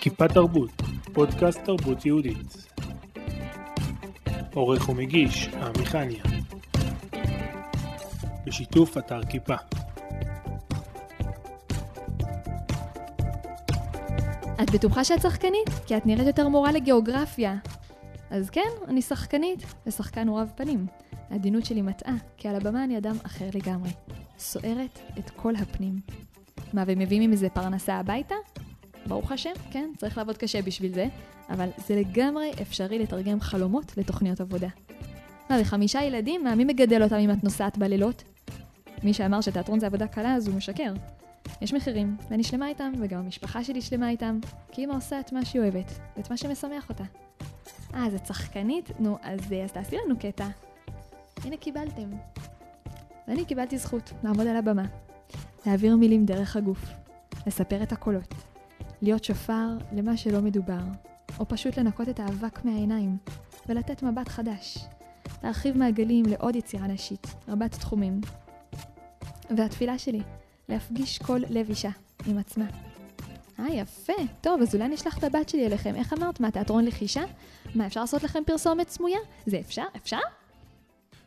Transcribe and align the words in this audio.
כיפה 0.00 0.28
תרבות, 0.28 0.70
פודקאסט 1.12 1.60
תרבות 1.64 2.06
יהודית. 2.06 2.66
עורך 4.54 4.88
ומגיש, 4.88 5.48
עמיחניה. 5.48 6.22
בשיתוף 8.46 8.98
אתר 8.98 9.24
כיפה. 9.24 9.54
את 14.62 14.70
בטוחה 14.70 15.04
שאת 15.04 15.22
שחקנית? 15.22 15.68
כי 15.86 15.96
את 15.96 16.06
נראית 16.06 16.26
יותר 16.26 16.48
מורה 16.48 16.72
לגיאוגרפיה. 16.72 17.56
אז 18.30 18.50
כן, 18.50 18.70
אני 18.88 19.02
שחקנית, 19.02 19.74
ושחקן 19.86 20.28
הוא 20.28 20.40
רב 20.40 20.50
פנים. 20.56 20.86
העדינות 21.30 21.64
שלי 21.64 21.82
מטעה, 21.82 22.14
כי 22.36 22.48
על 22.48 22.56
הבמה 22.56 22.84
אני 22.84 22.98
אדם 22.98 23.16
אחר 23.26 23.48
לגמרי. 23.54 23.90
סוערת 24.38 24.98
את 25.18 25.30
כל 25.30 25.56
הפנים. 25.56 26.00
מה, 26.72 26.84
ומביאים 26.86 27.22
עם 27.22 27.32
איזה 27.32 27.48
פרנסה 27.48 27.94
הביתה? 27.94 28.34
ברוך 29.06 29.32
השם, 29.32 29.52
כן, 29.70 29.90
צריך 29.96 30.18
לעבוד 30.18 30.36
קשה 30.36 30.62
בשביל 30.62 30.94
זה, 30.94 31.06
אבל 31.50 31.68
זה 31.86 31.96
לגמרי 31.96 32.50
אפשרי 32.62 32.98
לתרגם 32.98 33.40
חלומות 33.40 33.96
לתוכניות 33.96 34.40
עבודה. 34.40 34.68
מה, 35.50 35.56
וחמישה 35.60 36.02
ילדים? 36.02 36.44
מה, 36.44 36.54
מי 36.54 36.64
מגדל 36.64 37.02
אותם 37.02 37.16
אם 37.16 37.30
את 37.30 37.44
נוסעת 37.44 37.78
בלילות? 37.78 38.24
מי 39.02 39.14
שאמר 39.14 39.40
שתיאטרון 39.40 39.80
זה 39.80 39.86
עבודה 39.86 40.06
קלה, 40.06 40.34
אז 40.34 40.48
הוא 40.48 40.56
משקר. 40.56 40.92
יש 41.60 41.72
מחירים, 41.72 42.16
ואני 42.30 42.44
שלמה 42.44 42.68
איתם, 42.68 42.92
וגם 43.00 43.18
המשפחה 43.18 43.64
שלי 43.64 43.80
שלמה 43.80 44.10
איתם, 44.10 44.38
כי 44.72 44.84
אמא 44.84 44.92
עושה 44.92 45.20
את 45.20 45.32
מה 45.32 45.44
שהיא 45.44 45.62
אוהבת, 45.62 45.98
ואת 46.16 46.30
מה 46.30 46.36
שמשמח 46.36 46.88
אותה. 46.88 47.04
אה, 47.94 48.06
אז 48.06 48.14
את 48.14 48.26
שחקנית? 48.26 48.90
נו, 49.00 49.18
אז, 49.22 49.40
אז 49.64 49.72
תעשי 49.72 49.96
לנו 50.04 50.18
קטע. 50.18 50.46
הנה 51.44 51.56
קיבלתם. 51.56 52.10
ואני 53.28 53.44
קיבלתי 53.44 53.78
זכות 53.78 54.12
לעמוד 54.24 54.46
על 54.46 54.56
הבמה, 54.56 54.84
להעביר 55.66 55.96
מילים 55.96 56.26
דרך 56.26 56.56
הגוף, 56.56 56.84
לספר 57.46 57.82
את 57.82 57.92
הקולות, 57.92 58.34
להיות 59.02 59.24
שופר 59.24 59.68
למה 59.92 60.16
שלא 60.16 60.40
מדובר, 60.40 60.82
או 61.38 61.48
פשוט 61.48 61.78
לנקות 61.78 62.08
את 62.08 62.20
האבק 62.20 62.64
מהעיניים, 62.64 63.16
ולתת 63.68 64.02
מבט 64.02 64.28
חדש, 64.28 64.78
להרחיב 65.42 65.78
מעגלים 65.78 66.24
לעוד 66.26 66.56
יצירה 66.56 66.86
נשית, 66.86 67.26
רבת 67.48 67.72
תחומים. 67.72 68.20
והתפילה 69.56 69.98
שלי, 69.98 70.20
להפגיש 70.68 71.18
כל 71.18 71.40
לב 71.50 71.68
אישה 71.68 71.90
עם 72.26 72.38
עצמה. 72.38 72.64
אה, 73.60 73.74
יפה. 73.74 74.12
טוב, 74.40 74.62
אז 74.62 74.74
אולי 74.74 74.88
נשלח 74.88 75.18
את 75.18 75.24
הבת 75.24 75.48
שלי 75.48 75.66
אליכם. 75.66 75.94
איך 75.94 76.12
אמרת? 76.12 76.40
מה, 76.40 76.50
תיאטרון 76.50 76.84
לחישה? 76.84 77.22
מה, 77.74 77.86
אפשר 77.86 78.00
לעשות 78.00 78.22
לכם 78.22 78.42
פרסומת 78.46 78.88
סמויה? 78.88 79.18
זה 79.46 79.60
אפשר? 79.60 79.84
אפשר? 79.96 80.18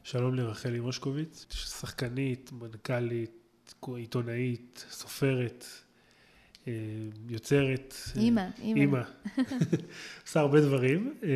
שלום 0.03 0.35
לרחלי 0.35 0.79
מושקוביץ, 0.79 1.45
שחקנית, 1.49 2.51
מנכ"לית, 2.51 3.75
עיתונאית, 3.87 4.85
סופרת, 4.89 5.65
יוצרת. 7.29 7.95
אימא, 8.15 8.45
אימא. 8.61 8.79
אימא. 8.79 9.01
עושה 10.25 10.39
הרבה 10.39 10.61
דברים. 10.61 11.13
אה, 11.23 11.29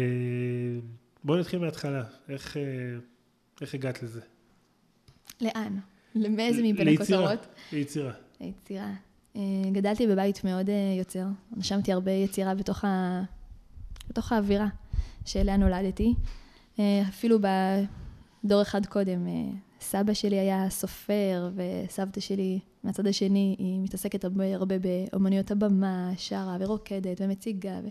בואי 1.23 1.39
נתחיל 1.39 1.59
מההתחלה. 1.59 2.03
איך, 2.29 2.57
אה, 2.57 2.63
איך 3.61 3.73
הגעת 3.73 4.03
לזה? 4.03 4.21
לאן? 5.41 5.77
מאיזה 6.15 6.61
מבין 6.63 6.87
הכותרות? 6.87 7.47
ליצירה. 7.71 8.13
ליצירה. 8.41 8.93
גדלתי 9.71 10.07
בבית 10.07 10.43
מאוד 10.43 10.69
יוצר. 10.97 11.25
נשמתי 11.57 11.91
הרבה 11.91 12.11
יצירה 12.11 12.55
בתוך, 12.55 12.85
ה... 12.85 13.21
בתוך 14.09 14.31
האווירה 14.31 14.67
שאליה 15.25 15.57
נולדתי. 15.57 16.13
אפילו 17.09 17.39
דור 18.45 18.61
אחד 18.61 18.85
קודם, 18.85 19.27
אה, 19.27 19.33
סבא 19.89 20.13
שלי 20.13 20.39
היה 20.39 20.69
סופר, 20.69 21.49
וסבתא 21.55 22.19
שלי, 22.19 22.59
מהצד 22.83 23.07
השני, 23.07 23.55
היא 23.59 23.79
מתעסקת 23.79 24.23
הרבה, 24.23 24.55
הרבה 24.55 24.75
באומנויות 24.79 25.51
הבמה, 25.51 26.11
שרה 26.17 26.57
ורוקדת 26.59 27.21
ומציגה, 27.21 27.79
ו... 27.83 27.87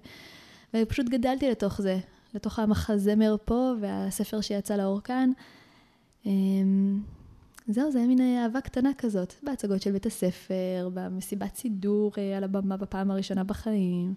ופשוט 0.75 1.09
גדלתי 1.09 1.51
לתוך 1.51 1.83
זה, 1.83 1.99
לתוך 2.35 2.59
המחזמר 2.59 3.37
פה 3.45 3.73
והספר 3.81 4.41
שיצא 4.41 4.77
לאור 4.77 5.01
כאן. 5.01 5.31
אמ, 6.27 7.01
זהו, 7.69 7.93
זה 7.93 7.99
היה 7.99 8.07
מין 8.07 8.21
אהבה 8.21 8.61
קטנה 8.61 8.91
כזאת, 8.99 9.35
בהצגות 9.43 9.83
של 9.83 9.93
בית 9.93 10.07
הספר, 10.07 10.89
במסיבת 10.95 11.57
סידור 11.57 12.13
אה, 12.19 12.37
על 12.37 12.45
הבמה 12.45 12.77
בפעם 12.77 13.11
הראשונה 13.11 13.45
בחיים. 13.45 14.15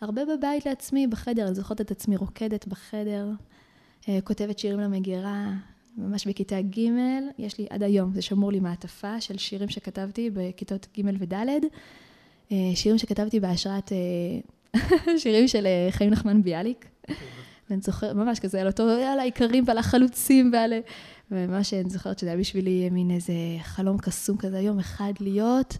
הרבה 0.00 0.22
בבית 0.24 0.66
לעצמי, 0.66 1.06
בחדר, 1.06 1.46
אני 1.46 1.54
זוכרת 1.54 1.80
את 1.80 1.90
עצמי 1.90 2.16
רוקדת 2.16 2.66
בחדר. 2.66 3.30
אה, 4.08 4.18
כותבת 4.24 4.58
שירים 4.58 4.80
למגירה, 4.80 5.52
ממש 5.98 6.26
בכיתה 6.26 6.60
ג', 6.60 6.78
יש 7.38 7.58
לי 7.58 7.66
עד 7.70 7.82
היום, 7.82 8.12
זה 8.14 8.22
שמור 8.22 8.52
לי 8.52 8.60
מעטפה 8.60 9.20
של 9.20 9.38
שירים 9.38 9.68
שכתבתי 9.68 10.30
בכיתות 10.30 10.86
ג' 10.98 11.02
וד', 11.18 11.34
אה, 12.52 12.56
שירים 12.74 12.98
שכתבתי 12.98 13.40
בהשראת 13.40 13.92
אה, 13.92 14.78
שירים 15.22 15.48
של 15.48 15.66
חיים 15.90 16.10
נחמן 16.10 16.42
ביאליק. 16.42 16.88
ואני 17.70 17.80
זוכרת, 17.80 18.16
ממש 18.16 18.40
כזה, 18.40 18.60
על 18.60 18.66
אותו, 18.66 18.82
על 18.82 19.18
העיקרים 19.18 19.64
ועל 19.66 19.78
החלוצים 19.78 20.50
ועל... 20.52 20.72
וממש 21.30 21.74
אני 21.74 21.90
זוכרת 21.90 22.18
שזה 22.18 22.28
היה 22.28 22.38
בשבילי 22.38 22.90
מין 22.90 23.10
איזה 23.10 23.32
חלום 23.62 23.98
קסום 23.98 24.36
כזה, 24.36 24.60
יום 24.60 24.78
אחד 24.78 25.12
להיות. 25.20 25.78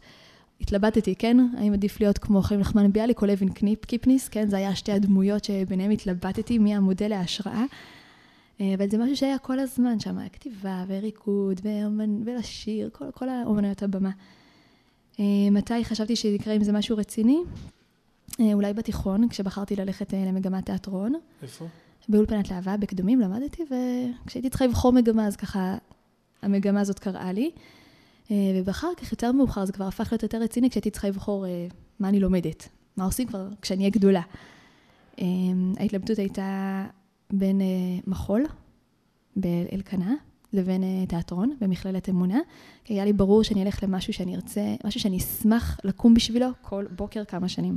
התלבטתי, 0.60 1.14
כן? 1.14 1.36
האם 1.58 1.72
עדיף 1.72 2.00
להיות 2.00 2.18
כמו 2.18 2.42
חיים 2.42 2.60
נחמן 2.60 2.92
ביאליק 2.92 3.22
או 3.22 3.26
לוין 3.26 3.48
קיפניס, 3.86 4.28
כן? 4.28 4.48
זה 4.48 4.56
היה 4.56 4.74
שתי 4.74 4.92
הדמויות 4.92 5.44
שביניהם 5.44 5.90
התלבטתי, 5.90 6.58
מי 6.58 6.74
המודל 6.74 7.08
להשראה. 7.08 7.64
אה, 8.60 8.74
אבל 8.74 8.90
זה 8.90 8.98
משהו 8.98 9.16
שהיה 9.16 9.38
כל 9.38 9.58
הזמן 9.58 10.00
שם, 10.00 10.28
כתיבה 10.32 10.84
וריקוד 10.88 11.60
ואומנ... 11.64 12.22
ולשיר, 12.24 12.90
כל, 12.92 13.04
כל 13.14 13.28
האומנויות 13.28 13.82
הבמה. 13.82 14.10
אה, 15.20 15.24
מתי 15.50 15.84
חשבתי 15.84 16.16
שזה 16.16 16.34
יקרה 16.34 16.54
אם 16.54 16.64
זה 16.64 16.72
משהו 16.72 16.96
רציני? 16.96 17.38
אה, 18.40 18.52
אולי 18.52 18.72
בתיכון, 18.72 19.28
כשבחרתי 19.28 19.76
ללכת 19.76 20.12
למגמת 20.12 20.66
תיאטרון. 20.66 21.14
איפה? 21.42 21.66
באולפנת 22.08 22.50
להבה, 22.50 22.76
בקדומים 22.76 23.20
למדתי, 23.20 23.62
וכשהייתי 23.62 24.50
צריכה 24.50 24.66
לבחור 24.66 24.92
מגמה, 24.92 25.26
אז 25.26 25.36
ככה 25.36 25.76
המגמה 26.42 26.80
הזאת 26.80 26.98
קראה 26.98 27.32
לי. 27.32 27.50
ובאחר 28.30 28.88
כך, 28.96 29.12
יותר 29.12 29.32
מאוחר, 29.32 29.64
זה 29.64 29.72
כבר 29.72 29.84
הפך 29.84 30.08
להיות 30.12 30.22
יותר 30.22 30.38
רציני, 30.38 30.70
כשהייתי 30.70 30.90
צריכה 30.90 31.08
לבחור 31.08 31.46
מה 32.00 32.08
אני 32.08 32.20
לומדת, 32.20 32.68
מה 32.96 33.04
עושים 33.04 33.26
כבר 33.26 33.48
כשאני 33.62 33.80
אהיה 33.80 33.90
גדולה. 33.90 34.22
ההתלבטות 35.78 36.18
הייתה 36.18 36.84
בין 37.32 37.60
uh, 37.60 37.64
מחול 38.06 38.46
באלקנה 39.36 40.14
לבין 40.52 40.82
uh, 40.82 41.08
תיאטרון 41.08 41.56
במכללת 41.60 42.08
אמונה, 42.08 42.38
כי 42.84 42.94
היה 42.94 43.04
לי 43.04 43.12
ברור 43.12 43.42
שאני 43.42 43.62
אלך 43.62 43.82
למשהו 43.82 44.12
שאני 44.12 44.34
ארצה, 44.34 44.74
משהו 44.84 45.00
שאני 45.00 45.18
אשמח 45.18 45.80
לקום 45.84 46.14
בשבילו 46.14 46.46
כל 46.62 46.86
בוקר 46.96 47.24
כמה 47.24 47.48
שנים. 47.48 47.76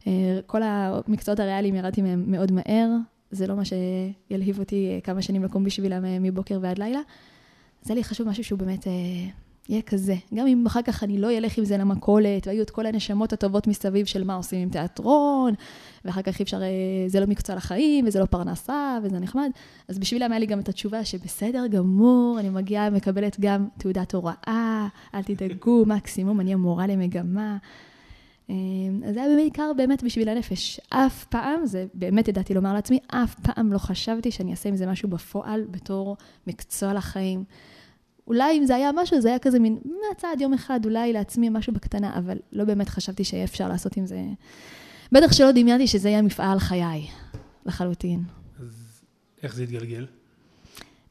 Uh, 0.00 0.06
כל 0.46 0.62
המקצועות 0.62 1.40
הריאליים 1.40 1.74
ירדתי 1.74 2.02
מהם 2.02 2.24
מאוד 2.26 2.52
מהר, 2.52 2.88
זה 3.30 3.46
לא 3.46 3.56
מה 3.56 3.62
שילהיב 3.64 4.58
אותי 4.58 5.00
כמה 5.04 5.22
שנים 5.22 5.44
לקום 5.44 5.64
בשבילם 5.64 6.22
מבוקר 6.22 6.58
ועד 6.62 6.78
לילה. 6.78 7.00
זה 7.82 7.94
לי 7.94 8.04
חשוב 8.04 8.28
משהו 8.28 8.44
שהוא 8.44 8.58
באמת... 8.58 8.86
יהיה 9.68 9.82
כזה. 9.82 10.14
גם 10.34 10.46
אם 10.46 10.66
אחר 10.66 10.82
כך 10.82 11.04
אני 11.04 11.18
לא 11.18 11.30
אלך 11.30 11.58
עם 11.58 11.64
זה 11.64 11.76
למכולת, 11.76 12.46
והיו 12.46 12.62
את 12.62 12.70
כל 12.70 12.86
הנשמות 12.86 13.32
הטובות 13.32 13.66
מסביב 13.66 14.06
של 14.06 14.24
מה 14.24 14.34
עושים 14.34 14.62
עם 14.62 14.68
תיאטרון, 14.68 15.54
ואחר 16.04 16.22
כך 16.22 16.38
אי 16.38 16.42
אפשר, 16.42 16.62
אה, 16.62 16.68
זה 17.06 17.20
לא 17.20 17.26
מקצוע 17.26 17.56
לחיים, 17.56 18.06
וזה 18.06 18.20
לא 18.20 18.24
פרנסה, 18.24 18.98
וזה 19.02 19.18
נחמד. 19.18 19.50
אז 19.88 19.98
בשבילם 19.98 20.32
היה 20.32 20.38
לי 20.38 20.46
גם 20.46 20.60
את 20.60 20.68
התשובה 20.68 21.04
שבסדר 21.04 21.66
גמור, 21.66 22.36
אני 22.40 22.48
מגיעה, 22.48 22.90
מקבלת 22.90 23.40
גם 23.40 23.68
תעודת 23.78 24.14
הוראה, 24.14 24.86
אל 25.14 25.22
תדאגו, 25.22 25.84
מקסימום, 25.96 26.40
אני 26.40 26.52
המורה 26.52 26.86
למגמה. 26.86 27.56
אה, 28.50 28.54
אז 29.08 29.14
זה 29.14 29.22
היה 29.22 29.36
בעיקר 29.36 29.72
באמת 29.76 30.02
בשביל 30.02 30.28
הנפש. 30.28 30.80
אף 30.88 31.24
פעם, 31.24 31.66
זה 31.66 31.86
באמת 31.94 32.28
ידעתי 32.28 32.54
לומר 32.54 32.72
לעצמי, 32.72 32.98
אף 33.06 33.34
פעם 33.34 33.72
לא 33.72 33.78
חשבתי 33.78 34.30
שאני 34.30 34.50
אעשה 34.50 34.68
עם 34.68 34.76
זה 34.76 34.86
משהו 34.86 35.08
בפועל 35.08 35.64
בתור 35.70 36.16
מקצוע 36.46 36.94
לחיים. 36.94 37.44
אולי 38.30 38.58
אם 38.58 38.64
זה 38.66 38.74
היה 38.74 38.90
משהו, 38.94 39.20
זה 39.20 39.28
היה 39.28 39.38
כזה 39.38 39.58
מין 39.58 39.78
מהצד 39.84 40.36
יום 40.40 40.54
אחד, 40.54 40.80
אולי 40.84 41.12
לעצמי 41.12 41.48
משהו 41.48 41.72
בקטנה, 41.72 42.18
אבל 42.18 42.38
לא 42.52 42.64
באמת 42.64 42.88
חשבתי 42.88 43.24
שיהיה 43.24 43.44
אפשר 43.44 43.68
לעשות 43.68 43.96
עם 43.96 44.06
זה. 44.06 44.22
בטח 45.12 45.32
שלא 45.32 45.50
דמיינתי 45.50 45.86
שזה 45.86 46.08
יהיה 46.08 46.22
מפעל 46.22 46.58
חיי, 46.58 47.06
לחלוטין. 47.66 48.22
אז 48.60 49.02
איך 49.42 49.54
זה 49.54 49.62
התגלגל? 49.62 50.06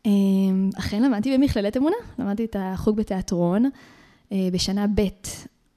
אמ, 0.06 0.70
אכן 0.80 1.04
למדתי 1.04 1.38
במכללת 1.38 1.78
אמונה, 1.78 1.96
למדתי 2.20 2.46
את 2.46 2.56
החוג 2.60 2.98
בתיאטרון. 2.98 3.70
אה, 4.32 4.48
בשנה 4.54 4.86
ב' 4.96 5.02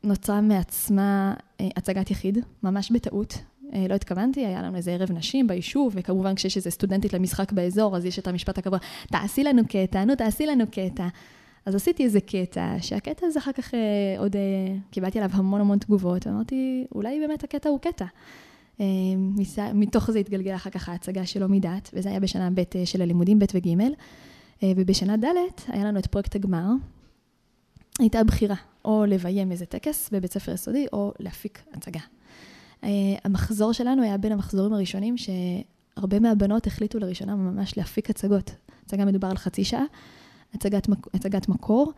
נוצרה 0.05 0.41
מעצמה 0.41 1.35
אה, 1.61 1.69
הצגת 1.77 2.11
יחיד, 2.11 2.39
ממש 2.63 2.93
בטעות. 2.93 3.39
אה, 3.75 3.87
לא 3.89 3.95
התכוונתי, 3.95 4.47
היה 4.47 4.63
לנו 4.63 4.77
איזה 4.77 4.93
ערב 4.93 5.13
נשים 5.13 5.47
ביישוב, 5.47 5.93
וכמובן 5.97 6.35
כשיש 6.35 6.57
איזה 6.57 6.71
סטודנטית 6.71 7.13
למשחק 7.13 7.53
באזור, 7.53 7.97
אז 7.97 8.05
יש 8.05 8.19
את 8.19 8.27
המשפט 8.27 8.59
הקבוע, 8.59 8.79
תעשי 9.07 9.45
לנו 9.45 9.63
קטע, 9.69 10.05
נו 10.05 10.15
תעשי 10.15 10.47
לנו 10.47 10.65
קטע. 10.71 11.09
אז 11.67 11.75
עשיתי 11.75 12.05
איזה 12.05 12.21
קטע, 12.21 12.75
שהקטע 12.81 13.27
הזה 13.27 13.39
אחר 13.39 13.53
כך 13.53 13.75
אה, 13.75 13.81
עוד 14.19 14.37
אה, 14.37 14.41
קיבלתי 14.91 15.19
עליו 15.19 15.31
המון 15.33 15.61
המון 15.61 15.79
תגובות, 15.79 16.27
ואמרתי, 16.27 16.85
אולי 16.95 17.21
באמת 17.21 17.45
הקטע 17.45 17.69
הוא 17.69 17.79
קטע. 17.79 18.07
מתוך 19.75 20.11
זה 20.11 20.19
התגלגלה 20.19 20.55
אחר 20.55 20.71
כך 20.71 20.89
ההצגה 20.89 21.27
שלו 21.27 21.49
מדעת, 21.49 21.91
וזה 21.93 22.09
היה 22.09 22.21
בשנה 22.21 22.51
ב' 22.55 22.85
של 22.85 23.03
הלימודים, 23.03 23.39
ב' 23.39 23.45
וג', 23.55 23.69
ובשנה 24.63 25.17
ד' 25.17 25.25
היה 25.69 25.85
לנו 25.85 25.99
את 25.99 26.07
פרויקט 26.07 26.37
הגמר. 26.37 26.67
הייתה 27.99 28.25
בחירה, 28.25 28.55
או 28.85 29.05
לביים 29.09 29.53
איזה 29.53 29.67
טקס 29.67 30.11
בבית 30.13 30.33
ספר 30.33 30.53
יסודי, 30.53 30.87
או 30.93 31.13
להפיק 31.19 31.63
הצגה. 31.73 32.01
המחזור 33.25 33.73
שלנו 33.73 34.03
היה 34.03 34.17
בין 34.17 34.33
המחזורים 34.33 34.73
הראשונים 34.73 35.15
שהרבה 35.17 36.21
מהבנות 36.21 36.67
החליטו 36.67 36.99
לראשונה 36.99 37.37
ממש 37.37 37.77
להפיק 37.77 38.11
הצגות. 38.11 38.51
הצגה 38.87 39.05
מדובר 39.05 39.29
על 39.29 39.37
חצי 39.37 39.65
שעה, 39.65 39.85
הצגת, 40.55 40.89
הצגת 41.15 41.49
מקור. 41.49 41.93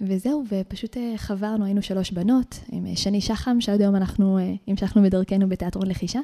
וזהו, 0.00 0.44
ופשוט 0.48 0.96
חברנו, 1.16 1.64
היינו 1.64 1.82
שלוש 1.82 2.10
בנות, 2.10 2.60
עם 2.72 2.86
שני 2.94 3.20
שחם, 3.20 3.60
שעד 3.60 3.80
היום 3.80 3.96
אנחנו 3.96 4.38
המשכנו 4.68 5.02
בדרכנו 5.02 5.48
בתיאטרון 5.48 5.86
לחישה. 5.86 6.20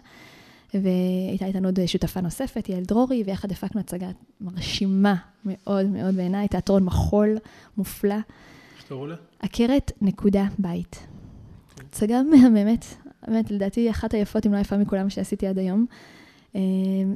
והייתה 0.75 1.47
איתנו 1.47 1.69
עוד 1.69 1.87
שותפה 1.87 2.21
נוספת, 2.21 2.69
יעל 2.69 2.85
דרורי, 2.85 3.23
ויחד 3.27 3.51
הפקנו 3.51 3.81
הצגה 3.81 4.11
מרשימה 4.41 5.15
מאוד 5.45 5.87
מאוד 5.87 6.15
בעיניי, 6.15 6.49
תיאטרון 6.49 6.85
מחול 6.85 7.39
מופלא. 7.77 8.15
איך 8.15 8.85
קראו 8.89 9.07
לה? 9.07 9.15
עקרת 9.41 9.93
נקודה 10.01 10.47
בית. 10.59 11.07
הצגה 11.89 12.23
מהממת, 12.23 12.85
באמת, 13.27 13.51
לדעתי 13.51 13.91
אחת 13.91 14.15
היפות, 14.15 14.47
אם 14.47 14.53
לא 14.53 14.59
יפה 14.59 14.77
מכולם 14.77 15.11
שעשיתי 15.11 15.47
עד 15.47 15.59
היום. 15.59 15.87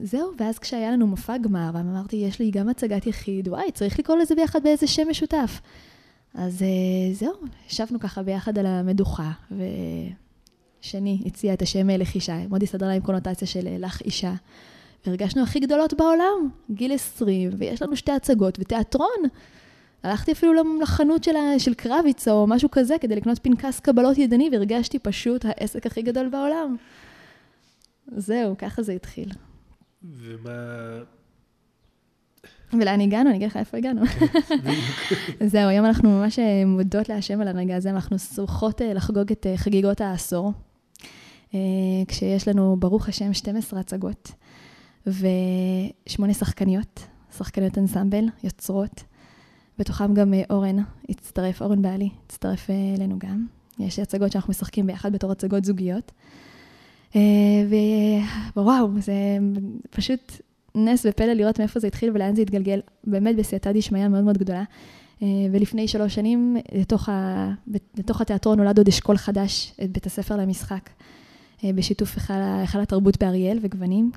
זהו, 0.03 0.31
ואז 0.39 0.59
כשהיה 0.59 0.91
לנו 0.91 1.07
מופע 1.07 1.39
גמר, 1.39 1.71
אמרתי, 1.75 2.17
יש 2.17 2.39
לי 2.39 2.51
גם 2.51 2.69
הצגת 2.69 3.07
יחיד, 3.07 3.49
וואי, 3.49 3.73
צריך 3.73 3.99
לקרוא 3.99 4.17
לזה 4.17 4.35
ביחד 4.35 4.63
באיזה 4.63 4.87
שם 4.87 5.09
משותף. 5.11 5.61
אז 6.35 6.65
זהו, 7.13 7.33
ישבנו 7.69 8.01
ככה 8.01 8.23
ביחד 8.23 8.59
על 8.59 8.67
המדוכה, 8.67 9.31
ו... 9.51 9.63
שני 10.83 11.23
הציע 11.27 11.55
את 11.55 11.63
השם 11.63 11.91
לחישה, 11.91 12.39
מאוד 12.49 12.63
הסתדר 12.63 12.87
לה 12.87 12.93
עם 12.93 13.03
קונוטציה 13.03 13.49
של 13.49 13.69
לך 13.79 14.01
אישה. 14.01 14.33
והרגשנו 15.07 15.43
הכי 15.43 15.61
גדולות 15.61 15.95
בעולם, 15.95 16.49
גיל 16.71 16.93
20, 16.93 17.51
ויש 17.59 17.83
לנו 17.83 17.97
שתי 17.97 18.13
הצגות 18.13 18.59
ותיאטרון. 18.61 19.23
הלכתי 20.03 20.33
אפילו 20.33 20.53
לחנות 20.83 21.25
של, 21.25 21.33
של 21.59 21.75
קרביץ 21.75 22.29
או 22.29 22.47
משהו 22.47 22.71
כזה 22.71 22.95
כדי 23.01 23.17
לקנות 23.17 23.39
פנקס 23.43 23.81
קבלות 23.81 24.19
ידני, 24.19 24.49
והרגשתי 24.53 24.99
פשוט 24.99 25.45
העסק 25.45 25.87
הכי 25.87 26.03
גדול 26.03 26.29
בעולם. 26.29 26.77
זהו, 28.17 28.57
ככה 28.59 28.83
זה 28.83 28.93
התחיל. 28.93 29.29
ומה... 30.03 30.51
ולאן 32.73 33.01
הגענו? 33.01 33.29
אני 33.29 33.37
אגיד 33.37 33.49
לך 33.49 33.57
איפה 33.57 33.77
הגענו. 33.77 34.03
זהו, 35.53 35.69
היום 35.69 35.87
אנחנו 35.87 36.11
ממש 36.11 36.39
מודות 36.67 37.09
להשם 37.09 37.41
על 37.41 37.49
הרגע 37.49 37.77
הזה, 37.77 37.91
אנחנו 37.91 38.19
שמחות 38.19 38.81
לחגוג 38.95 39.33
את 39.33 39.47
חגיגות 39.57 40.01
העשור. 40.01 40.53
אה, 41.55 41.61
כשיש 42.09 42.49
לנו, 42.49 42.77
ברוך 42.79 43.09
השם, 43.09 43.33
12 43.33 43.81
הצגות 43.81 44.33
ושמונה 45.07 46.35
שחקניות, 46.35 47.07
שחקניות 47.37 47.79
אנסמבל, 47.79 48.25
יוצרות. 48.45 49.03
בתוכם 49.83 50.15
גם 50.15 50.35
אה, 50.35 50.43
אורן 50.51 50.77
הצטרף, 51.09 51.63
אורן 51.63 51.83
בעלי 51.83 52.09
הצטרף 52.27 52.71
אה, 52.71 52.95
אלינו 52.97 53.19
גם. 53.19 53.47
יש 53.79 53.99
הצגות 53.99 54.33
שאנחנו 54.33 54.51
משחקים 54.51 54.87
ביחד 54.87 55.13
בתור 55.13 55.33
הצגות 55.33 55.65
זוגיות. 55.65 56.13
ווואו, 58.57 58.89
זה 58.99 59.15
פשוט 59.91 60.41
נס 60.75 61.07
ופלא 61.09 61.33
לראות 61.33 61.59
מאיפה 61.59 61.81
זה 61.81 61.87
התחיל 61.87 62.11
ולאן 62.15 62.37
זה 62.37 62.43
התגלגל, 62.43 62.81
באמת 63.05 63.37
בסייעתא 63.37 63.73
דשמיא 63.73 64.09
מאוד 64.09 64.25
מאוד 64.25 64.39
גדולה. 64.39 64.65
ולפני 65.23 65.89
שלוש 65.89 66.15
שנים, 66.15 66.57
לתוך, 66.73 67.09
ה... 67.09 67.51
לתוך 67.99 68.21
התיאטרון 68.21 68.59
נולד 68.59 68.79
עוד 68.79 68.89
אשכול 68.89 69.17
חדש, 69.17 69.73
את 69.85 69.91
בית 69.93 70.07
הספר 70.07 70.37
למשחק. 70.37 70.91
אה, 71.65 71.73
בשיתוף 71.73 72.17
היכל 72.29 72.81
התרבות 72.81 73.19
באריאל 73.23 73.59
וגוונים. 73.63 74.11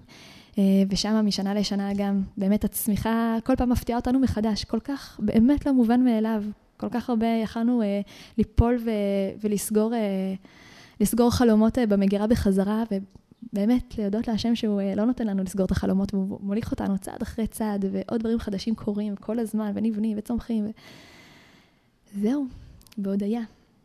אה, 0.58 0.64
ושם 0.90 1.26
משנה 1.26 1.54
לשנה 1.54 1.94
גם 1.94 2.22
באמת 2.38 2.64
הצמיחה 2.64 3.38
כל 3.44 3.56
פעם 3.56 3.70
מפתיעה 3.70 4.00
אותנו 4.00 4.20
מחדש, 4.20 4.64
כל 4.64 4.80
כך 4.80 5.20
באמת 5.24 5.66
לא 5.66 5.74
מובן 5.74 6.04
מאליו, 6.04 6.44
כל 6.78 6.90
כך 6.92 7.10
הרבה 7.10 7.28
יכלנו 7.44 7.82
אה, 7.82 8.02
ליפול 8.38 8.78
ו- 8.86 9.40
ולסגור 9.42 9.94
לסגור 11.00 11.32
חלומות 11.32 11.78
במגירה 11.90 12.28
בחזרה, 12.28 12.84
ובאמת 12.92 13.98
להודות 13.98 14.28
להשם 14.28 14.56
שהוא 14.56 14.82
לא 14.96 15.06
נותן 15.06 15.28
לנו 15.28 15.44
לסגור 15.44 15.66
את 15.66 15.72
החלומות, 15.72 16.14
והוא 16.14 16.40
מוליך 16.42 16.72
אותנו 16.72 16.98
צעד 16.98 17.22
אחרי 17.22 17.48
צעד, 17.48 17.86
ועוד 17.92 18.20
דברים 18.20 18.40
חדשים 18.40 18.76
קורים 18.76 19.16
כל 19.16 19.40
הזמן, 19.40 19.72
ונבנים 19.76 20.18
וצומחים. 20.18 20.66
ו... 20.66 20.70
זהו, 22.22 22.46
בהודיה. 22.98 23.42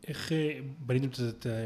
איך 0.07 0.31
בניתם 0.85 1.07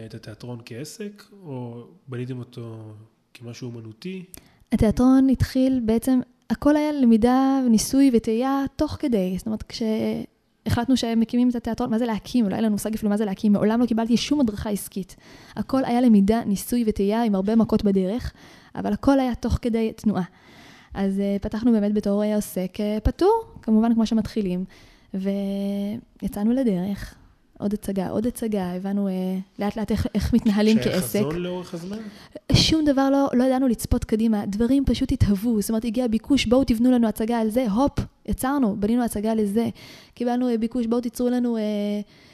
את 0.06 0.14
התיאטרון 0.14 0.60
כעסק, 0.66 1.24
או 1.44 1.84
בניתם 2.08 2.40
אותו 2.40 2.94
כמשהו 3.34 3.68
אומנותי? 3.68 4.26
התיאטרון 4.72 5.30
התחיל 5.30 5.80
בעצם, 5.84 6.20
הכל 6.50 6.76
היה 6.76 6.92
למידה, 6.92 7.60
ניסוי 7.70 8.12
וטעייה 8.14 8.64
תוך 8.76 8.98
כדי. 9.00 9.36
זאת 9.38 9.46
אומרת, 9.46 9.64
כשהחלטנו 9.64 10.98
שהם 10.98 11.20
מקימים 11.20 11.50
את 11.50 11.56
התיאטרון, 11.56 11.90
מה 11.90 11.98
זה 11.98 12.06
להקים? 12.06 12.50
לא 12.50 12.54
היה 12.54 12.62
לנו 12.62 12.72
מושג 12.72 12.94
אפילו 12.94 13.10
מה 13.10 13.18
זה 13.18 13.26
להקים, 13.26 13.54
מעולם 13.54 13.82
לא 13.82 13.86
קיבלתי 13.86 14.18
שום 14.18 14.42
הדרכה 14.42 14.70
עסקית. 14.70 15.16
הכל 15.56 15.86
היה 15.86 16.02
למידה, 16.02 16.44
ניסוי 16.46 16.84
וטעייה 16.88 17.24
עם 17.24 17.36
הרבה 17.36 17.56
מכות 17.56 17.84
בדרך, 17.84 18.34
אבל 18.76 18.94
הכל 18.94 19.20
היה 19.20 19.36
תוך 19.36 19.60
כדי 19.62 19.94
תנועה. 19.96 20.24
אז 20.94 21.20
uh, 21.20 21.44
פתחנו 21.44 21.72
באמת 21.72 21.94
בתור 21.94 22.24
עוסק 22.36 22.72
uh, 22.76 23.00
פטור, 23.04 23.44
כמובן 23.62 23.94
כמו 23.94 24.06
שמתחילים, 24.06 24.66
ויצאנו 25.14 26.52
לדרך. 26.52 27.16
עוד 27.60 27.74
הצגה, 27.74 28.10
עוד 28.10 28.28
הצגה, 28.28 28.72
הבנו 28.72 29.08
אה, 29.08 29.14
לאט 29.60 29.76
לאט 29.76 29.92
איך, 29.92 30.08
איך 30.16 30.34
מתנהלים 30.34 30.78
כעסק. 30.78 31.12
שהיה 31.12 31.24
חזון 31.24 31.36
לאורך 31.36 31.74
הזמן? 31.74 31.98
שום 32.54 32.86
דבר 32.86 33.10
לא, 33.10 33.30
לא 33.34 33.44
ידענו 33.44 33.68
לצפות 33.68 34.04
קדימה, 34.04 34.46
דברים 34.46 34.86
פשוט 34.86 35.12
התהוו, 35.12 35.62
זאת 35.62 35.70
אומרת, 35.70 35.86
הגיע 35.86 36.08
ביקוש, 36.08 36.46
בואו 36.46 36.64
תבנו 36.64 36.92
לנו 36.92 37.08
הצגה 37.08 37.40
על 37.40 37.50
זה, 37.50 37.72
הופ, 37.72 38.00
יצרנו, 38.26 38.76
בנינו 38.80 39.04
הצגה 39.04 39.34
לזה. 39.34 39.70
קיבלנו 40.14 40.50
אה, 40.50 40.58
ביקוש, 40.58 40.86
בואו 40.86 41.02
תיצרו 41.02 41.30
לנו 41.30 41.58
אה, 41.58 41.62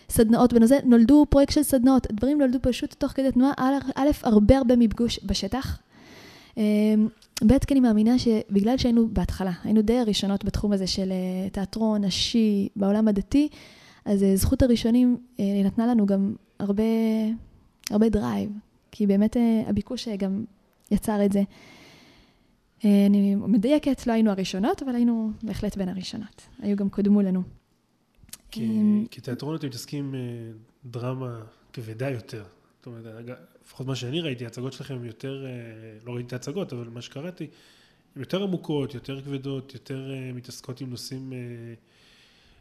סדנאות 0.10 0.54
בנושא, 0.54 0.78
נולדו 0.86 1.26
פרויקט 1.30 1.54
של 1.54 1.64
סדנאות, 1.64 2.08
דברים 2.12 2.38
נולדו 2.38 2.58
פשוט 2.62 2.96
תוך 2.98 3.12
כדי 3.12 3.32
תנועה, 3.32 3.54
א', 3.96 4.10
הרבה 4.24 4.58
הרבה 4.58 4.76
מפגוש 4.76 5.20
בשטח. 5.24 5.80
אה, 6.58 6.64
ב', 7.48 7.58
כי 7.58 7.74
אני 7.74 7.80
מאמינה 7.80 8.20
שבגלל 8.20 8.78
שהיינו 8.78 9.08
בהתחלה, 9.14 9.52
היינו 9.64 9.82
די 9.82 9.98
הראשונות 9.98 10.46
בתחום 10.46 10.74
הזה 10.74 10.88
של 10.88 11.12
אה, 11.12 11.50
תיאטרון, 11.50 12.04
נשי, 12.04 12.70
בעולם 12.76 13.08
הדתי, 13.08 13.50
אז 14.06 14.24
אה, 14.24 14.36
זכות 14.36 14.62
הראשונים 14.62 15.18
אה, 15.40 15.62
נתנה 15.66 15.88
לנו 15.88 16.06
גם 16.06 16.36
הרבה, 16.60 16.84
הרבה 17.90 18.10
drive, 18.10 18.52
כי 18.92 19.08
באמת 19.08 19.38
אה, 19.38 19.64
הביקוש 19.68 20.08
גם 20.08 20.46
יצר 20.92 21.26
את 21.26 21.32
זה. 21.32 21.44
אני 22.84 23.36
מדייקת, 23.36 24.08
לא 24.08 24.14
היינו 24.14 24.32
הראשונות, 24.32 24.84
אבל 24.84 24.96
היינו 24.96 25.32
בהחלט 25.44 25.78
בין 25.78 25.90
הראשונות. 25.90 26.42
היו 26.60 26.76
גם 26.76 26.90
קדמו 26.90 27.22
לנו. 27.22 27.44
כתיאטרון 29.12 29.56
אתם 29.56 29.68
מתעסקים 29.68 30.16
דרמה 30.86 31.40
כבדה 31.74 32.10
יותר. 32.10 32.44
זאת 32.78 32.86
אומרת, 32.86 33.06
לפחות 33.64 33.88
מה 33.88 33.96
שאני 33.96 34.22
ראיתי, 34.22 34.44
ההצגות 34.44 34.74
שלכם 34.74 35.06
יותר, 35.06 35.46
לא 36.06 36.12
ראיתי 36.12 36.28
את 36.28 36.34
ההצגות, 36.34 36.74
אבל 36.74 36.90
מה 36.90 37.02
שקראתי, 37.02 37.48
הן 38.16 38.22
יותר 38.22 38.44
עמוקות, 38.44 38.94
יותר 38.94 39.22
כבדות, 39.22 39.74
יותר 39.74 40.12
מתעסקות 40.34 40.82
עם 40.82 40.90
נושאים 40.90 41.34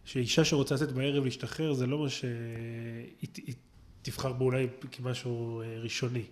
שאישה 0.04 0.44
שרוצה 0.44 0.74
לצאת 0.74 0.92
בערב 0.92 1.24
להשתחרר, 1.24 1.72
זה 1.72 1.86
לא 1.86 1.98
מה 1.98 2.08
שהיא 2.08 3.54
תבחר 4.02 4.32
בו 4.32 4.44
אולי 4.44 4.66
כמשהו 4.92 5.60
אה, 5.60 5.78
ראשוני. 5.82 6.22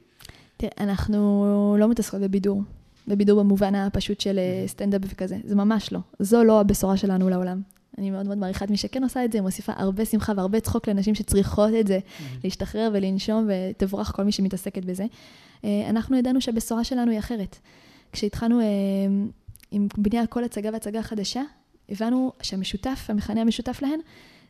תראה, 0.56 0.72
אנחנו 0.80 1.76
לא 1.78 1.88
מתעסקות 1.88 2.20
בבידור. 2.20 2.62
בבידור 3.08 3.42
במובן 3.42 3.74
הפשוט 3.74 4.20
של 4.20 4.38
אה, 4.38 4.64
סטנדאפ 4.66 5.00
וכזה. 5.04 5.36
זה 5.44 5.54
ממש 5.54 5.92
לא. 5.92 6.00
זו 6.18 6.44
לא 6.44 6.60
הבשורה 6.60 6.96
שלנו 6.96 7.28
לעולם. 7.28 7.62
אני 7.98 8.10
מאוד 8.10 8.26
מאוד 8.26 8.38
מעריכה 8.38 8.64
את 8.64 8.70
מי 8.70 8.76
שכן 8.76 9.02
עושה 9.02 9.24
את 9.24 9.32
זה, 9.32 9.40
מוסיפה 9.40 9.72
הרבה 9.76 10.04
שמחה 10.04 10.32
והרבה 10.36 10.60
צחוק 10.60 10.88
לנשים 10.88 11.14
שצריכות 11.14 11.70
את 11.80 11.86
זה, 11.86 11.98
להשתחרר 12.44 12.90
ולנשום, 12.92 13.48
ותבורך 13.48 14.12
כל 14.16 14.24
מי 14.24 14.32
שמתעסקת 14.32 14.84
בזה. 14.84 15.06
אה, 15.64 15.90
אנחנו 15.90 16.18
ידענו 16.18 16.40
שהבשורה 16.40 16.84
שלנו 16.84 17.10
היא 17.10 17.18
אחרת. 17.18 17.58
כשהתחלנו 18.12 18.60
עם 19.70 19.88
בנייה 19.96 20.26
כל 20.26 20.44
הצגה 20.44 20.70
והצגה 20.72 21.02
חדשה, 21.02 21.42
הבנו 21.88 22.32
שהמשותף, 22.42 23.06
המכנה 23.08 23.40
המשותף 23.40 23.82
להן, 23.82 24.00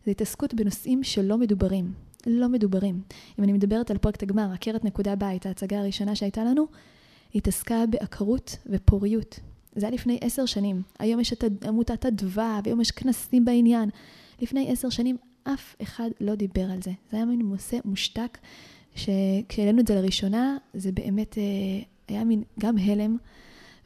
זה 0.05 0.11
התעסקות 0.11 0.55
בנושאים 0.55 1.05
שלא 1.05 1.39
מדוברים. 1.39 1.93
לא 2.27 2.49
מדוברים. 2.49 3.01
אם 3.39 3.45
אני 3.45 3.53
מדברת 3.53 3.91
על 3.91 3.99
פרויקט 3.99 4.23
הגמר, 4.23 4.53
עקרת 4.53 4.85
נקודה 4.85 5.15
בית, 5.15 5.47
ההצגה 5.47 5.79
הראשונה 5.79 6.15
שהייתה 6.15 6.45
לנו, 6.45 6.67
היא 7.33 7.41
התעסקה 7.41 7.87
בעקרות 7.87 8.57
ופוריות. 8.67 9.41
זה 9.75 9.87
היה 9.87 9.95
לפני 9.95 10.19
עשר 10.21 10.47
שנים. 10.47 10.83
היום 10.99 11.21
יש 11.21 11.33
את 11.33 11.45
עמותת 11.65 12.07
אדווה, 12.07 12.61
והיום 12.65 12.81
יש 12.81 12.91
כנסים 12.91 13.45
בעניין. 13.45 13.91
לפני 14.41 14.73
עשר 14.73 14.89
שנים 14.91 15.17
אף 15.45 15.77
אחד 15.83 16.11
לא 16.21 16.35
דיבר 16.35 16.71
על 16.71 16.83
זה. 16.83 16.91
זה 17.11 17.17
היה 17.17 17.25
מין 17.27 17.41
נושא 17.41 17.77
מושתק, 17.85 18.39
שכשהעלינו 18.95 19.81
את 19.81 19.87
זה 19.87 19.95
לראשונה, 19.95 20.57
זה 20.75 20.93
באמת 20.93 21.39
אה, 21.39 21.43
היה 22.09 22.25
מין 22.25 22.43
גם 22.61 22.79
הלם. 22.79 23.17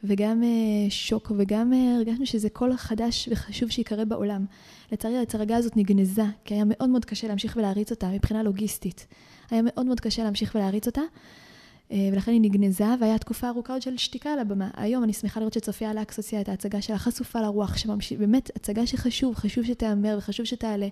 וגם 0.03 0.41
uh, 0.41 0.91
שוק, 0.91 1.31
וגם 1.37 1.73
uh, 1.73 1.97
הרגשנו 1.97 2.25
שזה 2.25 2.49
קול 2.49 2.77
חדש 2.77 3.29
וחשוב 3.31 3.69
שיקרה 3.69 4.05
בעולם. 4.05 4.45
לצערי 4.91 5.17
ההצגה 5.17 5.57
הזאת 5.57 5.77
נגנזה, 5.77 6.23
כי 6.45 6.53
היה 6.53 6.63
מאוד 6.67 6.89
מאוד 6.89 7.05
קשה 7.05 7.27
להמשיך 7.27 7.57
ולהריץ 7.57 7.91
אותה 7.91 8.09
מבחינה 8.09 8.43
לוגיסטית. 8.43 9.07
היה 9.51 9.61
מאוד 9.61 9.85
מאוד 9.85 9.99
קשה 9.99 10.23
להמשיך 10.23 10.55
ולהריץ 10.55 10.87
אותה, 10.87 11.01
uh, 11.01 11.93
ולכן 12.11 12.31
היא 12.31 12.41
נגנזה, 12.41 12.85
והיה 12.99 13.17
תקופה 13.17 13.49
ארוכה 13.49 13.73
עוד 13.73 13.81
של 13.81 13.97
שתיקה 13.97 14.33
על 14.33 14.39
הבמה. 14.39 14.69
היום 14.77 15.03
אני 15.03 15.13
שמחה 15.13 15.39
לראות 15.39 15.53
שצופיה 15.53 15.91
אלקס 15.91 16.17
הוציאה 16.17 16.41
את 16.41 16.49
ההצגה 16.49 16.81
שלה 16.81 16.97
חשופה 16.97 17.41
לרוח, 17.41 17.77
שממש... 17.77 18.13
באמת 18.13 18.51
הצגה 18.55 18.87
שחשוב, 18.87 19.35
חשוב 19.35 19.63
שתיאמר 19.63 20.15
וחשוב 20.17 20.45
שתעלה. 20.45 20.87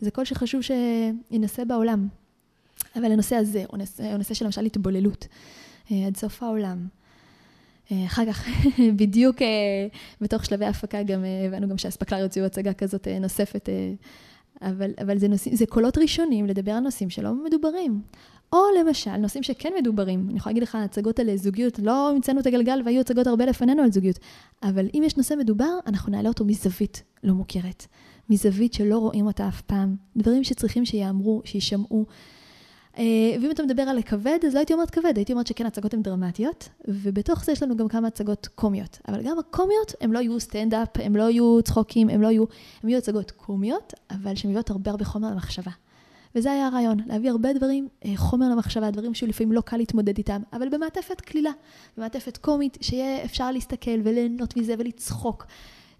זה 0.00 0.10
קול 0.10 0.24
שחשוב 0.24 0.60
שינסה 0.60 1.64
בעולם. 1.64 2.08
אבל 2.96 3.12
הנושא 3.12 3.36
הזה, 3.36 3.64
הוא 3.68 3.78
נושא, 3.78 4.02
הוא 4.02 4.16
נושא 4.16 4.34
של 4.34 4.44
למשל 4.44 4.64
התבוללות, 4.64 5.26
אה, 5.92 6.06
עד 6.06 6.16
סוף 6.16 6.42
העולם. 6.42 6.86
אה, 7.92 8.06
אחר 8.06 8.26
כך, 8.26 8.48
בדיוק 8.98 9.42
אה, 9.42 9.46
בתוך 10.20 10.44
שלבי 10.44 10.64
ההפקה, 10.64 11.02
גם 11.02 11.24
הבנו 11.46 11.68
גם 11.68 11.78
שהאספקלר 11.78 12.18
יוציאו 12.18 12.44
הצגה 12.44 12.72
כזאת 12.72 13.08
נוספת, 13.20 13.68
אבל, 14.62 14.90
אבל 15.02 15.18
זה, 15.18 15.28
נושאים, 15.28 15.56
זה 15.56 15.66
קולות 15.66 15.98
ראשונים 15.98 16.46
לדבר 16.46 16.72
על 16.72 16.80
נושאים 16.80 17.10
שלא 17.10 17.34
מדוברים. 17.44 18.02
או 18.52 18.58
למשל, 18.80 19.16
נושאים 19.16 19.42
שכן 19.42 19.72
מדוברים. 19.78 20.26
אני 20.30 20.38
יכולה 20.38 20.50
להגיד 20.50 20.62
לך, 20.62 20.74
הצגות 20.74 21.20
על 21.20 21.36
זוגיות, 21.36 21.78
לא 21.78 22.10
המצאנו 22.10 22.40
את 22.40 22.46
הגלגל 22.46 22.82
והיו 22.84 23.00
הצגות 23.00 23.26
הרבה 23.26 23.46
לפנינו 23.46 23.82
על 23.82 23.92
זוגיות. 23.92 24.18
אבל 24.62 24.86
אם 24.94 25.02
יש 25.06 25.16
נושא 25.16 25.34
מדובר, 25.34 25.78
אנחנו 25.86 26.12
נעלה 26.12 26.28
אותו 26.28 26.44
מזווית 26.44 27.02
לא 27.24 27.34
מוכרת. 27.34 27.86
מזווית 28.30 28.74
שלא 28.74 28.98
רואים 28.98 29.26
אותה 29.26 29.48
אף 29.48 29.60
פעם. 29.60 29.96
דברים 30.16 30.44
שצריכים 30.44 30.84
שיאמרו, 30.84 31.42
שיישמעו. 31.44 32.06
אה, 32.98 33.04
ואם 33.40 33.50
אתה 33.50 33.62
מדבר 33.62 33.82
על 33.82 33.98
הכבד, 33.98 34.38
אז 34.46 34.54
לא 34.54 34.58
הייתי 34.58 34.72
אומרת 34.72 34.90
כבד, 34.90 35.12
הייתי 35.16 35.32
אומרת 35.32 35.46
שכן, 35.46 35.66
הצגות 35.66 35.94
הן 35.94 36.02
דרמטיות, 36.02 36.68
ובתוך 36.88 37.44
זה 37.44 37.52
יש 37.52 37.62
לנו 37.62 37.76
גם 37.76 37.88
כמה 37.88 38.08
הצגות 38.08 38.48
קומיות. 38.54 38.98
אבל 39.08 39.22
גם 39.22 39.38
הקומיות, 39.38 39.94
הן 40.00 40.10
לא 40.10 40.18
יהיו 40.18 40.40
סטנדאפ, 40.40 40.88
הן 40.94 41.16
לא 41.16 41.30
יהיו 41.30 41.62
צחוקים, 41.62 42.08
הן 42.08 42.20
לא 42.20 42.28
יהיו, 42.28 42.44
הן 42.82 42.88
יהיו 42.88 42.98
הצגות 42.98 43.30
קומיות, 43.30 43.94
אבל 44.10 44.34
שמביאות 44.34 44.70
הרבה 44.70 44.90
הרבה 44.90 45.04
חומר 45.04 45.30
למחשבה. 45.30 45.70
וזה 46.34 46.52
היה 46.52 46.66
הרעיון, 46.66 46.98
להביא 47.06 47.30
הרבה 47.30 47.52
דברים, 47.52 47.88
אה, 48.04 48.12
חומר 48.16 48.48
למחשבה, 48.48 48.90
דברים 48.90 49.14
שלפעמים 49.14 49.52
לא 49.52 49.60
קל 49.60 49.76
להתמודד 49.76 50.18
איתם, 50.18 50.42
אבל 50.52 50.68
במעטפת 50.68 51.20
קלילה, 51.20 51.50
במעטפת 51.96 52.36
קומית, 52.36 52.78
שיהיה 52.80 53.24
אפשר 53.24 53.52
להסתכל 53.52 54.00
וליהנות 54.04 54.56
מזה 54.56 54.74
ולצחוק. 54.78 55.46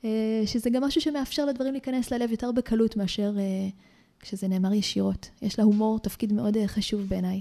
אה, 0.05 0.43
שזה 0.47 0.71
גם 0.71 0.85
משהו 0.85 1.01
שמאפשר 1.01 1.45
לדברים 1.45 1.73
להיכנס 1.73 2.11
ללב 2.11 2.31
יותר 2.31 2.53
בקלות 2.53 2.97
מאשר 2.97 3.33
כשזה 4.25 4.49
נאמר 4.49 4.73
ישירות. 4.73 5.31
יש 5.43 5.59
להומור 5.59 5.99
תפקיד 5.99 6.33
מאוד 6.33 6.57
אה, 6.57 6.69
חשוב 6.69 7.01
בעיניי. 7.01 7.41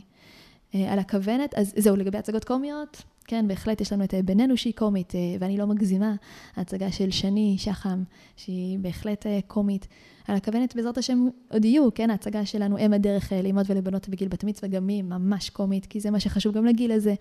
אה, 0.75 0.93
על 0.93 0.99
הכוונת, 0.99 1.53
אז 1.55 1.73
זהו, 1.77 1.95
לגבי 1.95 2.17
הצגות 2.17 2.43
קומיות, 2.43 3.03
כן, 3.25 3.47
בהחלט 3.47 3.81
יש 3.81 3.93
לנו 3.93 4.03
את 4.03 4.13
אה, 4.13 4.21
בינינו 4.21 4.57
שהיא 4.57 4.73
קומית, 4.75 5.13
ואני 5.39 5.57
לא 5.57 5.67
מגזימה, 5.67 6.15
ההצגה 6.55 6.91
של 6.91 7.11
שני 7.11 7.55
שחם, 7.59 8.03
שהיא 8.35 8.79
בהחלט 8.79 9.25
קומית. 9.47 9.87
על 10.27 10.35
הכוונת, 10.35 10.75
בעזרת 10.75 10.97
השם, 10.97 11.27
עוד 11.51 11.65
יהיו, 11.65 11.93
כן, 11.93 12.09
ההצגה 12.09 12.45
שלנו, 12.45 12.77
אם 12.77 12.93
הדרך 12.93 13.33
לאמהות 13.43 13.69
ולבנות 13.69 14.09
בגיל 14.09 14.27
בת 14.27 14.43
מצווה, 14.43 14.69
גם 14.69 14.87
היא 14.87 15.03
ממש 15.03 15.49
קומית, 15.49 15.85
כי 15.85 15.99
זה 15.99 16.11
מה 16.11 16.19
שחשוב 16.19 16.53
גם 16.53 16.65
לגיל 16.65 16.91
הזה. 16.91 17.15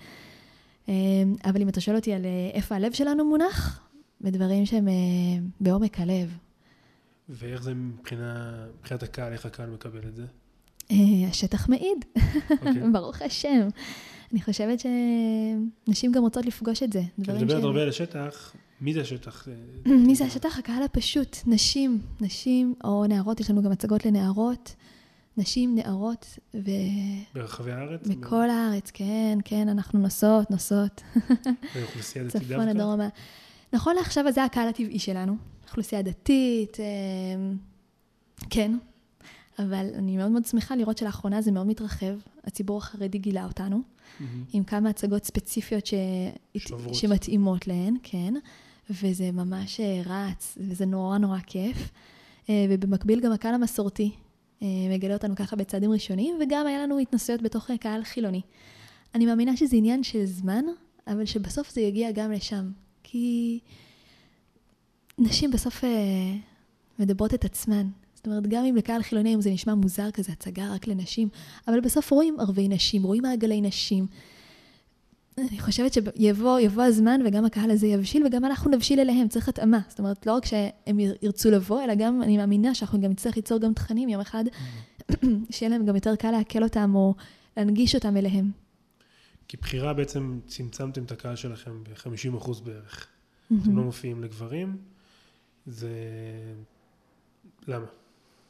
אבל 1.45 1.63
אם 1.63 1.69
אתה 1.69 1.81
שואל 1.81 1.97
אותי 1.97 2.13
על 2.13 2.23
איפה 2.53 2.75
הלב 2.75 2.93
שלנו 2.93 3.25
מונח, 3.25 3.81
בדברים 4.21 4.67
שהם 4.67 4.89
בעומק 5.61 6.01
הלב, 6.01 6.37
ואיך 7.29 7.63
זה 7.63 7.75
מבחינה, 7.75 8.65
מבחינת 8.79 9.03
הקהל, 9.03 9.33
איך 9.33 9.47
הקהל 9.47 9.71
מקבל 9.71 10.09
את 10.09 10.17
זה? 10.17 10.25
אה, 10.91 11.29
השטח 11.29 11.69
מעיד, 11.69 12.05
okay. 12.17 12.51
אוקיי. 12.51 12.83
ברוך 12.93 13.23
השם. 13.23 13.69
אני 14.33 14.43
חושבת 14.43 14.79
שנשים 14.81 16.13
גם 16.13 16.23
רוצות 16.23 16.47
לפגוש 16.47 16.83
את 16.83 16.93
זה. 16.93 17.03
כשאת 17.23 17.35
מדברת 17.35 17.65
הרבה 17.65 17.83
על 17.83 17.89
השטח, 17.89 18.55
מי 18.81 18.95
זה 18.95 19.01
השטח? 19.01 19.49
מי 20.07 20.15
זה 20.15 20.25
השטח? 20.25 20.59
הקהל 20.59 20.83
הפשוט, 20.83 21.37
נשים, 21.47 22.01
נשים 22.21 22.75
או 22.85 23.07
נערות, 23.07 23.41
יש 23.41 23.51
לנו 23.51 23.63
גם 23.63 23.73
הצגות 23.73 24.07
לנערות. 24.07 24.75
נשים, 25.37 25.75
נערות, 25.75 26.39
ו... 26.55 26.71
ברחבי 27.35 27.73
הארץ? 27.73 28.07
בכל 28.07 28.51
הארץ, 28.51 28.91
כן, 28.91 29.39
כן, 29.45 29.69
אנחנו 29.69 29.99
נוסעות, 29.99 30.51
נוסעות. 30.51 31.03
ואוכלוסייה 31.75 32.25
דתית 32.25 32.41
דווקא? 32.41 32.55
צפון 32.55 32.69
לדרומה. 32.69 33.09
נכון 33.73 33.97
לעכשיו, 33.97 34.25
זה 34.33 34.45
הקהל 34.45 34.69
הטבעי 34.69 34.99
שלנו. 34.99 35.37
אוכלוסייה 35.73 36.03
דתית, 36.03 36.81
אה, 36.81 36.85
כן, 38.51 38.73
אבל 39.59 39.91
אני 39.95 40.17
מאוד 40.17 40.31
מאוד 40.31 40.45
שמחה 40.45 40.77
לראות 40.77 40.99
שלאחרונה 40.99 41.43
זה 41.43 41.53
מאוד 41.53 41.67
מתרחב. 41.67 42.15
הציבור 42.45 42.79
החרדי 42.79 43.19
גילה 43.19 43.45
אותנו, 43.45 43.77
mm-hmm. 43.77 44.23
עם 44.53 44.65
כמה 44.65 44.89
הצגות 44.91 45.25
ספציפיות 45.25 45.87
ש... 45.87 45.95
שמתאימות 46.93 47.67
להן, 47.67 47.97
כן, 48.03 48.35
וזה 48.91 49.33
ממש 49.33 49.81
אה, 49.81 50.03
רץ, 50.07 50.59
וזה 50.61 50.87
נורא 50.87 51.19
נורא 51.19 51.39
כיף. 51.47 51.91
אה, 52.51 52.67
ובמקביל 52.71 53.21
גם 53.21 53.33
הקהל 53.33 53.55
המסורתי 53.55 54.11
מגלה 54.63 55.15
אותנו 55.15 55.37
ככה 55.37 55.57
בצעדים 55.57 55.93
ראשונים, 55.93 56.35
וגם 56.43 56.67
היה 56.67 56.83
לנו 56.83 56.99
התנסויות 56.99 57.43
בתוך 57.43 57.71
קהל 57.81 58.05
חילוני. 58.05 58.41
אני 59.15 59.27
מאמינה 59.27 59.57
שזה 59.57 59.77
עניין 59.77 60.03
של 60.03 60.25
זמן, 60.25 60.65
אבל 61.07 61.25
שבסוף 61.25 61.71
זה 61.71 61.81
יגיע 61.81 62.13
גם 62.13 62.33
לשם. 62.33 62.71
כי 63.03 63.59
נשים 65.23 65.51
בסוף 65.51 65.85
אה, 65.85 65.91
מדברות 66.99 67.35
את 67.35 67.45
עצמן. 67.45 67.87
זאת 68.15 68.27
אומרת, 68.27 68.47
גם 68.47 68.65
אם 68.65 68.77
לקהל 68.77 69.03
חילוני 69.03 69.29
היום 69.29 69.41
זה 69.41 69.51
נשמע 69.51 69.75
מוזר 69.75 70.11
כזה, 70.11 70.33
הצגה 70.33 70.75
רק 70.75 70.87
לנשים, 70.87 71.29
אבל 71.69 71.81
בסוף 71.81 72.11
רואים 72.11 72.41
ערבי 72.41 72.69
נשים, 72.69 73.03
רואים 73.03 73.23
מעגלי 73.23 73.61
נשים. 73.61 74.07
אני 75.39 75.61
חושבת 75.61 75.93
שיבוא 75.93 76.61
יבוא 76.61 76.83
הזמן 76.83 77.21
וגם 77.27 77.45
הקהל 77.45 77.71
הזה 77.71 77.87
יבשיל 77.87 78.27
וגם 78.27 78.45
אנחנו 78.45 78.71
נבשיל 78.71 79.01
אליהם, 79.01 79.29
צריך 79.29 79.49
התאמה. 79.49 79.81
זאת 79.89 79.99
אומרת, 79.99 80.27
לא 80.27 80.33
רק 80.33 80.45
שהם 80.47 80.99
ירצו 81.23 81.51
לבוא, 81.51 81.85
אלא 81.85 81.95
גם, 81.95 82.23
אני 82.23 82.37
מאמינה 82.37 82.75
שאנחנו 82.75 83.01
גם 83.01 83.11
נצטרך 83.11 83.37
ליצור 83.37 83.59
גם 83.59 83.73
תכנים 83.73 84.09
יום 84.09 84.21
אחד, 84.21 84.45
שיהיה 85.51 85.71
להם 85.71 85.87
גם 85.87 85.95
יותר 85.95 86.17
קל 86.17 86.31
לעכל 86.31 86.63
אותם 86.63 86.95
או 86.95 87.15
להנגיש 87.57 87.95
אותם 87.95 88.17
אליהם. 88.17 88.51
כי 89.49 89.57
בחירה 89.57 89.95
בעצם 89.95 90.41
צמצמתם 90.47 91.05
את 91.05 91.13
הקהל 91.13 91.37
שלכם 91.37 91.85
ב-50% 91.85 92.63
בערך. 92.65 93.07
אתם 93.47 93.77
לא 93.77 93.83
מופיעים 93.83 94.23
לגברים, 94.23 94.77
זה... 95.67 95.89
למה? 97.69 97.87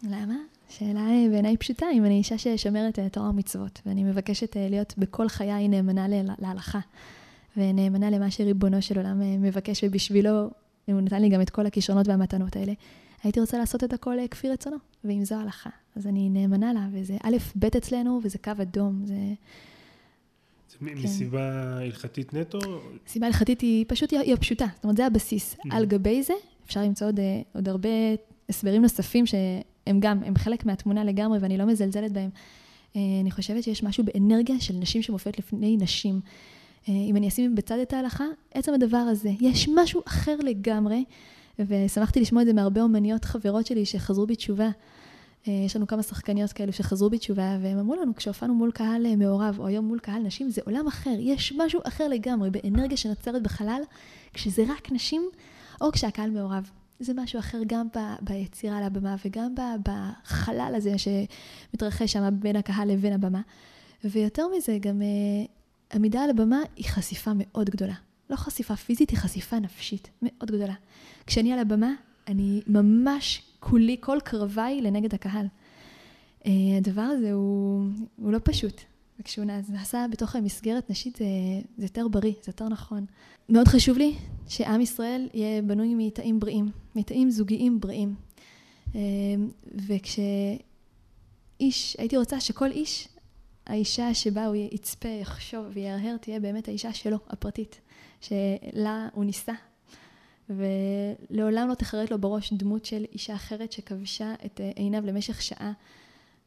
למה? 0.03 0.35
שאלה 0.69 1.01
אה, 1.01 1.27
בעיניי 1.31 1.57
פשוטה, 1.57 1.87
אם 1.93 2.05
אני 2.05 2.19
אישה 2.19 2.39
ששומרת 2.39 2.99
אה, 2.99 3.09
תורה 3.09 3.31
ומצוות, 3.31 3.81
ואני 3.87 4.05
מבקשת 4.05 4.57
אה, 4.57 4.69
להיות 4.69 4.95
בכל 4.99 5.29
חיי 5.29 5.69
נאמנה 5.69 6.07
להלכה, 6.39 6.81
ונאמנה 7.57 8.11
למה 8.11 8.31
שריבונו 8.31 8.83
של 8.83 8.97
עולם 8.99 9.43
מבקש, 9.43 9.85
ובשבילו 9.85 10.51
הוא 10.87 11.01
נתן 11.01 11.23
לי 11.23 11.29
גם 11.29 11.41
את 11.41 11.51
כל 11.51 11.67
הכישרונות 11.67 12.09
והמתנות 12.09 12.57
האלה, 12.57 12.73
הייתי 13.23 13.41
רוצה 13.41 13.59
לעשות 13.59 13.85
את 13.85 13.93
הכל 13.93 14.17
כפי 14.31 14.49
רצונו, 14.49 14.77
ואם 15.05 15.25
זו 15.25 15.35
הלכה. 15.35 15.71
אז 15.97 16.07
אני 16.07 16.31
נאמנה 16.31 16.73
לה, 16.73 16.89
וזה 16.93 17.17
א', 17.23 17.37
ב' 17.57 17.65
אצלנו, 17.65 18.21
וזה 18.23 18.39
קו 18.39 18.51
אדום, 18.63 19.03
זה... 19.07 19.15
זה 20.71 20.79
כן. 20.79 20.87
מסיבה 20.95 21.79
הלכתית 21.79 22.35
נטו? 22.35 22.59
סיבה 23.07 23.27
הלכתית 23.27 23.61
היא 23.61 23.85
פשוט, 23.89 24.13
היא 24.13 24.35
הפשוטה, 24.35 24.67
זאת 24.75 24.85
אומרת, 24.85 24.97
זה 24.97 25.07
הבסיס. 25.07 25.55
Mm-hmm. 25.55 25.69
על 25.71 25.87
גבי 25.87 26.23
זה, 26.23 26.33
אפשר 26.73 26.83
למצוא 26.83 27.07
עוד, 27.07 27.21
אה, 27.21 27.41
עוד 27.55 27.69
הרבה 27.69 27.89
הסברים 28.49 28.83
נוספים 28.83 29.27
שהם 29.27 30.01
גם, 30.01 30.23
הם 30.25 30.37
חלק 30.37 30.67
מהתמונה 30.67 31.05
לגמרי 31.05 31.39
ואני 31.39 31.59
לא 31.59 31.65
מזלזלת 31.65 32.13
בהם. 32.13 32.31
אה, 32.97 33.01
אני 33.21 33.31
חושבת 33.31 33.65
שיש 33.65 33.83
משהו 33.83 34.05
באנרגיה 34.05 34.61
של 34.61 34.75
נשים 34.75 35.03
שמופיעות 35.03 35.39
לפני 35.39 35.77
נשים. 35.77 36.21
אה, 36.89 36.95
אם 36.95 37.17
אני 37.17 37.29
אשים 37.29 37.55
בצד 37.55 37.79
את 37.79 37.93
ההלכה, 37.93 38.25
עצם 38.55 38.75
הדבר 38.75 38.97
הזה, 38.97 39.31
יש 39.41 39.69
משהו 39.75 40.03
אחר 40.07 40.37
לגמרי, 40.37 41.05
ושמחתי 41.59 42.21
לשמוע 42.21 42.43
את 42.43 42.47
זה 42.47 42.53
מהרבה 42.53 42.83
אומניות 42.83 43.25
חברות 43.25 43.67
שלי 43.67 43.85
שחזרו 43.87 44.27
בתשובה. 44.27 44.71
יש 45.47 45.77
לנו 45.77 45.87
כמה 45.87 46.03
שחקניות 46.03 46.53
כאלו 46.53 46.73
שחזרו 46.73 47.11
בתשובה, 47.11 47.59
והם 47.63 47.79
אמרו 47.79 47.95
לנו, 47.95 48.17
כשהופענו 48.17 48.55
מול 48.55 48.71
קהל 48.71 49.17
מעורב, 49.17 49.57
או 49.59 49.67
היום 49.67 49.85
מול 49.85 49.99
קהל 49.99 50.23
נשים, 50.23 50.51
זה 50.51 50.61
עולם 50.65 50.87
אחר, 50.87 51.15
יש 51.19 51.53
משהו 51.57 51.81
אחר 51.85 52.09
לגמרי, 52.09 52.51
באנרגיה 52.51 52.97
שנוצרת 52.97 53.43
בחלל, 53.43 53.83
כשזה 54.35 54.65
רק 54.69 54.93
נשים, 54.93 55.23
או 55.81 55.93
כשהקהל 55.93 56.31
מעורב. 56.31 56.71
זה 57.01 57.13
משהו 57.17 57.39
אחר 57.39 57.59
גם 57.67 57.89
ב, 57.97 57.99
ביצירה 58.21 58.79
על 58.79 58.85
הבמה 58.85 59.17
וגם 59.25 59.55
ב, 59.55 59.61
בחלל 59.89 60.73
הזה 60.77 60.95
שמתרחש 60.99 62.13
שם 62.13 62.29
בין 62.41 62.57
הקהל 62.57 62.93
לבין 62.93 63.13
הבמה. 63.13 63.41
ויותר 64.05 64.47
מזה, 64.57 64.79
גם 64.81 65.01
uh, 65.01 65.95
עמידה 65.95 66.23
על 66.23 66.31
הבמה 66.31 66.61
היא 66.77 66.85
חשיפה 66.89 67.31
מאוד 67.35 67.71
גדולה. 67.71 67.95
לא 68.31 68.37
חשיפה 68.37 68.77
פיזית, 68.77 69.11
היא 69.11 69.19
חשיפה 69.19 69.59
נפשית 69.59 70.11
מאוד 70.23 70.51
גדולה. 70.51 70.75
כשאני 71.27 71.53
על 71.53 71.59
הבמה, 71.59 71.93
אני 72.29 72.63
ממש 72.67 73.43
כולי, 73.61 73.97
כל 74.01 74.19
קרביי 74.25 74.81
לנגד 74.81 75.15
הקהל. 75.15 75.47
Uh, 76.41 76.49
הדבר 76.79 77.03
הזה 77.03 77.33
הוא, 77.33 77.85
הוא 78.17 78.33
לא 78.33 78.39
פשוט. 78.45 78.81
וכשהוא 79.23 79.47
נעשה 79.69 80.07
בתוך 80.11 80.37
המסגרת 80.37 80.91
נשית 80.91 81.17
זה, 81.17 81.25
זה 81.77 81.85
יותר 81.85 82.09
בריא, 82.09 82.33
זה 82.33 82.51
יותר 82.51 82.69
נכון. 82.69 83.07
מאוד 83.49 83.69
חשוב 83.69 83.99
לי 83.99 84.15
שעם 84.49 84.81
ישראל 84.81 85.29
יהיה 85.35 85.63
בנוי 85.63 85.95
מתאים 85.95 86.41
בריאים, 86.41 86.71
מתאים 86.95 87.31
זוגיים 87.31 87.81
בריאים. 87.81 88.15
אמ, 88.95 89.01
וכשאיש, 89.75 90.67
הייתי 91.99 92.17
רוצה 92.17 92.41
שכל 92.41 92.71
איש, 92.71 93.09
האישה 93.67 94.15
שבה 94.15 94.47
הוא 94.47 94.55
יצפה, 94.57 95.09
יחשוב 95.09 95.67
ויהרהר, 95.73 96.17
תהיה 96.17 96.41
באמת 96.41 96.69
האישה 96.69 96.93
שלו, 96.93 97.19
הפרטית, 97.29 97.81
שלה 98.21 99.09
הוא 99.13 99.25
נישא. 99.25 99.53
ולעולם 100.51 101.69
לא 101.69 101.75
תחרט 101.75 102.11
לו 102.11 102.19
בראש 102.19 102.53
דמות 102.53 102.85
של 102.85 103.05
אישה 103.13 103.35
אחרת 103.35 103.73
שכבשה 103.73 104.35
את 104.45 104.61
עיניו 104.77 105.07
למשך 105.07 105.43
שעה 105.43 105.73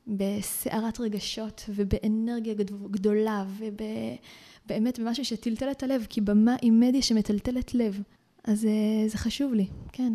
בסערת 0.08 1.00
רגשות 1.00 1.70
ובאנרגיה 1.70 2.54
גדולה 2.92 3.46
ובאמת 3.58 5.00
במשהו 5.00 5.26
שטלטל 5.26 5.72
את 5.72 5.84
הלב, 5.84 6.06
כי 6.10 6.22
במה 6.22 6.56
היא 6.62 6.72
מדיה 6.72 7.02
שמטלטלת 7.02 7.74
לב. 7.74 8.02
אז 8.44 8.66
אה, 8.66 9.08
זה 9.08 9.18
חשוב 9.18 9.54
לי, 9.54 9.68
כן. 9.92 10.14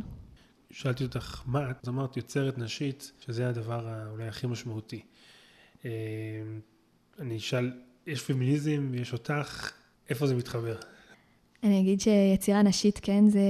שאלתי 0.71 1.05
אותך 1.05 1.43
מה 1.47 1.71
את, 1.71 1.77
אז 1.83 1.89
אמרת 1.89 2.17
יוצרת 2.17 2.59
נשית, 2.59 3.13
שזה 3.21 3.49
הדבר 3.49 4.09
אולי 4.11 4.29
הכי 4.29 4.47
משמעותי. 4.47 5.03
אה, 5.85 5.91
אני 7.19 7.37
אשאל, 7.37 7.73
יש 8.07 8.23
פמיניזם, 8.23 8.95
יש 8.95 9.13
אותך, 9.13 9.73
איפה 10.11 10.27
זה 10.27 10.35
מתחבר? 10.35 10.77
אני 11.63 11.81
אגיד 11.81 12.01
שיצירה 12.01 12.63
נשית, 12.63 13.01
כן, 13.03 13.29
זה, 13.29 13.41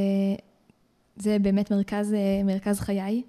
זה 1.17 1.39
באמת 1.39 1.73
מרכז, 1.73 2.15
מרכז 2.45 2.81
חיי. 2.81 3.23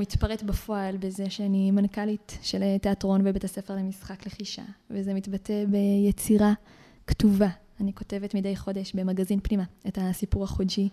הוא 0.00 0.02
מתפרט 0.02 0.42
בפועל 0.42 0.96
בזה 0.96 1.30
שאני 1.30 1.70
מנכ"לית 1.70 2.38
של 2.42 2.78
תיאטרון 2.82 3.24
בבית 3.24 3.44
הספר 3.44 3.76
למשחק 3.76 4.26
לחישה, 4.26 4.62
וזה 4.90 5.14
מתבטא 5.14 5.64
ביצירה 5.68 6.52
כתובה. 7.06 7.48
אני 7.80 7.92
כותבת 7.92 8.34
מדי 8.34 8.56
חודש 8.56 8.92
במגזין 8.94 9.40
פנימה 9.42 9.64
את 9.88 9.98
הסיפור 10.00 10.44
החודשי. 10.44 10.88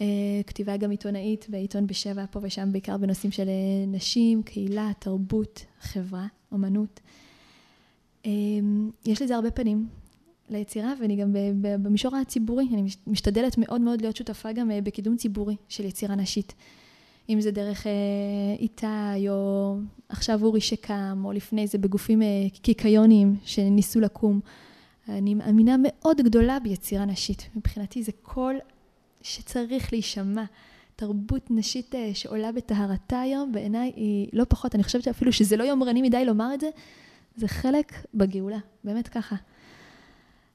אה, 0.00 0.06
כתיבה 0.46 0.76
גם 0.76 0.90
עיתונאית 0.90 1.46
בעיתון 1.48 1.86
בשבע, 1.86 2.24
פה 2.30 2.40
ושם, 2.42 2.72
בעיקר 2.72 2.96
בנושאים 2.96 3.32
של 3.32 3.48
אה, 3.48 3.86
נשים, 3.86 4.42
קהילה, 4.42 4.90
תרבות, 4.98 5.64
חברה, 5.80 6.26
אומנות. 6.52 7.00
אה, 8.26 8.30
יש 9.04 9.22
לזה 9.22 9.34
הרבה 9.34 9.50
פנים 9.50 9.88
ליצירה, 10.50 10.92
ואני 11.00 11.16
גם 11.16 11.32
במישור 11.62 12.16
הציבורי, 12.16 12.68
אני 12.72 12.86
משתדלת 13.06 13.58
מאוד 13.58 13.80
מאוד 13.80 14.00
להיות 14.00 14.16
שותפה 14.16 14.52
גם 14.52 14.70
בקידום 14.82 15.16
ציבורי 15.16 15.56
של 15.68 15.84
יצירה 15.84 16.14
נשית. 16.14 16.54
אם 17.28 17.40
זה 17.40 17.50
דרך 17.50 17.86
איתי, 18.58 19.28
או 19.28 19.76
עכשיו 20.08 20.44
אורי 20.44 20.60
שקם, 20.60 21.22
או 21.24 21.32
לפני 21.32 21.66
זה 21.66 21.78
בגופים 21.78 22.22
קיקיוניים 22.62 23.36
שניסו 23.44 24.00
לקום. 24.00 24.40
אני 25.08 25.34
מאמינה 25.34 25.76
מאוד 25.82 26.20
גדולה 26.20 26.58
ביצירה 26.60 27.04
נשית. 27.04 27.48
מבחינתי 27.56 28.02
זה 28.02 28.12
קול 28.22 28.58
שצריך 29.22 29.92
להישמע. 29.92 30.44
תרבות 30.96 31.50
נשית 31.50 31.94
אה, 31.94 32.10
שעולה 32.14 32.52
בטהרתה 32.52 33.20
היום, 33.20 33.52
בעיניי 33.52 33.92
היא 33.96 34.28
לא 34.32 34.44
פחות, 34.48 34.74
אני 34.74 34.82
חושבת 34.82 35.02
שאפילו 35.02 35.32
שזה 35.32 35.56
לא 35.56 35.64
יומרני 35.64 36.02
מדי 36.02 36.24
לומר 36.24 36.54
את 36.54 36.60
זה, 36.60 36.68
זה 37.36 37.48
חלק 37.48 37.92
בגאולה, 38.14 38.58
באמת 38.84 39.08
ככה. 39.08 39.36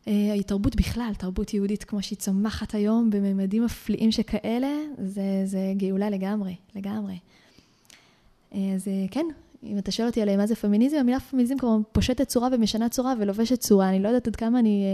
אה, 0.08 0.34
היא 0.34 0.44
תרבות 0.44 0.76
בכלל, 0.76 1.12
תרבות 1.18 1.54
יהודית 1.54 1.84
כמו 1.84 2.02
שהיא 2.02 2.18
צומחת 2.18 2.76
היום 2.76 3.10
בממדים 3.10 3.66
מפליאים 3.66 4.12
שכאלה, 4.12 4.76
זה, 4.98 5.42
זה 5.46 5.74
גאולה 5.78 6.10
לגמרי, 6.10 6.56
לגמרי. 6.76 7.18
אה, 8.54 8.74
אז 8.76 8.88
כן, 9.12 9.26
אם 9.64 9.78
אתה 9.78 9.92
שואל 9.92 10.08
אותי 10.08 10.22
על 10.22 10.38
מה 10.38 10.48
זה 10.48 10.56
פמיניזם, 10.56 10.98
המילה 10.98 11.20
פמיניזם 11.20 11.58
כבר 11.58 11.78
פושטת 11.92 12.28
צורה 12.28 12.50
ומשנה 12.52 12.90
צורה 12.90 13.14
ולובשת 13.20 13.60
צורה. 13.60 13.90
אני 13.90 14.00
לא 14.00 14.08
יודעת 14.08 14.28
עד 14.28 14.36
כמה 14.36 14.60
אני 14.60 14.86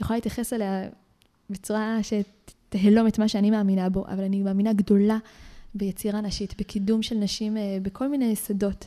יכולה 0.00 0.16
להתייחס 0.16 0.52
אליה 0.52 0.88
בצורה 1.50 1.98
שתהלום 2.02 3.06
את 3.06 3.18
מה 3.18 3.28
שאני 3.28 3.50
מאמינה 3.50 3.88
בו, 3.88 4.04
אבל 4.06 4.22
אני 4.24 4.42
מאמינה 4.42 4.72
גדולה 4.72 5.18
ביצירה 5.74 6.20
נשית, 6.20 6.54
בקידום 6.60 7.02
של 7.02 7.14
נשים 7.14 7.56
אה, 7.56 7.78
בכל 7.82 8.08
מיני 8.08 8.36
שדות. 8.36 8.86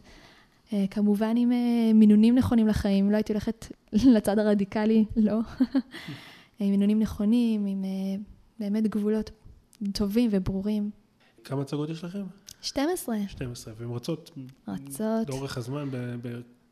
אה, 0.74 0.86
כמובן 0.92 1.38
עם 1.38 1.52
אה, 1.52 1.92
מינונים 1.94 2.36
נכונים 2.36 2.68
לחיים, 2.68 3.12
לא 3.12 3.16
הייתי 3.16 3.34
הולכת 3.34 3.66
לצד 4.16 4.40
הרדיקלי, 4.40 5.06
לא. 5.16 5.40
עם 6.60 6.70
מינונים 6.76 7.00
נכונים, 7.00 7.66
עם 7.66 7.86
באמת 8.60 8.88
גבולות 8.88 9.32
טובים 9.94 10.30
וברורים. 10.34 10.90
כמה 11.44 11.62
הצגות 11.62 11.90
יש 11.90 12.04
לכם? 12.04 12.24
12. 12.62 13.16
12, 13.28 13.74
והן 13.78 13.92
רצות? 13.92 14.32
רצות. 14.68 15.30
לאורך 15.30 15.58
הזמן, 15.58 15.90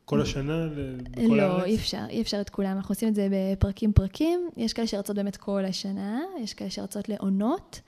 כל 0.05 0.21
השנה, 0.21 0.67
בכל 0.67 1.35
לא, 1.35 1.41
הארץ? 1.41 1.59
לא, 1.59 1.63
אי 1.63 1.75
אפשר, 1.75 2.05
אי 2.09 2.21
אפשר 2.21 2.41
את 2.41 2.49
כולם. 2.49 2.77
אנחנו 2.77 2.91
עושים 2.91 3.09
את 3.09 3.15
זה 3.15 3.27
בפרקים 3.31 3.93
פרקים. 3.93 4.49
יש 4.57 4.73
כאלה 4.73 4.87
שרצות 4.87 5.15
באמת 5.15 5.37
כל 5.37 5.65
השנה, 5.65 6.19
יש 6.39 6.53
כאלה 6.53 6.69
שרצות 6.69 7.09
לעונות, 7.09 7.81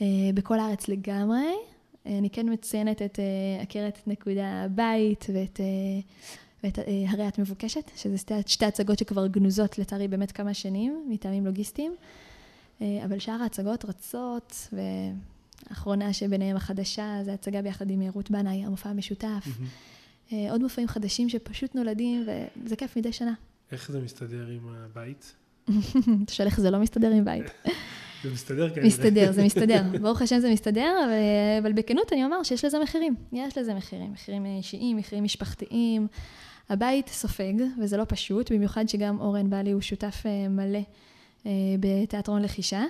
אה, 0.00 0.06
בכל 0.34 0.58
הארץ 0.58 0.88
לגמרי. 0.88 1.46
אה, 2.06 2.18
אני 2.18 2.30
כן 2.30 2.52
מציינת 2.52 3.02
את 3.02 3.18
אה, 3.18 3.62
עקרת 3.62 3.98
נקודה 4.06 4.66
בית 4.70 5.26
ואת, 5.34 5.60
ואת 6.64 6.78
הרי 7.08 7.28
את 7.28 7.38
מבוקשת, 7.38 7.90
שזה 7.96 8.18
שתי, 8.18 8.34
שתי 8.46 8.64
הצגות 8.64 8.98
שכבר 8.98 9.26
גנוזות 9.26 9.78
לצערי 9.78 10.08
באמת 10.08 10.32
כמה 10.32 10.54
שנים, 10.54 11.06
מטעמים 11.08 11.46
לוגיסטיים. 11.46 11.94
אבל 12.80 13.18
שאר 13.18 13.42
ההצגות 13.42 13.84
רצות, 13.84 14.68
והאחרונה 14.72 16.12
שביניהם 16.12 16.56
החדשה, 16.56 17.20
זה 17.24 17.32
הצגה 17.32 17.62
ביחד 17.62 17.90
עם 17.90 18.02
רות 18.14 18.30
בנאי, 18.30 18.64
המופע 18.64 18.90
המשותף. 18.90 19.44
Mm-hmm. 19.46 19.92
אה, 20.32 20.50
עוד 20.50 20.62
מופעים 20.62 20.88
חדשים 20.88 21.28
שפשוט 21.28 21.74
נולדים, 21.74 22.26
וזה 22.64 22.76
כיף 22.76 22.96
מדי 22.96 23.12
שנה. 23.12 23.32
איך 23.72 23.92
זה 23.92 24.00
מסתדר 24.00 24.46
עם 24.46 24.68
הבית? 24.68 25.34
אתה 26.24 26.32
שואל 26.32 26.48
איך 26.48 26.60
זה 26.60 26.70
לא 26.70 26.78
מסתדר 26.78 27.10
עם 27.10 27.24
בית. 27.24 27.44
זה 28.22 28.30
מסתדר 28.32 28.70
כנראה. 28.70 28.86
מסתדר, 28.86 29.32
זה 29.32 29.44
מסתדר. 29.44 29.82
ברוך 30.02 30.22
השם 30.22 30.38
זה 30.38 30.50
מסתדר, 30.50 30.94
אבל, 31.04 31.12
אבל 31.62 31.72
בכנות 31.72 32.12
אני 32.12 32.24
אומר 32.24 32.42
שיש 32.42 32.64
לזה 32.64 32.78
מחירים. 32.78 33.14
יש 33.32 33.58
לזה 33.58 33.74
מחירים. 33.74 34.12
מחירים 34.12 34.46
אישיים, 34.46 34.96
מחירים 34.96 35.24
משפחתיים. 35.24 36.06
הבית 36.68 37.08
סופג, 37.08 37.54
וזה 37.82 37.96
לא 37.96 38.04
פשוט, 38.08 38.52
במיוחד 38.52 38.88
שגם 38.88 39.20
אורן 39.20 39.50
בעלי 39.50 39.70
הוא 39.70 39.80
שותף 39.80 40.22
אה, 40.26 40.48
מלא 40.48 40.78
אה, 41.46 41.50
בתיאטרון 41.80 42.42
לחישה. 42.42 42.84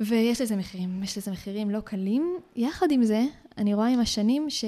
ויש 0.00 0.40
לזה 0.40 0.56
מחירים, 0.56 1.02
יש 1.02 1.18
לזה 1.18 1.30
מחירים 1.30 1.70
לא 1.70 1.80
קלים. 1.80 2.36
יחד 2.56 2.86
עם 2.90 3.04
זה, 3.04 3.24
אני 3.58 3.74
רואה 3.74 3.88
עם 3.88 4.00
השנים 4.00 4.50
ש... 4.50 4.64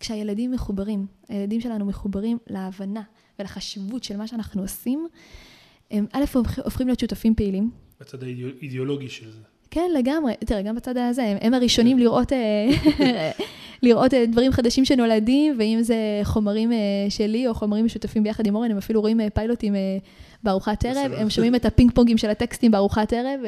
כשהילדים 0.00 0.52
מחוברים, 0.52 1.06
הילדים 1.28 1.60
שלנו 1.60 1.84
מחוברים 1.84 2.38
להבנה 2.46 3.02
ולחשיבות 3.38 4.04
של 4.04 4.16
מה 4.16 4.26
שאנחנו 4.26 4.62
עושים, 4.62 5.08
הם 5.90 6.06
א', 6.12 6.24
הופכים 6.64 6.86
להיות 6.86 7.00
שותפים 7.00 7.34
פעילים. 7.34 7.70
בצד 8.00 8.22
האידיאולוגי 8.22 9.08
של 9.08 9.30
זה. 9.30 9.38
כן, 9.70 9.90
לגמרי. 9.98 10.32
תראה, 10.46 10.62
גם 10.62 10.74
בצד 10.76 10.96
הזה, 10.96 11.22
הם, 11.22 11.36
הם 11.40 11.54
הראשונים 11.54 11.98
לראות, 11.98 12.32
אה, 12.32 12.68
לראות 13.82 14.14
אה, 14.14 14.26
דברים 14.26 14.52
חדשים 14.52 14.84
שנולדים, 14.84 15.54
ואם 15.58 15.78
זה 15.80 15.96
חומרים 16.24 16.72
אה, 16.72 16.76
שלי 17.08 17.48
או 17.48 17.54
חומרים 17.54 17.84
משותפים 17.84 18.22
ביחד 18.22 18.46
עם 18.46 18.54
אורן, 18.54 18.70
הם 18.70 18.78
אפילו 18.78 19.00
רואים 19.00 19.20
פיילוטים 19.34 19.74
בארוחת 20.42 20.84
ערב, 20.84 21.12
הם 21.12 21.30
שומעים 21.30 21.54
את 21.54 21.64
הפינג 21.64 21.92
פונגים 21.94 22.18
של 22.18 22.30
הטקסטים 22.30 22.70
בארוחת 22.70 23.12
ערב, 23.12 23.40
ו... 23.44 23.46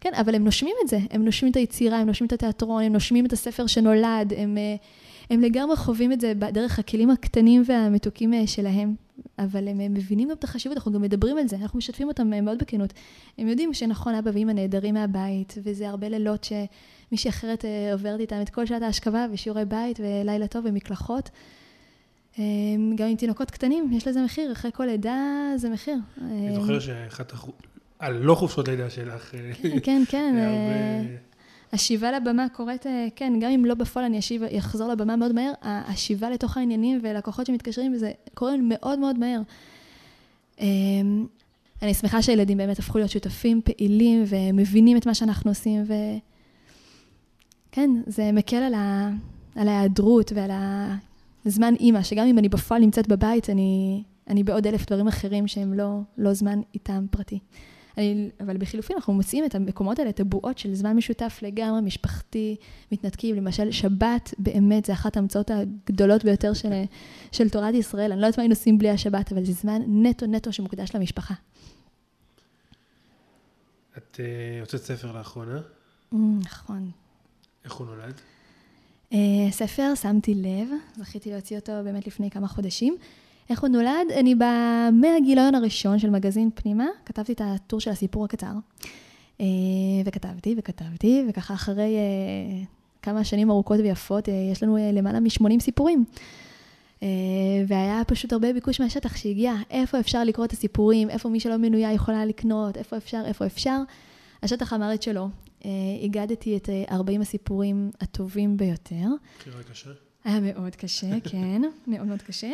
כן, 0.00 0.10
אבל 0.14 0.34
הם 0.34 0.44
נושמים 0.44 0.74
את 0.84 0.88
זה, 0.88 0.98
הם 1.10 1.24
נושמים 1.24 1.52
את 1.52 1.56
היצירה, 1.56 1.98
הם 1.98 2.06
נושמים 2.06 2.26
את 2.26 2.32
התיאטרון, 2.32 2.82
הם 2.82 2.92
נושמים 2.92 3.26
את 3.26 3.32
הספר 3.32 3.66
שנולד, 3.66 4.32
הם... 4.36 4.58
הם 5.30 5.40
לגמרי 5.40 5.76
חווים 5.76 6.12
את 6.12 6.20
זה 6.20 6.32
דרך 6.34 6.78
הכלים 6.78 7.10
הקטנים 7.10 7.62
והמתוקים 7.66 8.32
שלהם, 8.46 8.94
אבל 9.38 9.68
הם 9.68 9.94
מבינים 9.94 10.28
גם 10.28 10.34
את 10.34 10.44
החשיבות, 10.44 10.76
אנחנו 10.76 10.92
גם 10.92 11.02
מדברים 11.02 11.38
על 11.38 11.48
זה, 11.48 11.56
אנחנו 11.56 11.78
משתפים 11.78 12.08
אותם 12.08 12.32
אה, 12.32 12.40
מאוד 12.40 12.58
בכנות. 12.58 12.92
הם 13.38 13.48
יודעים 13.48 13.74
שנכון, 13.74 14.14
אבא 14.14 14.30
ואמא 14.34 14.52
נעדרים 14.52 14.94
מהבית, 14.94 15.54
וזה 15.62 15.88
הרבה 15.88 16.08
לילות 16.08 16.44
שמישהי 16.44 17.30
אחרת 17.30 17.64
אה, 17.64 17.92
עוברת 17.92 18.20
איתם 18.20 18.42
את 18.42 18.50
כל 18.50 18.66
שעת 18.66 18.82
ההשכבה 18.82 19.26
ושיעורי 19.32 19.64
בית 19.64 20.00
ולילה 20.00 20.46
טוב 20.46 20.64
ומקלחות. 20.68 21.30
גם 22.96 23.08
עם 23.08 23.16
תינוקות 23.16 23.50
קטנים, 23.50 23.90
יש 23.92 24.08
לזה 24.08 24.24
מחיר, 24.24 24.52
אחרי 24.52 24.70
כל 24.74 24.84
לידה 24.84 25.16
זה 25.56 25.70
מחיר. 25.70 25.96
אני 26.20 26.54
זוכר 26.54 26.80
שאחת. 26.80 27.32
הלא 28.00 28.34
חופשות 28.34 28.68
לידה 28.68 28.90
שלך. 28.90 29.34
כן, 29.82 30.02
כן. 30.08 30.34
השיבה 31.72 32.12
לבמה 32.12 32.48
קורית, 32.48 32.86
אה, 32.86 33.06
כן, 33.16 33.32
גם 33.40 33.50
אם 33.50 33.64
לא 33.64 33.74
בפועל 33.74 34.04
אני 34.04 34.18
אשיב, 34.18 34.42
אחזור 34.42 34.88
לבמה 34.88 35.16
מאוד 35.16 35.32
מהר, 35.32 35.52
השיבה 35.62 36.30
לתוך 36.30 36.56
העניינים 36.56 36.98
ולקוחות 37.02 37.46
שמתקשרים, 37.46 37.96
זה 37.96 38.12
קורה 38.34 38.52
מאוד 38.62 38.98
מאוד 38.98 39.18
מהר. 39.18 39.40
אמ, 40.60 41.26
אני 41.82 41.94
שמחה 41.94 42.22
שהילדים 42.22 42.58
באמת 42.58 42.78
הפכו 42.78 42.98
להיות 42.98 43.10
שותפים 43.10 43.60
פעילים 43.64 44.24
ומבינים 44.26 44.96
את 44.96 45.06
מה 45.06 45.14
שאנחנו 45.14 45.50
עושים, 45.50 45.84
וכן, 47.72 47.90
זה 48.06 48.32
מקל 48.32 48.56
על, 48.56 48.74
ה... 48.74 49.10
על 49.56 49.68
ההיעדרות 49.68 50.32
ועל 50.34 50.50
הזמן 51.46 51.74
אימא, 51.80 52.02
שגם 52.02 52.26
אם 52.26 52.38
אני 52.38 52.48
בפועל 52.48 52.80
נמצאת 52.80 53.08
בבית, 53.08 53.50
אני, 53.50 54.02
אני 54.28 54.44
בעוד 54.44 54.66
אלף 54.66 54.86
דברים 54.86 55.08
אחרים 55.08 55.48
שהם 55.48 55.74
לא, 55.74 56.00
לא 56.18 56.32
זמן 56.32 56.60
איתם 56.74 57.06
פרטי. 57.10 57.38
אני, 57.96 58.30
אבל 58.40 58.56
בחילופין 58.56 58.96
אנחנו 58.96 59.12
מוצאים 59.12 59.44
את 59.44 59.54
המקומות 59.54 59.98
האלה, 59.98 60.10
את 60.10 60.20
הבועות 60.20 60.58
של 60.58 60.74
זמן 60.74 60.96
משותף 60.96 61.38
לגמרי, 61.42 61.80
משפחתי, 61.80 62.56
מתנתקים. 62.92 63.36
למשל, 63.36 63.70
שבת 63.70 64.34
באמת 64.38 64.84
זה 64.84 64.92
אחת 64.92 65.16
ההמצאות 65.16 65.50
הגדולות 65.50 66.24
ביותר 66.24 66.54
של, 66.54 66.82
של 67.32 67.48
תורת 67.48 67.74
ישראל. 67.74 68.12
אני 68.12 68.20
לא 68.20 68.26
יודעת 68.26 68.38
מה 68.38 68.42
היינו 68.42 68.52
עושים 68.52 68.78
בלי 68.78 68.90
השבת, 68.90 69.32
אבל 69.32 69.44
זה 69.44 69.52
זמן 69.52 69.82
נטו 69.86 70.26
נטו 70.26 70.52
שמוקדש 70.52 70.94
למשפחה. 70.94 71.34
את 73.96 74.16
uh, 74.16 74.60
הוצאת 74.60 74.82
ספר 74.82 75.12
לאחרונה. 75.12 75.60
Mm, 76.12 76.16
נכון. 76.44 76.90
איך 77.64 77.72
הוא 77.72 77.86
נולד? 77.86 78.20
Uh, 79.12 79.16
ספר, 79.50 79.94
שמתי 79.94 80.34
לב, 80.34 80.68
זכיתי 80.96 81.30
להוציא 81.30 81.58
אותו 81.58 81.72
באמת 81.84 82.06
לפני 82.06 82.30
כמה 82.30 82.48
חודשים. 82.48 82.96
איך 83.50 83.60
הוא 83.60 83.68
נולד? 83.68 84.10
אני 84.20 84.34
מהגיליון 84.92 85.54
הראשון 85.54 85.98
של 85.98 86.10
מגזין 86.10 86.50
פנימה, 86.54 86.86
כתבתי 87.04 87.32
את 87.32 87.40
הטור 87.44 87.80
של 87.80 87.90
הסיפור 87.90 88.24
הקצר. 88.24 88.52
אה, 89.40 89.46
וכתבתי 90.04 90.54
וכתבתי, 90.58 91.24
וככה 91.28 91.54
אחרי 91.54 91.96
אה, 91.96 92.64
כמה 93.02 93.24
שנים 93.24 93.50
ארוכות 93.50 93.80
ויפות, 93.80 94.28
אה, 94.28 94.34
יש 94.52 94.62
לנו 94.62 94.76
למעלה 94.92 95.20
מ-80 95.20 95.60
סיפורים. 95.60 96.04
והיה 97.66 98.02
פשוט 98.06 98.32
הרבה 98.32 98.52
ביקוש 98.52 98.80
מהשטח 98.80 99.16
שהגיע, 99.16 99.54
איפה 99.70 100.00
אפשר 100.00 100.24
לקרוא 100.24 100.46
את 100.46 100.52
הסיפורים, 100.52 101.10
איפה 101.10 101.28
מי 101.28 101.40
שלא 101.40 101.56
מנויה 101.56 101.92
יכולה 101.92 102.24
לקנות, 102.24 102.76
איפה 102.76 102.96
אפשר, 102.96 103.22
איפה 103.26 103.46
אפשר. 103.46 103.78
השטח 104.42 104.72
אמר 104.72 104.94
את 104.94 105.02
שלו. 105.02 105.28
הגדתי 106.04 106.56
את 106.56 106.68
40 106.90 107.20
הסיפורים 107.20 107.90
הטובים 108.00 108.56
ביותר. 108.56 109.06
בחירה 109.38 109.62
קשה. 109.62 109.90
היה 110.24 110.40
מאוד 110.40 110.76
קשה, 110.76 111.20
כן, 111.20 111.62
מאוד 111.86 112.06
מאוד 112.06 112.22
קשה. 112.22 112.50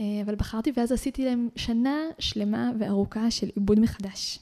אה, 0.00 0.04
אבל 0.24 0.34
בחרתי 0.34 0.72
ואז 0.76 0.92
עשיתי 0.92 1.24
להם 1.24 1.48
שנה 1.56 1.96
שלמה 2.18 2.70
וארוכה 2.78 3.30
של 3.30 3.48
עיבוד 3.54 3.80
מחדש. 3.80 4.38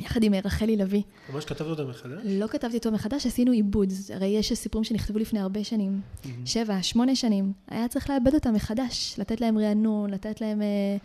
יחד 0.00 0.22
עם 0.22 0.34
רחלי 0.34 0.76
לביא. 0.76 1.02
ממש 1.32 1.44
כתבת 1.44 1.66
אותם 1.66 1.90
מחדש? 1.90 2.20
לא 2.24 2.46
כתבתי 2.46 2.76
אותו 2.76 2.92
מחדש, 2.92 3.26
עשינו 3.26 3.52
עיבוד. 3.52 3.92
הרי 4.14 4.26
יש 4.26 4.52
סיפורים 4.52 4.84
שנכתבו 4.84 5.18
לפני 5.18 5.40
הרבה 5.40 5.64
שנים, 5.64 6.00
שבע, 6.44 6.82
שמונה 6.82 7.16
שנים. 7.16 7.52
היה 7.68 7.88
צריך 7.88 8.10
לעבד 8.10 8.34
אותם 8.34 8.54
מחדש, 8.54 9.14
לתת 9.18 9.40
להם 9.40 9.58
רענון, 9.58 10.10
לתת 10.10 10.40
להם 10.40 10.62
אה, 10.62 10.96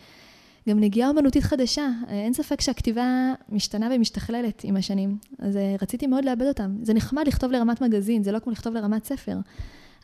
גם 0.68 0.80
נגיעה 0.80 1.08
אומנותית 1.08 1.42
חדשה. 1.42 1.88
אה, 2.08 2.14
אין 2.14 2.32
ספק 2.32 2.60
שהכתיבה 2.60 3.32
משתנה 3.48 3.88
ומשתכללת 3.94 4.64
עם 4.64 4.76
השנים. 4.76 5.18
אז 5.38 5.56
אה, 5.56 5.76
רציתי 5.82 6.06
מאוד 6.06 6.24
לעבד 6.24 6.46
אותם. 6.46 6.76
זה 6.82 6.94
נחמד 6.94 7.26
לכתוב 7.26 7.52
לרמת 7.52 7.80
מגזין, 7.80 8.22
זה 8.22 8.32
לא 8.32 8.38
כמו 8.38 8.52
לכתוב 8.52 8.74
לרמת 8.74 9.04
ספר. 9.04 9.36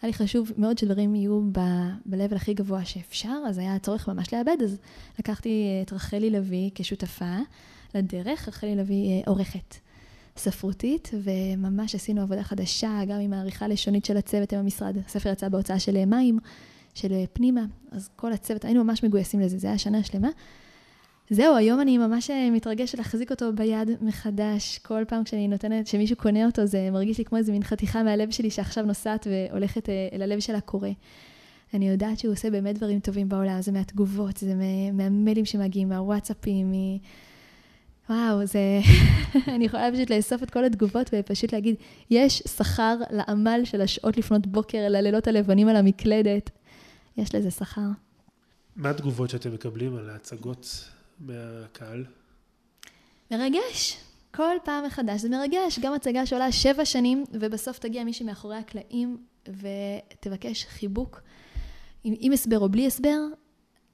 היה 0.02 0.08
לי 0.08 0.14
חשוב 0.14 0.52
מאוד 0.56 0.78
שדברים 0.78 1.14
יהיו 1.14 1.40
ב-level 1.52 2.34
הכי 2.36 2.54
גבוה 2.54 2.84
שאפשר, 2.84 3.42
אז 3.48 3.58
היה 3.58 3.78
צורך 3.78 4.08
ממש 4.08 4.34
לעבד, 4.34 4.56
אז 4.64 4.78
לקחתי 5.18 5.80
את 5.82 5.92
רחלי 5.92 6.30
לביא 6.30 6.70
כשותפה. 6.74 7.36
לדרך, 7.94 8.48
רחלי 8.48 8.76
לביא 8.76 9.10
אה, 9.10 9.20
עורכת 9.26 9.76
ספרותית, 10.36 11.10
וממש 11.22 11.94
עשינו 11.94 12.22
עבודה 12.22 12.42
חדשה, 12.42 13.00
גם 13.08 13.20
עם 13.20 13.32
העריכה 13.32 13.64
הלשונית 13.64 14.04
של 14.04 14.16
הצוות 14.16 14.52
עם 14.52 14.58
המשרד. 14.58 14.96
הספר 15.06 15.32
יצא 15.32 15.48
בהוצאה 15.48 15.78
של 15.78 15.96
אה, 15.96 16.04
מים, 16.04 16.38
של 16.94 17.12
אה, 17.12 17.24
פנימה, 17.32 17.64
אז 17.90 18.08
כל 18.16 18.32
הצוות, 18.32 18.64
היינו 18.64 18.84
ממש 18.84 19.04
מגויסים 19.04 19.40
לזה, 19.40 19.58
זה 19.58 19.66
היה 19.66 19.78
שנה 19.78 20.02
שלמה. 20.02 20.28
זהו, 21.30 21.56
היום 21.56 21.80
אני 21.80 21.98
ממש 21.98 22.30
מתרגשת 22.52 22.98
להחזיק 22.98 23.30
אותו 23.30 23.52
ביד 23.54 23.90
מחדש. 24.00 24.78
כל 24.78 25.02
פעם 25.08 25.24
כשאני 25.24 25.48
נותנת, 25.48 25.86
כשמישהו 25.86 26.16
קונה 26.16 26.46
אותו, 26.46 26.66
זה 26.66 26.88
מרגיש 26.92 27.18
לי 27.18 27.24
כמו 27.24 27.38
איזה 27.38 27.52
מין 27.52 27.62
חתיכה 27.62 28.02
מהלב 28.02 28.30
שלי 28.30 28.50
שעכשיו 28.50 28.84
נוסעת 28.84 29.26
והולכת 29.30 29.88
אל 30.12 30.22
הלב 30.22 30.40
של 30.40 30.54
הקורא. 30.54 30.88
אני 31.74 31.88
יודעת 31.88 32.18
שהוא 32.18 32.32
עושה 32.32 32.50
באמת 32.50 32.76
דברים 32.78 33.00
טובים 33.00 33.28
בעולם, 33.28 33.62
זה 33.62 33.72
מהתגובות, 33.72 34.36
זה 34.36 34.54
מהמיילים 34.92 35.44
שמגיעים, 35.44 35.88
מהוואטסאפים, 35.88 36.72
מ... 36.72 36.98
וואו, 38.10 38.46
זה... 38.46 38.80
אני 39.54 39.64
יכולה 39.64 39.92
פשוט 39.92 40.10
לאסוף 40.10 40.42
את 40.42 40.50
כל 40.50 40.64
התגובות 40.64 41.10
ופשוט 41.12 41.52
להגיד, 41.52 41.74
יש 42.10 42.38
שכר 42.38 42.96
לעמל 43.10 43.60
של 43.64 43.80
השעות 43.80 44.16
לפנות 44.16 44.46
בוקר, 44.46 44.88
ללילות 44.88 45.26
הלבנים 45.26 45.68
על 45.68 45.76
המקלדת. 45.76 46.50
יש 47.16 47.34
לזה 47.34 47.50
שכר. 47.50 47.88
מה 48.76 48.90
התגובות 48.90 49.30
שאתם 49.30 49.54
מקבלים 49.54 49.96
על 49.96 50.10
ההצגות 50.10 50.90
מהקהל? 51.20 52.04
מרגש. 53.30 53.96
כל 54.34 54.56
פעם 54.64 54.84
מחדש. 54.86 55.20
זה 55.20 55.28
מרגש. 55.28 55.78
גם 55.78 55.94
הצגה 55.94 56.26
שעולה 56.26 56.52
שבע 56.52 56.84
שנים, 56.84 57.24
ובסוף 57.32 57.78
תגיע 57.78 58.04
מישהי 58.04 58.26
מאחורי 58.26 58.56
הקלעים 58.56 59.18
ותבקש 59.48 60.64
חיבוק. 60.64 61.20
עם, 62.04 62.14
עם 62.18 62.32
הסבר 62.32 62.58
או 62.58 62.68
בלי 62.68 62.86
הסבר, 62.86 63.18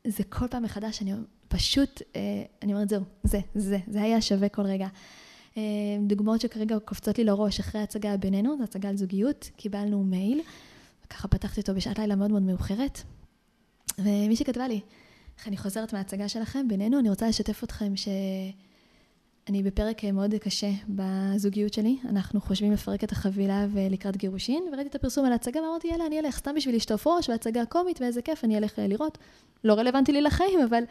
זה 0.07 0.25
כל 0.25 0.49
פעם 0.49 0.63
מחדש. 0.63 1.03
אני 1.03 1.13
פשוט, 1.49 2.03
אה, 2.17 2.21
אני 2.63 2.73
אומרת, 2.73 2.89
זהו, 2.89 3.03
זה, 3.23 3.41
זה, 3.55 3.79
זה 3.87 4.03
היה 4.03 4.21
שווה 4.21 4.49
כל 4.49 4.63
רגע. 4.63 4.89
אה, 5.57 5.63
דוגמאות 6.07 6.41
שכרגע 6.41 6.79
קופצות 6.85 7.19
לי 7.19 7.25
לראש, 7.25 7.61
אחרי 7.61 7.81
ההצגה 7.81 8.17
בינינו, 8.17 8.57
זו 8.59 8.65
הצגה 8.65 8.89
על 8.89 8.97
זוגיות, 8.97 9.51
קיבלנו 9.57 10.05
מייל, 10.05 10.41
וככה 11.07 11.29
פתחתי 11.29 11.61
אותו 11.61 11.75
בשעת 11.75 11.99
לילה 11.99 12.17
מאוד 12.17 12.31
מאוד 12.31 12.43
מאוחרת, 12.43 13.01
ומישהי 13.99 14.45
כתבה 14.47 14.69
לי, 14.69 14.81
איך 15.39 15.49
אני 15.49 15.57
חוזרת 15.57 15.93
מההצגה 15.93 16.29
שלכם 16.29 16.69
בינינו, 16.69 16.99
אני 16.99 17.09
רוצה 17.09 17.29
לשתף 17.29 17.65
אתכם 17.65 17.97
ש... 17.97 18.09
אני 19.49 19.63
בפרק 19.63 20.05
מאוד 20.05 20.35
קשה 20.35 20.71
בזוגיות 20.89 21.73
שלי, 21.73 21.99
אנחנו 22.09 22.41
חושבים 22.41 22.73
לפרק 22.73 23.05
את 23.05 23.13
החבילה 23.13 23.67
ולקראת 23.73 24.17
גירושין, 24.17 24.63
וראיתי 24.73 24.89
את 24.89 24.95
הפרסום 24.95 25.25
על 25.25 25.33
ההצגה 25.33 25.61
ואמרתי, 25.63 25.89
יאללה, 25.89 26.07
אני 26.07 26.21
אלך 26.21 26.37
סתם 26.37 26.55
בשביל 26.55 26.77
לשטוף 26.77 27.07
ראש, 27.07 27.29
והצגה 27.29 27.67
קומית, 27.67 28.01
ואיזה 28.01 28.23
כיף, 28.23 28.45
אני 28.45 28.59
אלך 28.59 28.79
לראות. 28.79 29.19
לא 29.65 29.75
רלוונטי 29.75 30.13
לי 30.13 30.23
לחיים, 30.23 30.61
אבל 30.69 30.83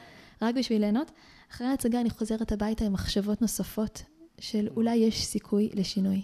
רק 0.42 0.56
בשביל 0.56 0.82
ליהנות. 0.82 1.12
אחרי 1.52 1.68
ההצגה 1.68 2.02
אני 2.02 2.10
חוזרת 2.10 2.52
הביתה 2.52 2.86
עם 2.86 2.94
מחשבות 2.94 3.42
נוספות 3.42 4.04
של 4.40 4.68
אולי 4.76 4.96
יש 4.96 5.26
סיכוי 5.26 5.70
לשינוי. 5.74 6.22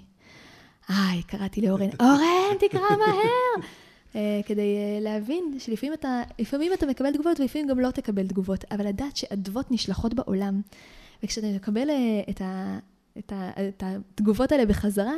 היי, 0.87 1.23
קראתי 1.23 1.61
לאורן, 1.61 1.89
אורן, 1.99 2.57
תקרא 2.59 2.89
מהר! 2.97 3.67
Uh, 4.13 4.17
כדי 4.45 4.77
uh, 4.77 5.03
להבין 5.03 5.55
שלפעמים 5.59 5.93
אתה, 5.93 6.21
אתה 6.73 6.85
מקבל 6.85 7.13
תגובות 7.13 7.39
ולפעמים 7.39 7.67
גם 7.67 7.79
לא 7.79 7.91
תקבל 7.91 8.27
תגובות, 8.27 8.65
אבל 8.71 8.87
לדעת 8.87 9.17
שאדוות 9.17 9.71
נשלחות 9.71 10.13
בעולם. 10.13 10.61
וכשאתה 11.23 11.47
מקבל 11.47 11.89
אה, 11.89 12.21
את, 12.29 12.41
ה, 12.41 12.79
את, 13.17 13.31
ה, 13.31 13.49
את 13.67 13.83
התגובות 13.85 14.51
האלה 14.51 14.65
בחזרה, 14.65 15.13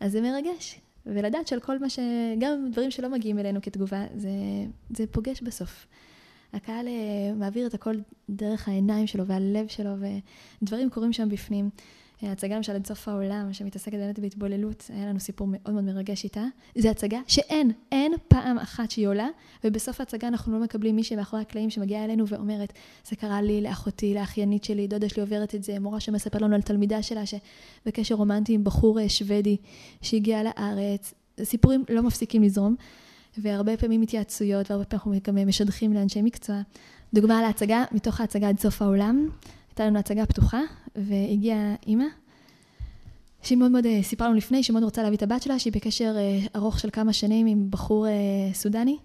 אז 0.00 0.12
זה 0.12 0.20
מרגש. 0.20 0.80
ולדעת 1.06 1.46
שעל 1.46 1.60
כל 1.60 1.78
מה 1.78 1.90
ש... 1.90 1.98
גם 2.38 2.68
דברים 2.72 2.90
שלא 2.90 3.08
מגיעים 3.08 3.38
אלינו 3.38 3.62
כתגובה, 3.62 4.04
זה, 4.16 4.30
זה 4.90 5.04
פוגש 5.06 5.42
בסוף. 5.42 5.86
הקהל 6.52 6.88
אה, 6.88 7.34
מעביר 7.36 7.66
את 7.66 7.74
הכל 7.74 7.94
דרך 8.30 8.68
העיניים 8.68 9.06
שלו 9.06 9.26
והלב 9.26 9.68
שלו, 9.68 9.90
ודברים 10.62 10.90
קורים 10.90 11.12
שם 11.12 11.28
בפנים. 11.28 11.70
הצגה 12.22 12.56
למשל 12.56 12.72
עד 12.72 12.86
סוף 12.86 13.08
העולם, 13.08 13.52
שמתעסקת 13.52 13.94
באמת 13.94 14.18
בהתבוללות, 14.18 14.90
היה 14.94 15.06
לנו 15.06 15.20
סיפור 15.20 15.46
מאוד 15.50 15.74
מאוד 15.74 15.84
מרגש 15.84 16.24
איתה. 16.24 16.44
זו 16.78 16.88
הצגה 16.88 17.18
שאין, 17.26 17.70
אין 17.92 18.12
פעם 18.28 18.58
אחת 18.58 18.90
שהיא 18.90 19.08
עולה, 19.08 19.28
ובסוף 19.64 20.00
ההצגה 20.00 20.28
אנחנו 20.28 20.52
לא 20.58 20.64
מקבלים 20.64 20.96
מישהי 20.96 21.16
מאחורי 21.16 21.42
הקלעים 21.42 21.70
שמגיעה 21.70 22.04
אלינו 22.04 22.28
ואומרת, 22.28 22.72
זה 23.08 23.16
קרה 23.16 23.42
לי, 23.42 23.60
לאחותי, 23.60 24.14
לאחיינית 24.14 24.64
שלי, 24.64 24.86
דודה 24.86 25.08
שלי 25.08 25.22
עוברת 25.22 25.54
את 25.54 25.64
זה, 25.64 25.78
מורה 25.78 26.00
שמספר 26.00 26.38
לנו 26.38 26.54
על 26.54 26.62
תלמידה 26.62 27.02
שלה 27.02 27.22
שבקשר 27.26 28.14
רומנטי 28.14 28.52
עם 28.54 28.64
בחור 28.64 29.00
אה, 29.00 29.08
שוודי 29.08 29.56
שהגיע 30.02 30.42
לארץ. 30.42 31.14
סיפורים 31.42 31.84
לא 31.90 32.02
מפסיקים 32.02 32.42
לזרום, 32.42 32.76
והרבה 33.38 33.76
פעמים 33.76 34.02
התייעצויות, 34.02 34.70
והרבה 34.70 34.84
פעמים 34.84 35.20
אנחנו 35.24 35.32
גם 35.32 35.48
משדכים 35.48 35.92
לאנשי 35.92 36.22
מקצוע. 36.22 36.56
דוגמה 37.14 37.42
להצגה, 37.42 37.84
מתוך 37.92 38.20
ההצגה 38.20 38.48
עד 38.48 38.58
סוף 38.58 38.82
העולם, 38.82 39.28
הייתה 39.80 39.90
לנו 39.90 39.98
הצגה 39.98 40.26
פתוחה, 40.26 40.60
והגיעה 40.96 41.74
אימא, 41.86 42.04
שהיא 43.42 43.58
מאוד 43.58 43.70
מאוד 43.70 43.86
אה, 43.86 44.02
סיפרה 44.02 44.28
לנו 44.28 44.36
לפני, 44.36 44.62
שהיא 44.62 44.74
מאוד 44.74 44.84
רוצה 44.84 45.02
להביא 45.02 45.16
את 45.16 45.22
הבת 45.22 45.42
שלה, 45.42 45.58
שהיא 45.58 45.72
בקשר 45.72 46.14
אה, 46.16 46.38
ארוך 46.56 46.78
של 46.78 46.90
כמה 46.90 47.12
שנים 47.12 47.46
עם 47.46 47.70
בחור 47.70 48.06
אה, 48.06 48.12
סודני, 48.52 48.96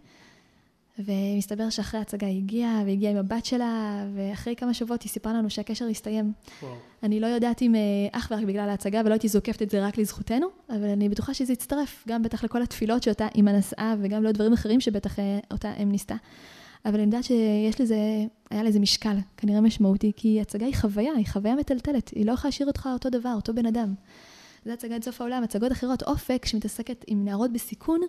ומסתבר 0.99 1.69
שאחרי 1.69 1.97
ההצגה 1.97 2.27
היא 2.27 2.38
הגיעה, 2.38 2.83
והגיעה 2.86 3.12
עם 3.12 3.17
הבת 3.17 3.45
שלה, 3.45 4.05
ואחרי 4.15 4.55
כמה 4.55 4.73
שבועות 4.73 5.01
היא 5.01 5.09
סיפרה 5.09 5.33
לנו 5.33 5.49
שהקשר 5.49 5.86
הסתיים. 5.86 6.31
וואו. 6.62 6.73
אני 7.03 7.19
לא 7.19 7.27
יודעת 7.27 7.62
אם 7.62 7.75
אך 8.12 8.27
ורק 8.31 8.43
בגלל 8.43 8.69
ההצגה, 8.69 9.01
ולא 9.05 9.13
הייתי 9.13 9.27
זוקפת 9.27 9.62
את 9.62 9.69
זה 9.69 9.86
רק 9.86 9.97
לזכותנו, 9.97 10.47
אבל 10.69 10.89
אני 10.89 11.09
בטוחה 11.09 11.33
שזה 11.33 11.53
יצטרף, 11.53 12.03
גם 12.07 12.23
בטח 12.23 12.43
לכל 12.43 12.62
התפילות 12.62 13.03
שאותה 13.03 13.27
אימא 13.36 13.49
נשאה, 13.49 13.95
וגם 14.01 14.23
לדברים 14.23 14.53
אחרים 14.53 14.81
שבטח 14.81 15.15
אותה 15.51 15.73
אם 15.83 15.91
ניסתה. 15.91 16.15
אבל 16.86 16.93
אני 16.93 17.04
יודעת 17.04 17.24
שיש 17.24 17.82
לזה, 17.82 17.98
היה 18.50 18.63
לזה 18.63 18.80
משקל, 18.80 19.17
כנראה 19.38 19.62
משמעותי, 19.62 20.12
כי 20.15 20.41
הצגה 20.41 20.65
היא 20.65 20.76
חוויה, 20.76 21.13
היא 21.13 21.28
חוויה 21.28 21.56
מטלטלת, 21.56 22.10
היא 22.10 22.26
לא 22.26 22.32
יכולה 22.32 22.50
להשאיר 22.50 22.67
אותך 22.67 22.89
אותו 22.93 23.10
דבר, 23.10 23.34
אותו 23.36 23.54
בן 23.54 23.65
אדם. 23.65 23.93
זה 24.65 24.74
הצגה 24.74 24.96
עד 24.96 25.04
סוף 25.04 25.22
העולם, 25.22 25.43
הצגות 25.43 25.72
אחרות, 25.72 26.04
אופק, 26.04 26.46
שמתעסקת 26.46 27.06
עם 27.08 27.26
נערות 27.26 27.54
בסיכון, 27.54 28.00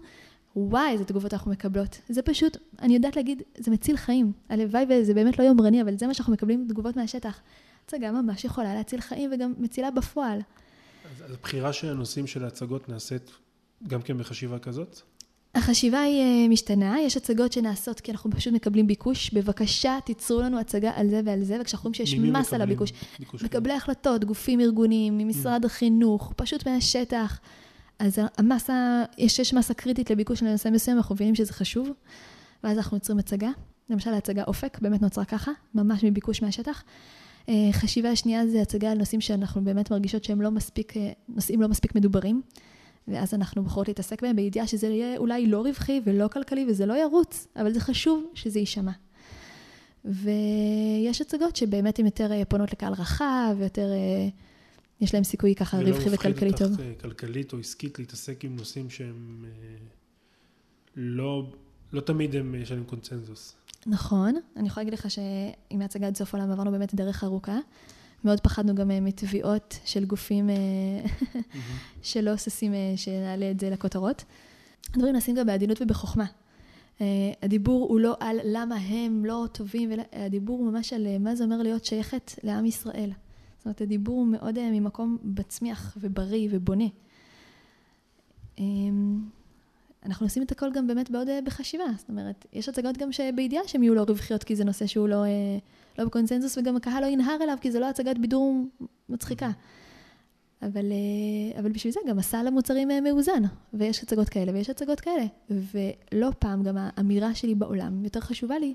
וואי, 0.57 0.93
איזה 0.93 1.05
תגובות 1.05 1.33
אנחנו 1.33 1.51
מקבלות. 1.51 2.01
זה 2.09 2.23
פשוט, 2.23 2.57
אני 2.83 2.95
יודעת 2.95 3.17
להגיד, 3.17 3.43
זה 3.59 3.71
מציל 3.71 3.97
חיים. 3.97 4.33
הלוואי 4.49 4.85
וזה 4.89 5.15
באמת 5.15 5.39
לא 5.39 5.45
יומרני, 5.45 5.83
אבל 5.83 5.99
זה 5.99 6.07
מה 6.07 6.15
שאנחנו 6.15 6.33
מקבלים 6.33 6.67
תגובות 6.69 6.97
מהשטח. 6.97 7.41
הצגה 7.85 8.13
ממש 8.13 8.45
יכולה 8.45 8.75
להציל 8.75 9.01
חיים 9.01 9.31
וגם 9.35 9.55
מצילה 9.59 9.91
בפועל. 9.91 10.39
אז 11.11 11.31
הבחירה 11.31 11.73
של 11.73 11.91
הנושאים 11.91 12.27
של 12.27 12.45
ההצגות 12.45 12.89
נעשית 12.89 13.31
גם 13.89 14.03
כן 14.03 14.19
בחשיבה 14.19 14.59
כזאת? 14.59 15.01
החשיבה 15.55 16.01
היא 16.01 16.23
אה, 16.23 16.49
משתנה, 16.49 16.97
יש 17.01 17.17
הצגות 17.17 17.53
שנעשות 17.53 18.01
כי 18.01 18.13
אנחנו 18.13 18.31
פשוט 18.31 18.53
מקבלים 18.53 18.87
ביקוש, 18.87 19.31
בבקשה 19.35 19.99
תיצרו 20.05 20.41
לנו 20.41 20.61
הצגה 20.61 20.91
על 20.95 21.09
זה 21.09 21.21
ועל 21.25 21.45
זה, 21.45 21.57
וכשאנחנו 21.61 21.87
רואים 21.87 21.95
שיש 21.95 22.15
מס 22.15 22.53
על 22.53 22.63
הביקוש, 22.63 22.93
ביקוש. 23.19 23.43
מקבלי 23.43 23.73
כן. 23.73 23.77
החלטות, 23.77 24.25
גופים 24.25 24.61
ארגוניים, 24.61 25.19
ממשרד 25.19 25.65
mm. 25.65 25.67
החינוך, 25.67 26.33
פשוט 26.37 26.69
מהשטח. 26.69 27.41
אז 27.99 28.19
המסה, 28.39 29.05
יש, 29.19 29.39
יש 29.39 29.55
מסה 29.55 29.75
קריטית 29.75 30.11
לביקוש 30.11 30.43
לנושא 30.43 30.69
מסוים, 30.69 30.97
אנחנו 30.97 31.15
מבינים 31.15 31.35
שזה 31.35 31.53
חשוב, 31.53 31.89
ואז 32.65 32.77
אנחנו 32.77 32.97
יוצרים 32.97 33.19
הצגה. 33.19 33.51
למשל 33.91 34.11
ההצגה 34.11 34.45
אופק, 34.45 34.79
באמת 34.83 35.03
נוצרה 35.03 35.25
ככה, 35.25 35.51
ממש 35.75 36.05
מביקוש 36.05 36.43
מהשטח. 36.43 36.83
אה, 37.49 37.69
חשיבה 37.73 38.11
השנייה 38.11 38.47
זה 38.47 38.63
הצגה 38.63 38.91
על 38.91 38.99
נושאים 38.99 39.21
שאנחנו 39.21 39.65
באמת 39.65 39.91
מרגישות 39.91 40.25
שהם 40.25 40.41
לא 40.41 40.51
מספיק, 40.51 40.97
אה, 40.97 41.13
נושאים 41.29 41.63
לא 41.63 41.69
מספיק 41.69 41.95
מדוברים. 41.95 42.43
ואז 43.09 43.35
אנחנו 43.35 43.63
בוחרות 43.63 43.89
להתעסק 43.89 44.23
בהם 44.23 44.37
בידיעה 44.37 44.67
שזה 44.67 44.87
יהיה 44.87 45.17
אולי 45.17 45.47
לא 45.47 45.63
רווחי 45.63 46.01
ולא 46.05 46.29
כלכלי 46.29 46.67
וזה 46.69 46.87
לא 46.87 46.95
ירוץ, 46.95 47.47
אבל 47.57 47.73
זה 47.73 47.81
חשוב 47.81 48.25
שזה 48.35 48.59
יישמע. 48.59 48.93
ויש 50.05 51.21
הצגות 51.21 51.57
שבאמת 51.57 51.99
הן 51.99 52.05
יותר 52.05 52.33
אה, 52.33 52.45
פונות 52.45 52.73
לקהל 52.73 52.93
רחב, 52.93 53.57
ויותר, 53.59 53.93
אה, 53.93 54.29
יש 55.01 55.15
להם 55.15 55.25
סיכוי 55.25 55.55
ככה 55.55 55.79
רווחי 55.79 56.09
וכלכלי 56.15 56.51
טוב. 56.53 56.61
ולא 56.61 56.71
מפחיד 56.71 56.89
אותך 56.89 57.03
כלכלית 57.03 57.53
או 57.53 57.59
עסקית 57.59 57.99
להתעסק 57.99 58.45
עם 58.45 58.57
נושאים 58.57 58.91
שהם 58.91 59.45
אה, 59.45 59.77
לא, 60.97 61.53
לא 61.93 62.01
תמיד 62.01 62.37
הם, 62.37 62.55
יש 62.55 62.71
להם 62.71 62.85
קונצנזוס. 62.85 63.55
נכון, 63.87 64.35
אני 64.57 64.69
יכולה 64.69 64.85
להגיד 64.85 64.99
לך 64.99 65.11
שעם 65.11 65.83
ההצגה 65.83 66.07
עד 66.07 66.17
סוף 66.17 66.35
העולם 66.35 66.51
עברנו 66.51 66.71
באמת 66.71 66.95
דרך 66.95 67.25
ארוכה. 67.25 67.59
מאוד 68.25 68.41
פחדנו 68.41 68.75
גם 68.75 68.91
אה, 68.91 69.01
מתביעות 69.01 69.79
של 69.85 70.05
גופים 70.05 70.51
אה, 70.51 70.55
שלא 72.03 72.37
ששים 72.37 72.75
אה, 72.75 72.93
שנעלה 72.97 73.51
את 73.51 73.61
זה 73.61 73.71
לכותרות. 73.71 74.25
הדברים 74.95 75.15
נעשים 75.15 75.35
גם 75.35 75.47
בעדינות 75.47 75.83
ובחוכמה. 75.83 76.25
הדיבור 77.43 77.89
הוא 77.89 78.01
לא 78.01 78.17
על 78.21 78.41
למה 78.45 78.77
הם 78.77 79.25
לא 79.25 79.47
טובים, 79.53 79.91
הדיבור 80.13 80.59
הוא 80.59 80.73
ממש 80.73 80.93
על 80.93 81.07
מה 81.21 81.35
זה 81.35 81.45
אומר 81.45 81.63
להיות 81.63 81.85
שייכת 81.85 82.33
לעם 82.43 82.65
ישראל. 82.65 83.11
זאת 83.59 83.67
אומרת, 83.67 83.81
הדיבור 83.81 84.17
הוא 84.17 84.27
מאוד 84.27 84.59
ממקום 84.59 85.19
מצמיח 85.25 85.97
ובריא 86.01 86.49
ובונה. 86.51 86.85
אנחנו 90.05 90.27
עושים 90.27 90.43
את 90.43 90.53
הכל 90.53 90.73
גם 90.73 90.87
באמת 90.87 91.11
בעוד 91.11 91.29
בחשיבה. 91.45 91.85
זאת 91.97 92.09
אומרת, 92.09 92.47
יש 92.53 92.69
הצגות 92.69 92.99
גם 92.99 93.13
שבידיעה 93.13 93.69
שהן 93.69 93.83
יהיו 93.83 93.95
לא 93.95 94.05
רווחיות, 94.09 94.45
כי 94.45 94.57
זה 94.57 94.65
נושא 94.65 94.87
שהוא 94.87 95.09
לא, 95.09 95.25
לא 95.99 96.05
בקונצנזוס, 96.05 96.59
וגם 96.59 96.77
הקהל 96.77 97.03
לא 97.03 97.07
ינהר 97.07 97.37
אליו, 97.43 97.57
כי 97.61 97.71
זה 97.71 97.81
לא 97.81 97.89
הצגת 97.89 98.19
בידור 98.19 98.65
מצחיקה. 99.09 99.51
אבל, 100.63 100.93
אה, 100.93 101.61
אבל 101.61 101.73
בשביל 101.73 101.93
זה 101.93 102.01
גם 102.09 102.19
הסל 102.19 102.47
המוצרים 102.47 102.91
אה, 102.91 103.01
מאוזן, 103.01 103.43
ויש 103.75 104.03
הצגות 104.03 104.29
כאלה 104.29 104.53
ויש 104.53 104.71
הצגות 104.71 105.01
כאלה. 105.01 105.25
ולא 105.51 106.31
פעם 106.39 106.63
גם 106.63 106.77
האמירה 106.79 107.35
שלי 107.35 107.55
בעולם 107.55 108.05
יותר 108.05 108.21
חשובה 108.21 108.59
לי 108.59 108.75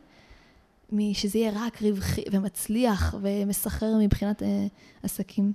משזה 0.91 1.37
יהיה 1.37 1.51
רק 1.55 1.81
רווחי 1.81 2.23
ומצליח 2.31 3.15
ומסחרר 3.21 3.97
מבחינת 3.99 4.43
אה, 4.43 4.67
עסקים. 5.03 5.53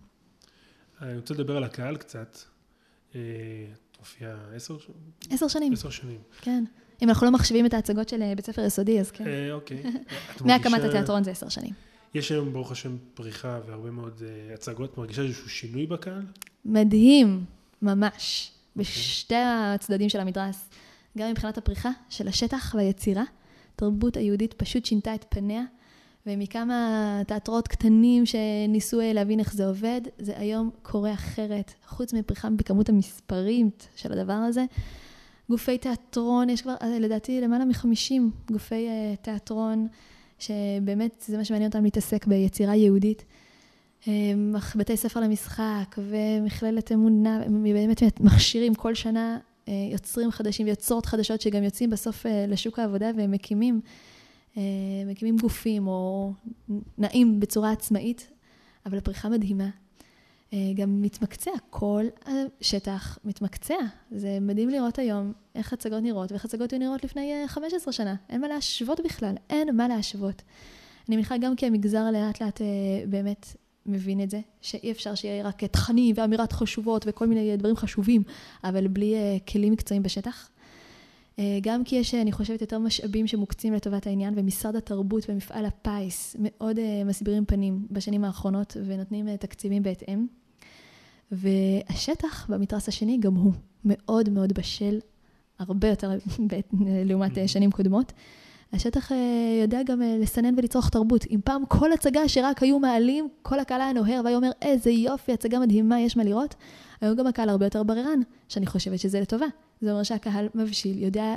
אני 1.01 1.17
רוצה 1.17 1.35
לדבר 1.35 1.57
על 1.57 1.65
הקהל 1.65 1.97
קצת. 1.97 2.39
אה, 3.15 3.21
הופיע 4.05 4.35
עשר 4.55 4.79
שנים? 4.79 4.99
עשר 5.31 5.49
שנים. 5.49 5.73
עשר 5.73 5.91
שנים. 5.91 6.19
כן. 6.41 6.65
אם 7.03 7.09
אנחנו 7.09 7.27
לא 7.27 7.33
מחשיבים 7.33 7.67
את 7.67 7.75
ההצגות 7.75 8.09
של 8.09 8.35
בית 8.37 8.47
ספר 8.47 8.65
יסודי, 8.65 9.01
אז 9.01 9.11
כן. 9.11 9.27
אה, 9.27 9.53
אוקיי. 9.53 9.83
מהקמת 10.47 10.81
התיאטרון 10.81 11.25
זה 11.25 11.31
עשר 11.31 11.49
שנים. 11.49 11.73
יש 12.15 12.33
היום, 12.33 12.53
ברוך 12.53 12.73
השם, 12.73 12.97
פריחה 13.15 13.61
והרבה 13.67 13.91
מאוד 13.91 14.19
uh, 14.19 14.55
הצגות. 14.55 14.99
מרגישה 14.99 15.23
איזשהו 15.23 15.49
שינוי 15.51 15.87
בקהל? 15.87 16.23
מדהים, 16.65 17.45
ממש. 17.83 18.51
Okay. 18.51 18.79
אוקיי. 18.79 18.85
בשתי 18.85 19.35
הצדדים 19.35 20.09
של 20.09 20.21
המדרס. 20.21 20.69
גם 21.19 21.31
מבחינת 21.31 21.59
הפריחה 21.59 21.91
של 22.09 22.29
השטח 22.29 22.75
והיצירה. 22.79 23.25
התרבות 23.75 24.17
היהודית 24.17 24.53
פשוט 24.53 24.85
שינתה 24.85 25.15
את 25.15 25.25
פניה. 25.29 25.63
ומכמה 26.27 27.23
תיאטרות 27.27 27.69
קטנים 27.69 28.27
שניסו 28.27 29.01
אה, 29.01 29.13
להבין 29.13 29.41
איך 29.41 29.55
זה 29.55 29.67
עובד, 29.67 30.01
זה 30.19 30.33
היום 30.37 30.71
קורה 30.83 31.13
אחרת. 31.13 31.73
חוץ 31.87 32.13
מפריחה 32.13 32.51
בכמות 32.51 32.89
המספרים 32.89 33.71
של 33.97 34.13
הדבר 34.13 34.33
הזה, 34.33 34.65
גופי 35.51 35.79
תיאטרון, 35.79 36.51
יש 36.51 36.63
כבר 36.63 36.75
אה, 36.83 36.99
לדעתי 36.99 37.41
למעלה 37.41 37.65
מחמישים 37.65 38.31
גופי 38.51 38.89
תיאטרון. 39.23 39.89
שבאמת 40.39 41.25
זה 41.27 41.37
מה 41.37 41.45
שמעניין 41.45 41.69
אותם 41.69 41.85
להתעסק 41.85 42.27
ביצירה 42.27 42.77
יהודית. 42.77 43.25
בתי 44.75 44.97
ספר 44.97 45.21
למשחק 45.21 45.97
ומכללת 45.99 46.93
אמונה, 46.93 47.43
הם 47.47 47.63
באמת 47.63 48.03
מכשירים 48.21 48.75
כל 48.75 48.95
שנה 48.95 49.39
אה, 49.69 49.73
יוצרים 49.93 50.31
חדשים 50.31 50.67
ויוצרות 50.67 51.07
חדשות 51.07 51.41
שגם 51.41 51.63
יוצאים 51.63 51.91
בסוף 51.91 52.27
אה, 52.27 52.47
לשוק 52.49 52.79
העבודה 52.79 53.11
והם 53.17 53.31
מקימים, 53.31 53.81
אה, 53.85 53.91
מקימים 55.07 55.37
גופים 55.37 55.87
או 55.87 56.33
נעים 56.99 57.41
בצורה 57.41 57.71
עצמאית, 57.71 58.31
אבל 58.87 58.99
הפריחה 58.99 59.29
מדהימה. 59.29 59.69
אה, 60.55 60.73
גם 60.75 61.03
מתמקצע, 61.03 61.51
כל 61.71 62.05
השטח 62.27 63.19
מתמקצע. 63.25 63.75
זה 64.11 64.39
מדהים 64.41 64.69
לראות 64.69 64.99
היום 64.99 65.33
איך 65.55 65.73
הצגות 65.73 66.03
נראות 66.03 66.33
ואיך 66.33 66.45
הצגות 66.45 66.73
היו 66.73 66.79
נראות 66.79 67.05
לפני 67.05 67.33
15 67.47 67.87
אה, 67.87 67.93
שנה. 67.93 68.15
אין 68.29 68.41
מה 68.41 68.49
להשוות 68.49 69.01
בכלל, 69.05 69.35
אין 69.51 69.77
מה 69.77 69.89
להשוות. 69.89 70.43
אני 71.09 71.17
מניחה 71.17 71.37
גם 71.37 71.57
כי 71.57 71.67
המגזר 71.67 72.11
לאט 72.11 72.43
לאט 72.43 72.61
אה, 72.61 72.67
באמת 73.09 73.47
מבין 73.87 74.21
את 74.21 74.31
זה, 74.31 74.41
שאי 74.61 74.91
אפשר 74.91 75.15
שיהיה 75.15 75.45
רק 75.45 75.65
תכנים 75.65 76.15
ואמירת 76.19 76.53
חשובות 76.53 77.05
וכל 77.09 77.27
מיני 77.27 77.57
דברים 77.57 77.77
חשובים, 77.77 78.23
אבל 78.65 78.89
בלי 78.89 79.15
כלים 79.49 79.73
מקצועיים 79.73 80.03
בשטח. 80.03 80.51
גם 81.63 81.85
כי 81.85 81.97
יש, 81.97 82.15
אני 82.15 82.33
חושבת, 82.33 82.61
יותר 82.61 82.79
משאבים 82.79 83.27
שמוקצים 83.27 83.73
לטובת 83.73 84.07
העניין, 84.07 84.35
ומשרד 84.37 84.77
התרבות 84.77 85.27
ומפעל 85.29 85.67
הפיס 85.67 86.37
מאוד 86.39 86.79
מסבירים 87.05 87.45
פנים 87.45 87.87
בשנים 87.91 88.25
האחרונות 88.25 88.77
ונותנים 88.87 89.37
תקציבים 89.37 89.83
בהתאם. 89.83 90.27
והשטח 91.33 92.51
במתרס 92.51 92.89
השני 92.89 93.19
גם 93.19 93.35
הוא 93.35 93.53
מאוד 93.85 94.31
מאוד 94.31 94.53
בשל, 94.53 94.99
הרבה 95.59 95.89
יותר 95.89 96.11
לעומת 97.09 97.39
אה, 97.39 97.49
שנים 97.49 97.71
קודמות. 97.71 98.13
השטח 98.73 99.13
אה, 99.13 99.17
יודע 99.63 99.83
גם 99.83 100.03
אה, 100.03 100.17
לסנן 100.21 100.55
ולצרוך 100.57 100.89
תרבות. 100.89 101.25
אם 101.31 101.41
פעם 101.45 101.63
כל 101.69 101.93
הצגה 101.93 102.29
שרק 102.29 102.63
היו 102.63 102.79
מעלים, 102.79 103.29
כל 103.43 103.61
הקהל 103.61 103.81
היה 103.81 103.93
נוהר 103.93 104.21
והיה 104.25 104.37
אומר, 104.37 104.51
איזה 104.63 104.91
יופי, 104.91 105.33
הצגה 105.33 105.59
מדהימה, 105.59 106.01
יש 106.01 106.17
מה 106.17 106.25
לראות. 106.25 106.55
היום 107.01 107.17
גם 107.17 107.27
הקהל 107.27 107.49
הרבה 107.49 107.67
יותר 107.67 107.83
בררן, 107.83 108.21
שאני 108.49 108.67
חושבת 108.67 108.99
שזה 108.99 109.21
לטובה. 109.21 109.47
זה 109.85 109.91
אומר 109.91 110.03
שהקהל 110.03 110.49
מבשיל, 110.55 111.03
יודע 111.03 111.35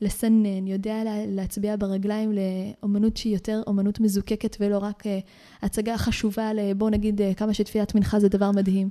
לסנן, 0.00 0.66
יודע 0.66 1.02
להצביע 1.28 1.76
ברגליים 1.78 2.32
לאומנות 2.32 3.16
שהיא 3.16 3.34
יותר 3.34 3.62
אומנות 3.66 4.00
מזוקקת 4.00 4.56
ולא 4.60 4.78
רק 4.78 5.06
אה, 5.06 5.18
הצגה 5.62 5.98
חשובה 5.98 6.52
לבוא 6.52 6.90
נגיד 6.90 7.20
אה, 7.20 7.34
כמה 7.34 7.54
שתפילת 7.54 7.94
מנחה 7.94 8.20
זה 8.20 8.28
דבר 8.28 8.50
מדהים. 8.50 8.90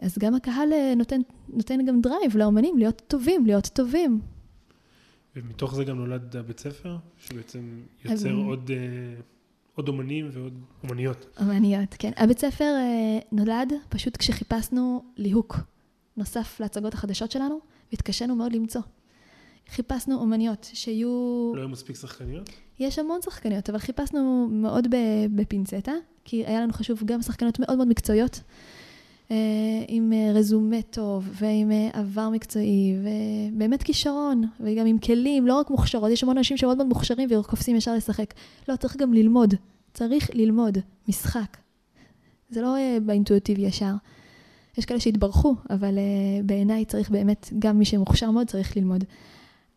אז 0.00 0.18
גם 0.18 0.34
הקהל 0.34 0.72
אה, 0.72 0.94
נותן, 0.96 1.20
נותן 1.48 1.86
גם 1.86 2.00
drive 2.00 2.36
לאומנים 2.36 2.78
להיות 2.78 3.02
טובים, 3.06 3.46
להיות 3.46 3.66
טובים. 3.66 4.20
ומתוך 5.36 5.74
זה 5.74 5.84
גם 5.84 5.96
נולד 5.96 6.36
הבית 6.36 6.60
ספר, 6.60 6.96
שבעצם 7.18 7.60
יוצר 8.04 8.32
עוד, 8.32 8.70
עוד 9.74 9.88
אומנים 9.88 10.28
ועוד 10.32 10.52
אומניות. 10.82 11.26
אומניות, 11.40 11.94
כן. 11.98 12.10
הבית 12.16 12.38
ספר 12.38 12.74
נולד 13.32 13.72
פשוט 13.88 14.16
כשחיפשנו 14.16 15.04
ליהוק 15.16 15.56
נוסף 16.18 16.60
להצגות 16.60 16.94
החדשות 16.94 17.30
שלנו, 17.30 17.60
והתקשינו 17.92 18.36
מאוד 18.36 18.52
למצוא. 18.52 18.80
חיפשנו 19.68 20.20
אומניות 20.20 20.70
שיהיו... 20.72 21.52
לא 21.54 21.60
היו 21.60 21.68
מספיק 21.68 21.96
שחקניות? 21.96 22.50
יש 22.78 22.98
המון 22.98 23.20
שחקניות, 23.22 23.70
אבל 23.70 23.78
חיפשנו 23.78 24.48
מאוד 24.50 24.86
בפינצטה, 25.30 25.92
כי 26.24 26.46
היה 26.46 26.60
לנו 26.60 26.72
חשוב 26.72 27.02
גם 27.04 27.22
שחקניות 27.22 27.58
מאוד 27.60 27.76
מאוד 27.76 27.88
מקצועיות, 27.88 28.40
אה, 29.30 29.36
עם 29.88 30.12
אה, 30.12 30.32
רזומה 30.34 30.82
טוב, 30.82 31.28
ועם 31.32 31.72
אה, 31.72 31.90
עבר 31.92 32.28
מקצועי, 32.28 32.96
ובאמת 33.52 33.82
כישרון, 33.82 34.44
וגם 34.60 34.86
עם 34.86 34.98
כלים, 34.98 35.46
לא 35.46 35.54
רק 35.54 35.70
מוכשרות, 35.70 36.10
יש 36.10 36.22
המון 36.22 36.38
אנשים 36.38 36.56
שמאוד 36.56 36.76
מאוד 36.76 36.88
מוכשרים 36.88 37.28
וקופצים 37.40 37.76
ישר 37.76 37.94
לשחק. 37.94 38.34
לא, 38.68 38.76
צריך 38.76 38.96
גם 38.96 39.12
ללמוד. 39.14 39.54
צריך 39.94 40.30
ללמוד 40.34 40.78
משחק. 41.08 41.56
זה 42.50 42.62
לא 42.62 42.74
באינטואיטיבי 43.02 43.62
ישר. 43.62 43.92
יש 44.78 44.84
כאלה 44.84 45.00
שהתברכו, 45.00 45.54
אבל 45.70 45.98
בעיניי 46.44 46.84
צריך 46.84 47.10
באמת, 47.10 47.52
גם 47.58 47.78
מי 47.78 47.84
שמוכשר 47.84 48.30
מאוד 48.30 48.46
צריך 48.46 48.76
ללמוד. 48.76 49.04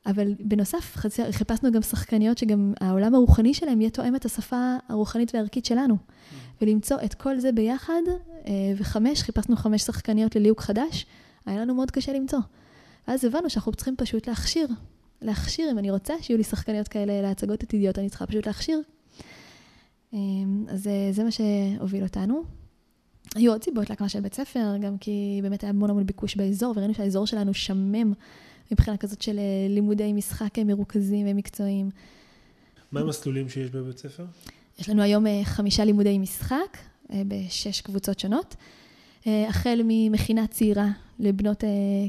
אבל 0.05 0.33
בנוסף, 0.39 0.97
חיפשנו 1.31 1.71
גם 1.71 1.81
שחקניות 1.81 2.37
שגם 2.37 2.73
העולם 2.81 3.15
הרוחני 3.15 3.53
שלהם 3.53 3.81
יהיה 3.81 3.89
תואם 3.89 4.15
את 4.15 4.25
השפה 4.25 4.75
הרוחנית 4.89 5.35
והערכית 5.35 5.65
שלנו. 5.65 5.95
Mm. 5.95 6.35
ולמצוא 6.61 6.97
את 7.05 7.13
כל 7.13 7.39
זה 7.39 7.51
ביחד, 7.51 8.01
אה, 8.47 8.51
וחמש, 8.77 9.21
חיפשנו 9.21 9.55
חמש 9.55 9.81
שחקניות 9.81 10.35
לליהוק 10.35 10.61
חדש, 10.61 11.05
היה 11.45 11.61
לנו 11.61 11.75
מאוד 11.75 11.91
קשה 11.91 12.13
למצוא. 12.13 12.39
ואז 13.07 13.25
הבנו 13.25 13.49
שאנחנו 13.49 13.71
צריכים 13.71 13.95
פשוט 13.97 14.27
להכשיר. 14.27 14.67
להכשיר, 15.21 15.71
אם 15.71 15.77
אני 15.77 15.91
רוצה 15.91 16.13
שיהיו 16.21 16.37
לי 16.37 16.43
שחקניות 16.43 16.87
כאלה 16.87 17.21
להצגות 17.21 17.63
עתידיות, 17.63 17.99
אני 17.99 18.09
צריכה 18.09 18.25
פשוט 18.27 18.47
להכשיר. 18.47 18.81
אה, 20.13 20.19
אז 20.67 20.89
זה 21.11 21.23
מה 21.23 21.31
שהוביל 21.31 22.03
אותנו. 22.03 22.60
היו 23.35 23.51
עוד 23.51 23.63
סיבות 23.63 23.89
להקמה 23.89 24.09
של 24.09 24.19
בית 24.19 24.33
ספר, 24.33 24.77
גם 24.81 24.97
כי 24.97 25.39
באמת 25.43 25.63
היה 25.63 25.69
המון 25.69 25.89
המון 25.89 26.05
ביקוש 26.05 26.35
באזור, 26.35 26.73
וראינו 26.75 26.93
שהאזור 26.93 27.27
שלנו 27.27 27.53
שמם 27.53 28.13
מבחינה 28.71 28.97
כזאת 28.97 29.21
של 29.21 29.39
אה, 29.39 29.43
לימודי 29.69 30.13
משחק 30.13 30.59
מרוכזים 30.65 31.27
ומקצועיים. 31.29 31.89
מה 32.91 32.99
המסלולים 32.99 33.49
שיש 33.49 33.69
בבית 33.69 33.97
ספר? 33.97 34.25
יש 34.79 34.89
לנו 34.89 35.01
היום 35.01 35.27
אה, 35.27 35.41
חמישה 35.43 35.85
לימודי 35.85 36.17
משחק 36.17 36.77
אה, 37.13 37.21
בשש 37.27 37.81
קבוצות 37.81 38.19
שונות. 38.19 38.55
החל 39.25 39.81
ממכינה 39.83 40.47
צעירה 40.47 40.87
לבנות 41.19 41.63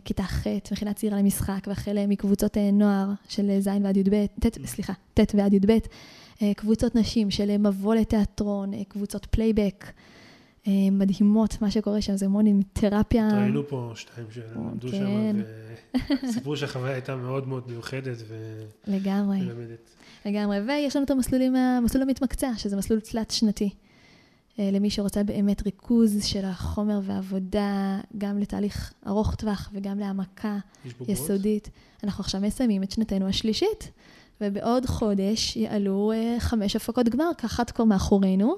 כיתה 0.04 0.22
ח', 0.22 0.46
מכינה 0.72 0.92
צעירה 0.94 1.18
למשחק, 1.18 1.64
והחל 1.66 2.06
מקבוצות 2.06 2.56
נוער 2.72 3.08
של 3.28 3.60
ז' 3.60 3.68
ועד 3.82 3.96
י"ב, 3.96 4.26
ט', 4.40 4.66
סליחה, 4.66 4.92
ט' 5.14 5.34
ועד 5.34 5.54
י"ב, 5.54 5.78
קבוצות 6.56 6.94
נשים 6.94 7.30
של 7.30 7.56
מבוא 7.56 7.94
לתיאטרון, 7.94 8.84
קבוצות 8.84 9.26
פלייבק. 9.26 9.84
אה, 10.66 10.72
מדהימות, 10.92 11.62
מה 11.62 11.70
שקורה 11.70 12.00
שם 12.00 12.16
זה 12.16 12.26
המון 12.26 12.46
עם 12.46 12.60
תרפיה. 12.72 13.28
ראינו 13.32 13.68
פה 13.68 13.92
שתיים 13.94 14.26
שלמדו 14.30 14.88
כן. 14.88 14.96
שם, 14.98 15.40
וסיפרו 16.24 16.56
שהחוויה 16.66 16.92
הייתה 16.92 17.16
מאוד 17.16 17.48
מאוד 17.48 17.64
מיוחדת 17.68 18.16
לגמרי. 18.86 19.38
ומלמדת. 19.42 19.90
לגמרי, 20.26 20.60
ויש 20.60 20.96
לנו 20.96 21.04
את 21.04 21.10
המסלולים, 21.10 21.56
המסלול 21.56 22.02
המתמקצע, 22.02 22.52
שזה 22.56 22.76
מסלול 22.76 23.00
תלת 23.00 23.30
שנתי. 23.30 23.70
אה, 24.58 24.70
למי 24.72 24.90
שרוצה 24.90 25.22
באמת 25.22 25.66
ריכוז 25.66 26.24
של 26.24 26.44
החומר 26.44 27.00
והעבודה, 27.02 28.00
גם 28.18 28.38
לתהליך 28.38 28.92
ארוך 29.06 29.34
טווח 29.34 29.70
וגם 29.72 29.98
להעמקה 29.98 30.58
יסודית. 31.08 31.70
אנחנו 32.04 32.22
עכשיו 32.22 32.40
מסיימים 32.40 32.82
את 32.82 32.90
שנתנו 32.90 33.28
השלישית, 33.28 33.90
ובעוד 34.40 34.86
חודש 34.86 35.56
יעלו 35.56 36.12
אה, 36.14 36.36
חמש 36.38 36.76
הפקות 36.76 37.08
גמר, 37.08 37.30
ככה 37.38 37.64
כבר 37.64 37.84
מאחורינו. 37.84 38.56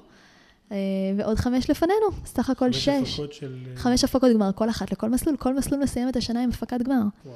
אה, 0.71 0.77
ועוד 1.17 1.37
חמש 1.37 1.69
לפנינו, 1.69 2.05
סך 2.25 2.49
הכל 2.49 2.71
שש. 2.71 2.89
חמש 2.89 3.13
הפקות 3.13 3.33
של... 3.33 3.57
חמש 3.75 4.03
הפקות 4.03 4.31
גמר, 4.33 4.51
כל 4.55 4.69
אחת 4.69 4.91
לכל 4.91 5.09
מסלול, 5.09 5.37
כל 5.37 5.53
מסלול 5.53 5.83
מסיים 5.83 6.09
את 6.09 6.15
השנה 6.15 6.43
עם 6.43 6.49
הפקת 6.49 6.81
גמר. 6.81 7.01
וואו. 7.25 7.35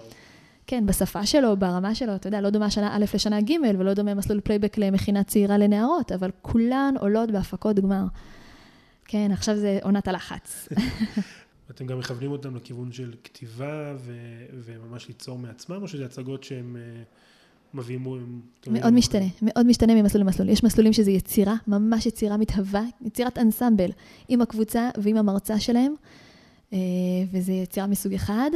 כן, 0.68 0.86
בשפה 0.86 1.26
שלו, 1.26 1.58
ברמה 1.58 1.96
שלו, 1.96 2.16
אתה 2.16 2.28
יודע, 2.28 2.42
לא 2.42 2.50
דומה 2.50 2.72
שנה 2.72 2.96
א' 2.96 3.06
לשנה 3.14 3.42
ג', 3.42 3.54
ולא 3.80 3.94
דומה 3.94 4.14
מסלול 4.14 4.40
פלייבק 4.40 4.78
למכינה 4.78 5.24
צעירה 5.24 5.58
לנערות, 5.58 6.12
אבל 6.12 6.32
כולן 6.42 6.94
עולות 7.00 7.32
בהפקות 7.32 7.80
גמר. 7.80 8.04
כן, 9.06 9.32
עכשיו 9.32 9.56
זה 9.56 9.80
עונת 9.84 10.08
הלחץ. 10.08 10.70
אתם 11.72 11.86
גם 11.86 12.00
מכוונים 12.00 12.32
אותם 12.32 12.56
לכיוון 12.56 12.92
של 12.92 13.14
כתיבה 13.24 13.96
ו- 13.98 14.46
וממש 14.54 15.08
ליצור 15.08 15.38
מעצמם, 15.38 15.82
או 15.82 15.88
שזה 15.88 16.06
הצגות 16.06 16.44
שהם 16.44 16.76
אה, 16.76 17.06
מביאים... 17.74 18.42
מאוד 18.68 18.94
משתנה, 18.94 19.26
מאוד 19.42 19.66
משתנה 19.66 19.96
ממסלול 19.96 20.24
למסלול. 20.24 20.50
יש 20.50 20.64
מסלולים 20.64 20.94
שזה 20.94 21.12
יצירה, 21.12 21.56
ממש 21.68 22.06
יצירה 22.06 22.38
מתהווה, 22.38 22.84
יצירת 23.02 23.38
אנסמבל, 23.38 23.92
עם 24.28 24.42
הקבוצה 24.42 24.90
ועם 24.98 25.18
המרצה 25.18 25.60
שלהם, 25.60 25.94
אה, 26.72 26.74
וזה 27.32 27.52
יצירה 27.54 27.88
מסוג 27.88 28.14
אחד, 28.14 28.50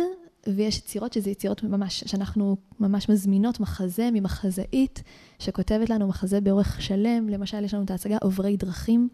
ויש 0.47 0.77
יצירות 0.77 1.13
שזה 1.13 1.29
יצירות 1.29 1.63
ממש, 1.63 2.03
שאנחנו 2.07 2.57
ממש 2.79 3.09
מזמינות 3.09 3.59
מחזה 3.59 4.09
ממחזאית, 4.13 5.03
שכותבת 5.39 5.89
לנו 5.89 6.07
מחזה 6.07 6.41
באורך 6.41 6.81
שלם. 6.81 7.29
למשל, 7.29 7.63
יש 7.63 7.73
לנו 7.73 7.83
את 7.83 7.91
ההצגה 7.91 8.17
עוברי 8.21 8.57
דרכים, 8.57 9.09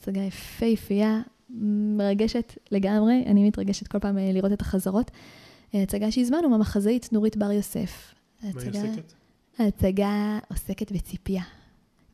הצגה 0.00 0.20
יפהפייה, 0.20 1.20
מרגשת 1.96 2.58
לגמרי, 2.70 3.24
אני 3.26 3.48
מתרגשת 3.48 3.88
כל 3.88 3.98
פעם 3.98 4.18
אה, 4.18 4.32
לראות 4.32 4.52
את 4.52 4.60
החזרות. 4.60 5.10
אה, 5.74 5.82
הצגה 5.82 6.10
שהזמנו 6.10 6.48
מהמחזאית 6.48 7.08
נורית 7.12 7.36
בר 7.36 7.52
יוסף. 7.52 8.14
מה 8.42 8.60
היא 8.60 8.70
עוסקת? 8.70 9.19
ההצגה 9.60 10.38
עוסקת 10.48 10.92
בציפייה. 10.92 11.42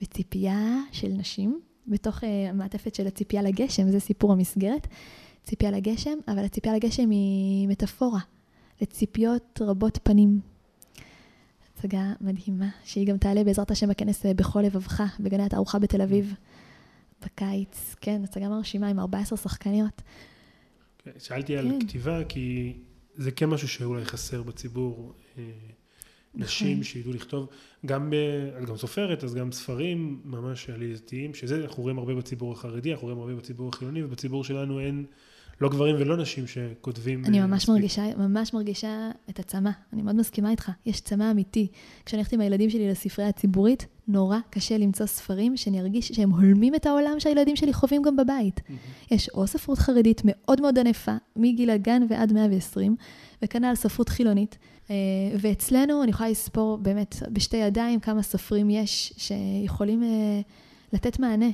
בציפייה 0.00 0.78
של 0.92 1.08
נשים, 1.08 1.60
בתוך 1.86 2.22
uh, 2.22 2.26
המעטפת 2.48 2.94
של 2.94 3.06
הציפייה 3.06 3.42
לגשם, 3.42 3.90
זה 3.90 4.00
סיפור 4.00 4.32
המסגרת. 4.32 4.86
ציפייה 5.44 5.70
לגשם, 5.70 6.18
אבל 6.28 6.44
הציפייה 6.44 6.74
לגשם 6.76 7.10
היא 7.10 7.68
מטאפורה 7.68 8.20
לציפיות 8.80 9.60
רבות 9.62 9.98
פנים. 10.02 10.40
הצגה 11.72 12.12
מדהימה, 12.20 12.68
שהיא 12.84 13.06
גם 13.06 13.18
תעלה 13.18 13.44
בעזרת 13.44 13.70
השם 13.70 13.88
בכנס 13.88 14.26
בכל 14.26 14.60
לבבך, 14.60 15.02
בגני 15.20 15.42
התערוכה 15.42 15.78
בתל 15.78 16.02
אביב. 16.02 16.34
בקיץ, 17.24 17.94
כן, 18.00 18.20
הצגה 18.24 18.48
מרשימה 18.48 18.88
עם 18.88 18.98
14 18.98 19.38
שחקניות. 19.38 20.02
כן, 20.98 21.10
שאלתי 21.18 21.52
כן. 21.52 21.58
על 21.58 21.80
כתיבה, 21.80 22.24
כי 22.24 22.76
זה 23.14 23.30
כן 23.30 23.46
משהו 23.46 23.68
שאולי 23.68 24.04
חסר 24.04 24.42
בציבור. 24.42 25.12
אה, 26.36 26.44
נכון. 26.44 26.44
נשים 26.44 26.82
שידעו 26.82 27.12
לכתוב, 27.12 27.48
גם, 27.86 28.12
את 28.62 28.64
גם 28.64 28.76
סופרת, 28.76 29.24
אז 29.24 29.34
גם 29.34 29.52
ספרים 29.52 30.20
ממש 30.24 30.70
עלייתיים, 30.70 31.34
שזה 31.34 31.64
אנחנו 31.64 31.82
רואים 31.82 31.98
הרבה 31.98 32.14
בציבור 32.14 32.52
החרדי, 32.52 32.92
אנחנו 32.92 33.06
רואים 33.06 33.20
הרבה 33.20 33.34
בציבור 33.34 33.68
החילוני, 33.68 34.02
ובציבור 34.02 34.44
שלנו 34.44 34.80
אין 34.80 35.04
לא 35.60 35.68
גברים 35.68 35.96
ולא 35.98 36.16
נשים 36.16 36.46
שכותבים... 36.46 37.24
אני 37.24 37.40
ממש 37.40 37.52
מספיק. 37.52 37.68
מרגישה, 37.68 38.16
ממש 38.16 38.54
מרגישה 38.54 39.10
את 39.30 39.38
הצמא, 39.38 39.70
אני 39.92 40.02
מאוד 40.02 40.16
מסכימה 40.16 40.50
איתך, 40.50 40.70
יש 40.86 41.00
צמא 41.00 41.30
אמיתי. 41.30 41.68
כשאני 42.06 42.20
הולכת 42.20 42.32
עם 42.32 42.40
הילדים 42.40 42.70
שלי 42.70 42.90
לספרייה 42.90 43.28
הציבורית, 43.28 43.86
נורא 44.08 44.38
קשה 44.50 44.78
למצוא 44.78 45.06
ספרים 45.06 45.56
שאני 45.56 45.80
ארגיש 45.80 46.08
שהם 46.08 46.30
הולמים 46.30 46.74
את 46.74 46.86
העולם 46.86 47.20
שהילדים 47.20 47.56
שלי 47.56 47.72
חווים 47.72 48.02
גם 48.02 48.16
בבית. 48.16 48.58
Mm-hmm. 48.60 49.14
יש 49.14 49.28
או 49.28 49.46
ספרות 49.46 49.78
חרדית 49.78 50.22
מאוד 50.24 50.60
מאוד 50.60 50.78
ענפה, 50.78 51.12
מגיל 51.36 51.70
הגן 51.70 52.02
ועד 52.08 52.32
120, 52.32 52.96
וכנ"ל 53.42 53.74
ספרות 53.74 54.08
חילונית. 54.08 54.58
אה, 54.90 54.94
ואצלנו 55.40 56.02
אני 56.02 56.10
יכולה 56.10 56.30
לספור 56.30 56.76
באמת 56.76 57.16
בשתי 57.32 57.56
ידיים 57.56 58.00
כמה 58.00 58.22
סופרים 58.22 58.70
יש 58.70 59.12
שיכולים 59.16 60.02
אה, 60.02 60.40
לתת 60.92 61.18
מענה. 61.18 61.50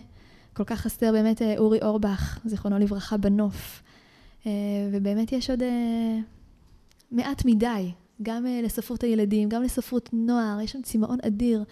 כל 0.53 0.65
כך 0.65 0.81
חסר 0.81 1.13
באמת 1.13 1.43
אה, 1.43 1.55
אורי 1.59 1.79
אורבך, 1.83 2.39
זיכרונו 2.45 2.79
לברכה, 2.79 3.17
בנוף. 3.17 3.83
ובאמת 4.93 5.33
יש 5.33 5.51
עוד 5.51 5.63
מעט 7.11 7.43
מדי, 7.45 7.91
גם 8.23 8.47
לספרות 8.63 9.03
הילדים, 9.03 9.49
גם 9.49 9.63
לספרות 9.63 10.11
נוער, 10.13 10.61
יש 10.61 10.73
שם 10.73 10.83
צמאון 10.83 11.19
אדיר. 11.27 11.65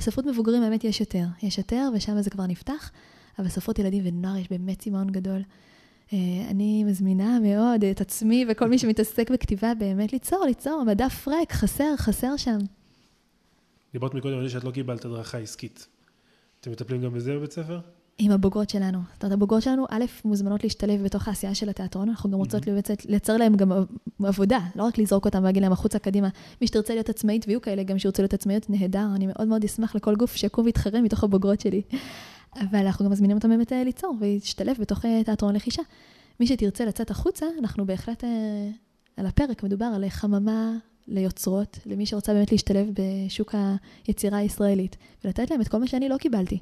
ספרות 0.00 0.26
מבוגרים 0.26 0.62
באמת 0.62 0.84
יש 0.84 1.00
יותר, 1.00 1.24
יש 1.42 1.58
יותר, 1.58 1.88
ושם 1.94 2.22
זה 2.22 2.30
כבר 2.30 2.46
נפתח, 2.46 2.90
אבל 3.38 3.48
ספרות 3.48 3.78
ילדים 3.78 4.04
ונוער 4.06 4.36
יש 4.36 4.48
באמת 4.48 4.78
צמאון 4.78 5.10
גדול. 5.10 5.42
אה, 6.12 6.18
אני 6.50 6.84
מזמינה 6.84 7.38
מאוד 7.40 7.84
את 7.84 8.00
עצמי 8.00 8.44
וכל 8.48 8.68
מי 8.68 8.78
שמתעסק 8.78 9.30
בכתיבה 9.30 9.74
באמת 9.74 10.12
ליצור, 10.12 10.44
ליצור, 10.46 10.84
מדף 10.86 11.28
ריק, 11.28 11.52
חסר, 11.52 11.96
חסר 11.96 12.36
שם. 12.36 12.58
דיברת 13.92 14.14
מקודם 14.14 14.38
על 14.38 14.48
זה 14.48 14.52
שאת 14.52 14.64
לא 14.64 14.70
קיבלת 14.70 15.04
הדרכה 15.04 15.38
עסקית. 15.38 15.86
אתם 16.60 16.70
מטפלים 16.70 17.02
גם 17.02 17.12
בזה 17.14 17.34
בבית 17.34 17.52
ספר? 17.52 17.80
עם 18.18 18.30
הבוגרות 18.30 18.70
שלנו. 18.70 18.98
זאת 19.12 19.22
אומרת, 19.22 19.34
הבוגרות 19.34 19.62
שלנו, 19.62 19.86
א', 19.90 20.04
מוזמנות 20.24 20.64
להשתלב 20.64 21.02
בתוך 21.02 21.28
העשייה 21.28 21.54
של 21.54 21.68
התיאטרון, 21.68 22.08
אנחנו 22.08 22.30
גם 22.30 22.38
רוצות 22.38 22.62
לייצר 23.08 23.36
להם 23.36 23.56
גם 23.56 23.72
עבודה, 24.24 24.58
לא 24.76 24.82
רק 24.82 24.98
לזרוק 24.98 25.24
אותם 25.24 25.38
ולהגיד 25.38 25.62
להם 25.62 25.72
החוצה 25.72 25.98
קדימה. 25.98 26.28
מי 26.60 26.66
שתרצה 26.66 26.94
להיות 26.94 27.08
עצמאית, 27.08 27.44
ויהיו 27.46 27.60
כאלה 27.60 27.82
גם 27.82 27.98
שירצו 27.98 28.22
להיות 28.22 28.34
עצמאיות, 28.34 28.70
נהדר, 28.70 29.06
אני 29.14 29.26
מאוד 29.26 29.48
מאוד 29.48 29.64
אשמח 29.64 29.94
לכל 29.94 30.16
גוף 30.16 30.36
שיקום 30.36 30.64
ויתחרה 30.64 31.00
מתוך 31.00 31.24
הבוגרות 31.24 31.60
שלי. 31.60 31.82
אבל 32.56 32.78
אנחנו 32.86 33.04
גם 33.04 33.10
מזמינים 33.10 33.36
אותם 33.36 33.48
באמת 33.48 33.72
אה, 33.72 33.84
ליצור 33.84 34.14
ולהשתלב 34.20 34.76
בתוך 34.80 35.04
אה, 35.04 35.24
תיאטרון 35.24 35.56
לחישה. 35.56 35.82
מי 36.40 36.46
שתרצה 36.46 36.84
לצאת 36.84 37.10
החוצה, 37.10 37.46
אנחנו 37.58 37.86
בהחלט 37.86 38.24
אה, 38.24 38.30
על 39.16 39.26
הפרק, 39.26 39.62
מדובר 39.62 39.86
על 39.94 40.08
חממה 40.08 40.72
ליוצרות, 41.08 41.78
למי 41.86 42.06
שרוצה 42.06 42.32
באמת 42.32 42.52
להשתלב 42.52 42.88
בשוק 42.94 43.54
היצירה 44.06 44.38
הישראלית, 44.38 44.96
ולתת 45.24 45.50
להם 45.50 45.60
את 45.60 45.68
כל 45.68 45.78
מה 45.78 45.86
שאני 45.86 46.08
לא 46.08 46.16
קיבלתי. 46.16 46.58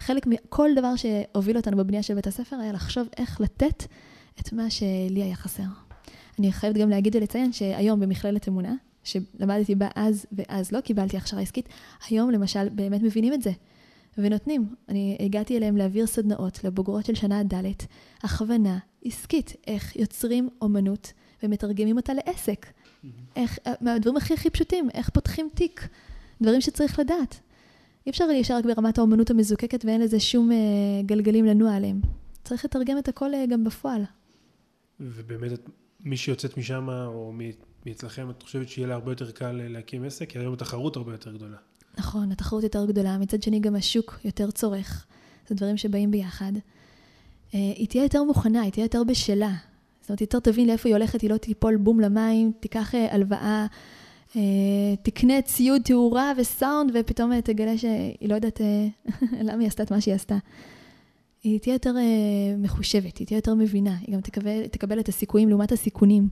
חלק 0.00 0.26
מכל 0.26 0.70
דבר 0.76 0.96
שהוביל 0.96 1.56
אותנו 1.56 1.76
בבנייה 1.76 2.02
של 2.02 2.14
בית 2.14 2.26
הספר 2.26 2.56
היה 2.56 2.72
לחשוב 2.72 3.08
איך 3.16 3.40
לתת 3.40 3.84
את 4.40 4.52
מה 4.52 4.70
שלי 4.70 5.22
היה 5.22 5.36
חסר. 5.36 5.62
אני 6.38 6.52
חייבת 6.52 6.76
גם 6.76 6.90
להגיד 6.90 7.16
ולציין 7.16 7.52
שהיום 7.52 8.00
במכללת 8.00 8.48
אמונה, 8.48 8.74
שלמדתי 9.04 9.74
בה 9.74 9.88
אז 9.94 10.26
ואז 10.32 10.72
לא 10.72 10.80
קיבלתי 10.80 11.16
הכשרה 11.16 11.40
עסקית, 11.40 11.68
היום 12.08 12.30
למשל 12.30 12.68
באמת 12.68 13.02
מבינים 13.02 13.32
את 13.32 13.42
זה. 13.42 13.50
ונותנים. 14.18 14.68
אני 14.88 15.16
הגעתי 15.20 15.56
אליהם 15.56 15.76
להעביר 15.76 16.06
סדנאות 16.06 16.64
לבוגרות 16.64 17.06
של 17.06 17.14
שנה 17.14 17.42
ד', 17.42 17.64
הכוונה 18.22 18.78
עסקית, 19.04 19.54
איך 19.66 19.96
יוצרים 19.96 20.48
אומנות 20.60 21.12
ומתרגמים 21.42 21.96
אותה 21.96 22.12
לעסק. 22.14 22.66
איך, 23.36 23.58
מהדברים 23.80 24.16
הכי 24.16 24.34
הכי 24.34 24.50
פשוטים, 24.50 24.88
איך 24.94 25.10
פותחים 25.10 25.48
תיק, 25.54 25.88
דברים 26.42 26.60
שצריך 26.60 26.98
לדעת. 26.98 27.40
אי 28.06 28.10
אפשר 28.10 28.26
להישאר 28.26 28.56
רק 28.56 28.64
ברמת 28.64 28.98
האומנות 28.98 29.30
המזוקקת 29.30 29.84
ואין 29.84 30.00
לזה 30.00 30.20
שום 30.20 30.52
אה, 30.52 30.56
גלגלים 31.06 31.44
לנוע 31.44 31.74
עליהם. 31.74 32.00
צריך 32.44 32.64
לתרגם 32.64 32.98
את 32.98 33.08
הכל 33.08 33.34
אה, 33.34 33.46
גם 33.46 33.64
בפועל. 33.64 34.02
ובאמת, 35.00 35.50
מי 36.00 36.16
שיוצאת 36.16 36.56
משם 36.56 36.88
או 36.88 37.32
מאצלכם, 37.86 38.30
את 38.30 38.42
חושבת 38.42 38.68
שיהיה 38.68 38.88
לה 38.88 38.94
הרבה 38.94 39.12
יותר 39.12 39.30
קל 39.30 39.60
אה, 39.60 39.68
להקים 39.68 40.04
עסק? 40.04 40.30
כי 40.30 40.38
היום 40.38 40.54
התחרות 40.54 40.96
הרבה 40.96 41.12
יותר 41.12 41.32
גדולה. 41.32 41.56
נכון, 41.98 42.32
התחרות 42.32 42.62
יותר 42.62 42.86
גדולה, 42.86 43.18
מצד 43.18 43.42
שני 43.42 43.60
גם 43.60 43.76
השוק 43.76 44.18
יותר 44.24 44.50
צורך. 44.50 45.06
זה 45.48 45.54
דברים 45.54 45.76
שבאים 45.76 46.10
ביחד. 46.10 46.52
אה, 47.54 47.72
היא 47.76 47.88
תהיה 47.88 48.02
יותר 48.02 48.22
מוכנה, 48.22 48.62
היא 48.62 48.72
תהיה 48.72 48.84
יותר 48.84 49.04
בשלה. 49.04 49.54
זאת 50.00 50.10
אומרת, 50.10 50.20
יותר 50.20 50.40
תבין 50.40 50.66
לאיפה 50.66 50.88
היא 50.88 50.96
הולכת, 50.96 51.20
היא 51.20 51.30
לא 51.30 51.36
תיפול 51.36 51.76
בום 51.76 52.00
למים, 52.00 52.52
תיקח 52.60 52.94
אה, 52.94 53.14
הלוואה, 53.14 53.40
אה, 53.42 53.66
תקנה 55.02 55.42
ציוד 55.42 55.82
תאורה 55.82 56.32
וסאונד, 56.38 56.90
ופתאום 56.94 57.40
תגלה 57.40 57.78
שהיא 57.78 58.28
לא 58.28 58.34
יודעת 58.34 58.60
למה 59.46 59.60
היא 59.60 59.68
עשתה 59.68 59.82
את 59.82 59.90
מה 59.90 60.00
שהיא 60.00 60.14
עשתה. 60.14 60.36
היא 61.42 61.60
תהיה 61.60 61.74
יותר 61.74 61.92
מחושבת, 62.58 63.18
היא 63.18 63.26
תהיה 63.26 63.38
יותר 63.38 63.54
מבינה, 63.54 63.96
היא 64.06 64.14
גם 64.14 64.20
תקבל, 64.20 64.66
תקבל 64.66 65.00
את 65.00 65.08
הסיכויים 65.08 65.48
לעומת 65.48 65.72
הסיכונים. 65.72 66.28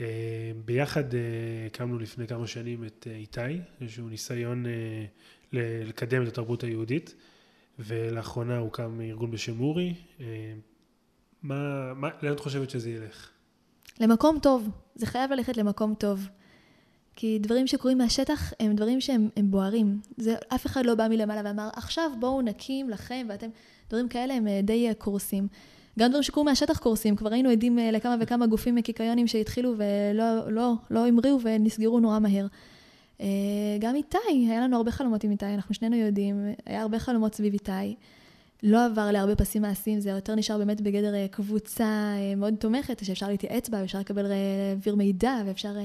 אה, 0.00 0.52
ביחד 0.64 1.14
אה, 1.14 1.20
הקמנו 1.66 1.98
לפני 1.98 2.26
כמה 2.26 2.46
שנים 2.46 2.84
את 2.84 3.06
אה, 3.10 3.16
איתי, 3.16 3.40
איזשהו 3.80 4.08
ניסיון 4.08 4.64
לקדם 5.52 6.22
את 6.22 6.28
התרבות 6.28 6.64
היהודית, 6.64 7.14
ולאחרונה 7.78 8.58
הוקם 8.58 9.00
ארגון 9.00 9.30
בשם 9.30 9.60
אורי. 9.60 9.94
מה, 11.42 11.94
מה, 11.94 12.08
לאן 12.22 12.32
את 12.32 12.40
חושבת 12.40 12.70
שזה 12.70 12.90
ילך? 12.90 13.30
למקום 14.00 14.38
טוב, 14.38 14.68
זה 14.94 15.06
חייב 15.06 15.32
ללכת 15.32 15.56
למקום 15.56 15.94
טוב. 15.94 16.28
כי 17.16 17.38
דברים 17.38 17.66
שקורים 17.66 17.98
מהשטח 17.98 18.52
הם 18.60 18.74
דברים 18.74 19.00
שהם 19.00 19.28
בוערים. 19.36 20.00
זה, 20.16 20.34
אף 20.54 20.66
אחד 20.66 20.86
לא 20.86 20.94
בא 20.94 21.08
מלמעלה 21.08 21.40
ואמר, 21.44 21.68
עכשיו 21.72 22.10
בואו 22.20 22.42
נקים 22.42 22.90
לכם, 22.90 23.26
ואתם, 23.28 23.46
דברים 23.90 24.08
כאלה 24.08 24.34
הם 24.34 24.46
די 24.62 24.88
קורסים. 24.98 25.48
גם 25.98 26.08
דברים 26.08 26.22
שקורים 26.22 26.48
מהשטח 26.48 26.78
קורסים, 26.78 27.16
כבר 27.16 27.32
היינו 27.32 27.50
עדים 27.50 27.78
אה, 27.78 27.90
לכמה 27.90 28.16
וכמה 28.20 28.46
גופים 28.46 28.74
מקיקיונים 28.74 29.26
שהתחילו 29.26 29.74
ולא 29.76 30.50
לא, 30.50 30.72
לא 30.90 31.06
המריאו 31.06 31.38
ונסגרו 31.42 32.00
נורא 32.00 32.18
מהר. 32.18 32.46
אה, 33.20 33.26
גם 33.78 33.94
איתי, 33.94 34.18
היה 34.28 34.60
לנו 34.60 34.76
הרבה 34.76 34.90
חלומות 34.90 35.24
עם 35.24 35.30
איתי, 35.30 35.46
אנחנו 35.46 35.74
שנינו 35.74 35.96
יודעים, 35.96 36.54
היה 36.66 36.82
הרבה 36.82 36.98
חלומות 36.98 37.34
סביב 37.34 37.52
איתי. 37.52 37.94
לא 38.62 38.86
עבר 38.86 39.12
להרבה 39.12 39.36
פסים 39.36 39.62
מעשיים, 39.62 40.00
זה 40.00 40.10
יותר 40.10 40.34
נשאר 40.34 40.58
באמת 40.58 40.80
בגדר 40.80 41.14
אה, 41.14 41.26
קבוצה 41.30 42.14
מאוד 42.36 42.54
תומכת, 42.54 43.04
שאפשר 43.04 43.28
להתייעץ 43.28 43.68
בה, 43.68 43.84
אפשר 43.84 43.98
לקבל, 43.98 44.26
להעביר 44.28 44.94
מידע, 44.94 45.36
ואפשר... 45.46 45.76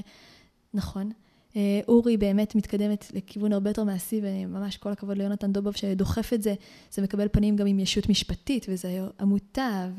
נכון. 0.74 1.12
אה, 1.56 1.80
אורי 1.88 2.18
באמת 2.18 2.56
מתקדמת 2.56 3.12
לכיוון 3.14 3.54
הרבה 3.54 3.70
יותר 3.70 3.84
מעשי, 3.84 4.22
וממש 4.24 4.78
כל 4.78 4.92
הכבוד 4.92 5.18
ליונתן 5.18 5.54
דובוב 5.54 5.76
שדוחף 5.76 6.34
את 6.34 6.42
זה. 6.44 6.54
זה 6.92 7.02
מקבל 7.02 7.28
פנים 7.32 7.56
גם 7.56 7.68
עם 7.68 7.80
ישות 7.80 8.10
משפטית, 8.10 8.66
וזו 8.70 8.88
עמותה, 9.20 9.90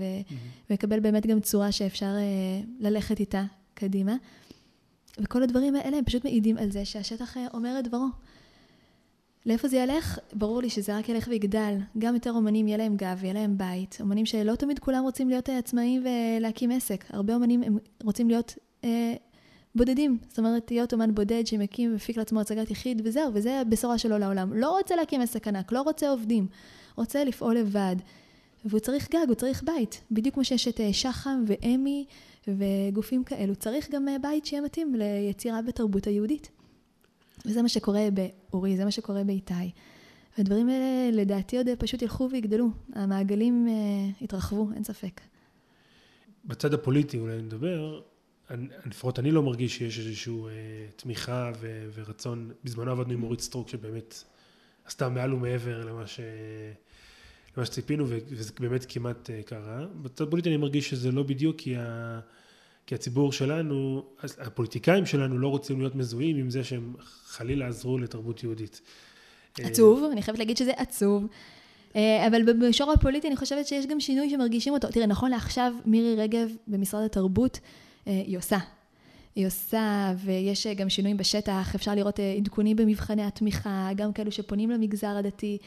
ומקבל 0.71 1.01
באמת 1.01 1.27
גם 1.27 1.41
צורה 1.41 1.73
שאפשר 1.73 2.15
אה, 2.17 2.61
ללכת 2.81 3.21
איתה 3.21 3.45
קדימה. 3.75 4.17
וכל 5.21 5.43
הדברים 5.43 5.75
האלה 5.75 5.97
הם 5.97 6.05
פשוט 6.05 6.25
מעידים 6.25 6.59
על 6.59 6.71
זה 6.71 6.85
שהשטח 6.85 7.37
אה, 7.37 7.47
אומר 7.55 7.79
את 7.79 7.89
דברו. 7.89 8.07
לאיפה 9.49 9.69
זה 9.69 9.77
ילך? 9.77 10.19
ברור 10.33 10.61
לי 10.61 10.71
שזה 10.71 10.99
רק 10.99 11.09
ילך 11.09 11.29
ויגדל. 11.31 11.75
גם 11.99 12.15
יותר 12.15 12.33
אומנים 12.33 12.69
יהיה 12.69 12.79
להם 12.79 12.97
גב, 12.97 13.19
יהיה 13.23 13.35
להם 13.35 13.59
בית. 13.59 13.99
אומנים 14.01 14.27
שלא 14.27 14.55
תמיד 14.55 14.79
כולם 14.79 15.03
רוצים 15.03 15.29
להיות 15.29 15.51
אה, 15.51 15.59
עצמאים 15.59 16.05
ולהקים 16.05 16.71
עסק. 16.71 17.05
הרבה 17.11 17.35
אומנים 17.35 17.63
הם 17.63 17.79
רוצים 18.05 18.29
להיות 18.29 18.55
אה, 18.85 19.15
בודדים. 19.75 20.19
זאת 20.29 20.39
אומרת, 20.39 20.71
להיות 20.71 20.93
אומן 20.93 21.15
בודד 21.15 21.47
שמקים 21.47 21.91
ומפיק 21.91 22.17
לעצמו 22.17 22.41
הצגת 22.41 22.71
יחיד 22.71 23.03
וזהו, 23.05 23.31
וזה 23.35 23.61
הבשורה 23.61 23.99
שלו 23.99 24.19
לעולם. 24.19 24.53
לא 24.53 24.77
רוצה 24.79 24.97
להקים 24.97 25.21
עסק 25.21 25.49
ענק, 25.49 25.73
לא 25.73 25.83
רוצה 25.83 26.11
עובדים, 26.11 26.47
רוצה 26.97 27.25
לפעול 27.25 27.57
לבד. 27.57 27.97
והוא 28.65 28.81
צריך 28.81 29.09
גג, 29.11 29.25
הוא 29.29 29.35
צריך 29.35 29.63
בית. 29.63 30.01
בדיוק 30.11 30.35
כמו 30.35 30.45
שיש 30.45 30.69
את 30.69 30.81
אה, 30.81 30.93
שחם 30.93 31.45
ואמי 31.47 32.05
וגופים 32.49 33.25
כאלו. 33.25 33.57
צריך 33.57 33.91
גם 33.91 34.09
אה, 34.09 34.17
בית 34.19 34.47
שיהיה 34.47 34.63
מתאים 34.63 34.95
ליצירה 34.95 35.63
בתרבות 35.63 36.07
היהודית. 36.07 36.58
וזה 37.47 37.63
מה 37.63 37.69
שקורה 37.69 38.09
באורי, 38.11 38.77
זה 38.77 38.85
מה 38.85 38.91
שקורה 38.91 39.25
באיתי. 39.25 39.55
והדברים 40.39 40.69
האלה 40.69 41.11
לדעתי 41.13 41.57
עוד 41.57 41.67
פשוט 41.79 42.03
ילכו 42.03 42.29
ויגדלו. 42.33 42.69
המעגלים 42.93 43.69
uh, 43.69 44.25
יתרחבו, 44.25 44.69
אין 44.75 44.85
ספק. 44.85 45.21
בצד 46.45 46.75
הפוליטי 46.75 47.19
אולי 47.19 47.43
נדבר, 47.43 48.01
לפחות 48.87 49.19
אני 49.19 49.31
לא 49.31 49.43
מרגיש 49.43 49.79
שיש 49.79 49.99
איזושהי 49.99 50.33
uh, 50.33 50.47
תמיכה 50.97 51.53
ו- 51.61 51.89
ורצון, 51.95 52.51
בזמנו 52.65 52.91
עבדנו 52.91 53.13
עם 53.13 53.23
אורית 53.23 53.41
סטרוק 53.41 53.69
שבאמת 53.69 54.25
עשתה 54.85 55.09
מעל 55.09 55.35
ומעבר 55.35 55.85
למה, 55.85 56.07
ש... 56.07 56.21
למה 57.57 57.67
שציפינו 57.67 58.05
וזה 58.09 58.53
באמת 58.61 58.87
כמעט 58.89 59.31
uh, 59.31 59.49
קרה. 59.49 59.87
בצד 60.03 60.27
הפוליטי 60.27 60.49
אני 60.49 60.57
מרגיש 60.57 60.91
שזה 60.91 61.13
לא 61.13 61.23
בדיוק 61.23 61.57
כי 61.59 61.77
ה... 61.77 62.21
כי 62.89 62.95
הציבור 62.95 63.33
שלנו, 63.33 64.03
הפוליטיקאים 64.39 65.07
שלנו 65.07 65.39
לא 65.39 65.49
רוצים 65.49 65.81
להיות 65.81 65.95
מזוהים 65.95 66.37
עם 66.37 66.51
זה 66.51 66.65
שהם 66.65 66.95
חלילה 67.03 67.67
עזרו 67.67 67.99
לתרבות 67.99 68.43
יהודית. 68.43 68.81
עצוב, 69.59 70.05
אני 70.13 70.23
חייבת 70.23 70.39
להגיד 70.39 70.57
שזה 70.57 70.73
עצוב. 70.77 71.27
אה, 71.97 72.27
אבל 72.27 72.43
במישור 72.43 72.93
הפוליטי 72.93 73.29
אני 73.29 73.37
חושבת 73.37 73.67
שיש 73.67 73.87
גם 73.87 74.01
שינוי 74.01 74.31
שמרגישים 74.31 74.73
אותו. 74.73 74.89
תראה, 74.89 75.07
נכון 75.07 75.31
לעכשיו 75.31 75.73
מירי 75.85 76.15
רגב 76.17 76.51
במשרד 76.67 77.05
התרבות, 77.05 77.61
אה, 78.07 78.23
היא 78.27 78.39
עושה. 78.39 78.59
היא 79.35 79.47
עושה, 79.47 80.15
ויש 80.25 80.67
גם 80.67 80.89
שינויים 80.89 81.17
בשטח, 81.17 81.75
אפשר 81.75 81.95
לראות 81.95 82.21
אה, 82.21 82.35
עדכונים 82.37 82.77
במבחני 82.77 83.23
התמיכה, 83.23 83.89
גם 83.97 84.13
כאלו 84.13 84.33
שפונים 84.33 84.71
למגזר 84.71 85.17
הדתי, 85.17 85.59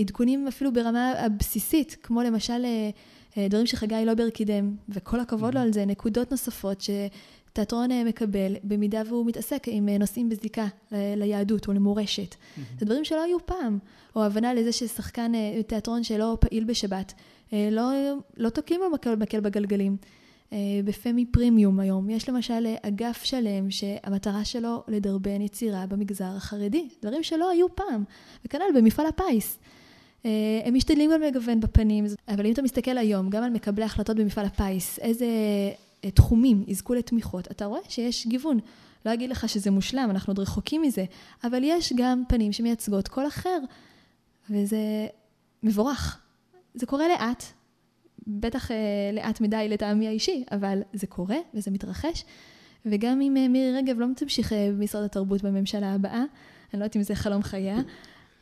עדכונים 0.00 0.48
אפילו 0.48 0.72
ברמה 0.72 1.12
הבסיסית, 1.12 1.96
כמו 2.02 2.22
למשל 2.22 2.64
אה, 2.64 2.90
דברים 3.38 3.66
שחגי 3.66 4.02
לובר 4.06 4.30
קידם, 4.30 4.74
וכל 4.88 5.20
הכבוד 5.20 5.54
לו 5.54 5.60
על 5.60 5.72
זה, 5.72 5.84
נקודות 5.84 6.30
נוספות 6.30 6.80
שתיאטרון 6.80 7.92
אה, 7.92 8.04
מקבל, 8.04 8.56
במידה 8.64 9.02
והוא 9.06 9.26
מתעסק 9.26 9.62
עם 9.66 9.88
אה, 9.88 9.98
נושאים 9.98 10.28
בזיקה 10.28 10.66
ליהדות 10.92 11.68
או 11.68 11.72
למורשת. 11.72 12.34
זה 12.78 12.86
דברים 12.86 13.04
שלא 13.04 13.22
היו 13.22 13.46
פעם, 13.46 13.78
או 14.16 14.24
הבנה 14.24 14.54
לזה 14.54 14.72
ששחקן 14.72 15.32
תיאטרון 15.66 16.04
שלא 16.04 16.36
פעיל 16.40 16.64
בשבת, 16.64 17.12
לא, 17.52 17.90
לא 18.36 18.48
תוקעים 18.48 18.80
לו 18.80 18.90
מקל, 18.90 19.14
מקל 19.14 19.40
בגלגלים. 19.40 19.96
בפמי 20.84 21.26
פרימיום 21.26 21.80
היום, 21.80 22.10
יש 22.10 22.28
למשל 22.28 22.66
אגף 22.82 23.24
שלם 23.24 23.70
שהמטרה 23.70 24.44
שלו 24.44 24.82
לדרבן 24.88 25.40
יצירה 25.40 25.86
במגזר 25.86 26.36
החרדי, 26.36 26.88
דברים 27.02 27.22
שלא 27.22 27.50
היו 27.50 27.76
פעם, 27.76 28.04
וכנ"ל 28.44 28.78
במפעל 28.80 29.06
הפיס. 29.06 29.58
אה, 30.26 30.30
הם 30.64 30.74
משתדלים 30.74 31.10
גם 31.14 31.22
לגוון 31.22 31.60
בפנים, 31.60 32.04
אבל 32.28 32.46
אם 32.46 32.52
אתה 32.52 32.62
מסתכל 32.62 32.98
היום, 32.98 33.30
גם 33.30 33.42
על 33.42 33.50
מקבלי 33.50 33.84
החלטות 33.84 34.16
במפעל 34.16 34.46
הפיס, 34.46 34.98
איזה 34.98 35.26
אה, 36.04 36.10
תחומים 36.10 36.64
יזכו 36.66 36.94
לתמיכות, 36.94 37.50
אתה 37.50 37.64
רואה 37.64 37.80
שיש 37.88 38.26
גיוון. 38.26 38.58
לא 39.06 39.14
אגיד 39.14 39.30
לך 39.30 39.48
שזה 39.48 39.70
מושלם, 39.70 40.08
אנחנו 40.10 40.30
עוד 40.30 40.38
רחוקים 40.38 40.82
מזה, 40.82 41.04
אבל 41.44 41.60
יש 41.64 41.92
גם 41.96 42.22
פנים 42.28 42.52
שמייצגות 42.52 43.08
קול 43.08 43.26
אחר, 43.26 43.58
וזה 44.50 45.06
מבורך. 45.62 46.20
זה 46.74 46.86
קורה 46.86 47.08
לאט, 47.08 47.44
בטח 48.26 48.70
אה, 48.70 48.76
לאט 49.12 49.40
מדי 49.40 49.66
לטעמי 49.68 50.08
האישי, 50.08 50.44
אבל 50.52 50.82
זה 50.92 51.06
קורה 51.06 51.36
וזה 51.54 51.70
מתרחש. 51.70 52.24
וגם 52.86 53.20
אם 53.20 53.52
מירי 53.52 53.76
רגב 53.76 53.98
לא 53.98 54.06
תמשיך 54.16 54.52
במשרד 54.52 55.04
התרבות 55.04 55.42
בממשלה 55.42 55.94
הבאה, 55.94 56.18
אני 56.18 56.80
לא 56.80 56.84
יודעת 56.84 56.96
אם 56.96 57.02
זה 57.02 57.14
חלום 57.14 57.42
חייה, 57.42 57.78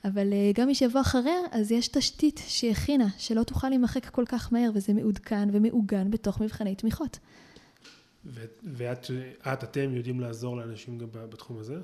אבל 0.04 0.32
אה, 0.32 0.50
גם 0.54 0.66
מי 0.66 0.74
שיבוא 0.74 1.00
אחריה, 1.00 1.40
אז 1.50 1.72
יש 1.72 1.88
תשתית 1.88 2.40
שהיא 2.46 2.70
הכינה, 2.70 3.08
שלא 3.18 3.42
תוכל 3.42 3.68
להימחק 3.68 4.06
כל 4.06 4.24
כך 4.26 4.52
מהר, 4.52 4.70
וזה 4.74 4.92
מעודכן 4.92 5.48
ומעוגן 5.52 6.10
בתוך 6.10 6.40
מבחני 6.40 6.74
תמיכות. 6.74 7.18
ואת, 8.64 9.10
את, 9.52 9.64
אתם 9.64 9.94
יודעים 9.94 10.20
לעזור 10.20 10.56
לאנשים 10.56 10.98
גם 10.98 11.06
בתחום 11.12 11.58
הזה? 11.58 11.76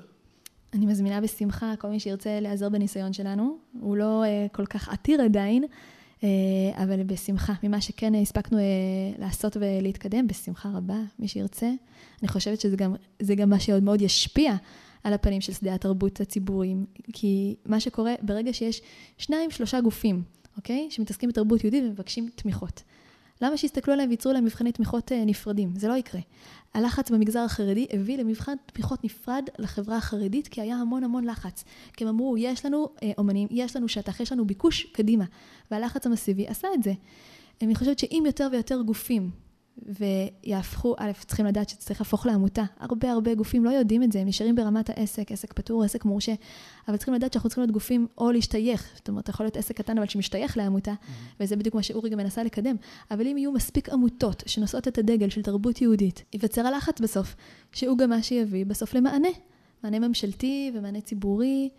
אני 0.73 0.85
מזמינה 0.85 1.21
בשמחה 1.21 1.73
כל 1.79 1.87
מי 1.87 1.99
שירצה 1.99 2.39
להיעזר 2.39 2.69
בניסיון 2.69 3.13
שלנו. 3.13 3.57
הוא 3.79 3.97
לא 3.97 4.23
uh, 4.23 4.55
כל 4.55 4.65
כך 4.65 4.89
עתיר 4.89 5.21
עדיין, 5.21 5.63
uh, 5.63 6.23
אבל 6.83 7.03
בשמחה. 7.03 7.53
ממה 7.63 7.81
שכן 7.81 8.15
הספקנו 8.15 8.57
uh, 8.57 8.61
לעשות 9.21 9.57
ולהתקדם, 9.57 10.27
בשמחה 10.27 10.69
רבה, 10.73 10.99
מי 11.19 11.27
שירצה. 11.27 11.71
אני 12.21 12.27
חושבת 12.27 12.59
שזה 12.59 12.75
גם, 12.75 12.95
גם 13.35 13.49
מה 13.49 13.59
שעוד 13.59 13.83
מאוד 13.83 14.01
ישפיע 14.01 14.55
על 15.03 15.13
הפנים 15.13 15.41
של 15.41 15.53
שדה 15.53 15.73
התרבות 15.73 16.21
הציבוריים. 16.21 16.85
כי 17.13 17.55
מה 17.65 17.79
שקורה, 17.79 18.13
ברגע 18.21 18.53
שיש 18.53 18.81
שניים, 19.17 19.51
שלושה 19.51 19.81
גופים, 19.81 20.23
אוקיי? 20.57 20.87
שמתעסקים 20.89 21.29
בתרבות 21.29 21.63
יהודית 21.63 21.83
ומבקשים 21.83 22.29
תמיכות. 22.35 22.83
למה 23.41 23.57
שיסתכלו 23.57 23.93
עליהם 23.93 24.09
וייצרו 24.09 24.33
להם 24.33 24.45
מבחני 24.45 24.71
תמיכות 24.71 25.11
אה, 25.11 25.25
נפרדים? 25.25 25.75
זה 25.75 25.87
לא 25.87 25.93
יקרה. 25.93 26.21
הלחץ 26.73 27.11
במגזר 27.11 27.39
החרדי 27.39 27.87
הביא 27.93 28.17
למבחן 28.17 28.53
תמיכות 28.65 29.03
נפרד 29.03 29.43
לחברה 29.59 29.97
החרדית, 29.97 30.47
כי 30.47 30.61
היה 30.61 30.75
המון 30.75 31.03
המון 31.03 31.25
לחץ. 31.25 31.63
כי 31.93 32.03
הם 32.03 32.09
אמרו, 32.09 32.37
יש 32.37 32.65
לנו 32.65 32.87
אה, 33.03 33.11
אומנים, 33.17 33.47
יש 33.51 33.75
לנו 33.75 33.87
שטח, 33.87 34.19
יש 34.19 34.31
לנו 34.31 34.45
ביקוש, 34.45 34.83
קדימה. 34.83 35.25
והלחץ 35.71 36.05
המסיבי 36.05 36.47
עשה 36.47 36.67
את 36.73 36.83
זה. 36.83 36.93
אני 37.61 37.75
חושבת 37.75 37.99
שאם 37.99 38.23
יותר 38.25 38.47
ויותר 38.51 38.81
גופים 38.81 39.31
ויהפכו, 39.85 40.95
א', 40.97 41.11
צריכים 41.27 41.45
לדעת 41.45 41.69
שצריך 41.69 42.01
להפוך 42.01 42.25
לעמותה. 42.25 42.63
הרבה 42.79 43.11
הרבה 43.11 43.35
גופים 43.35 43.65
לא 43.65 43.69
יודעים 43.69 44.03
את 44.03 44.11
זה, 44.11 44.19
הם 44.19 44.27
נשארים 44.27 44.55
ברמת 44.55 44.89
העסק, 44.89 45.31
עסק 45.31 45.53
פטור, 45.53 45.83
עסק 45.83 46.05
מורשה, 46.05 46.33
אבל 46.87 46.97
צריכים 46.97 47.13
לדעת 47.13 47.33
שאנחנו 47.33 47.49
צריכים 47.49 47.61
להיות 47.61 47.73
גופים 47.73 48.07
או 48.17 48.31
להשתייך, 48.31 48.89
זאת 48.95 49.09
אומרת, 49.09 49.29
יכול 49.29 49.45
להיות 49.45 49.57
עסק 49.57 49.77
קטן 49.77 49.97
אבל 49.97 50.07
שמשתייך 50.07 50.57
לעמותה, 50.57 50.91
mm-hmm. 50.91 51.35
וזה 51.39 51.55
בדיוק 51.55 51.75
מה 51.75 51.83
שאורי 51.83 52.09
גם 52.09 52.17
מנסה 52.17 52.43
לקדם, 52.43 52.75
אבל 53.11 53.27
אם 53.27 53.37
יהיו 53.37 53.51
מספיק 53.51 53.89
עמותות 53.89 54.43
שנושאות 54.45 54.87
את 54.87 54.97
הדגל 54.97 55.29
של 55.29 55.41
תרבות 55.41 55.81
יהודית, 55.81 56.23
ייווצר 56.33 56.67
הלחץ 56.67 56.99
בסוף, 56.99 57.35
שהוא 57.71 57.97
גם 57.97 58.09
מה 58.09 58.23
שיביא 58.23 58.65
בסוף 58.65 58.93
למענה, 58.93 59.29
מענה 59.83 59.99
ממשלתי 59.99 60.71
ומענה 60.75 61.01
ציבורי, 61.01 61.69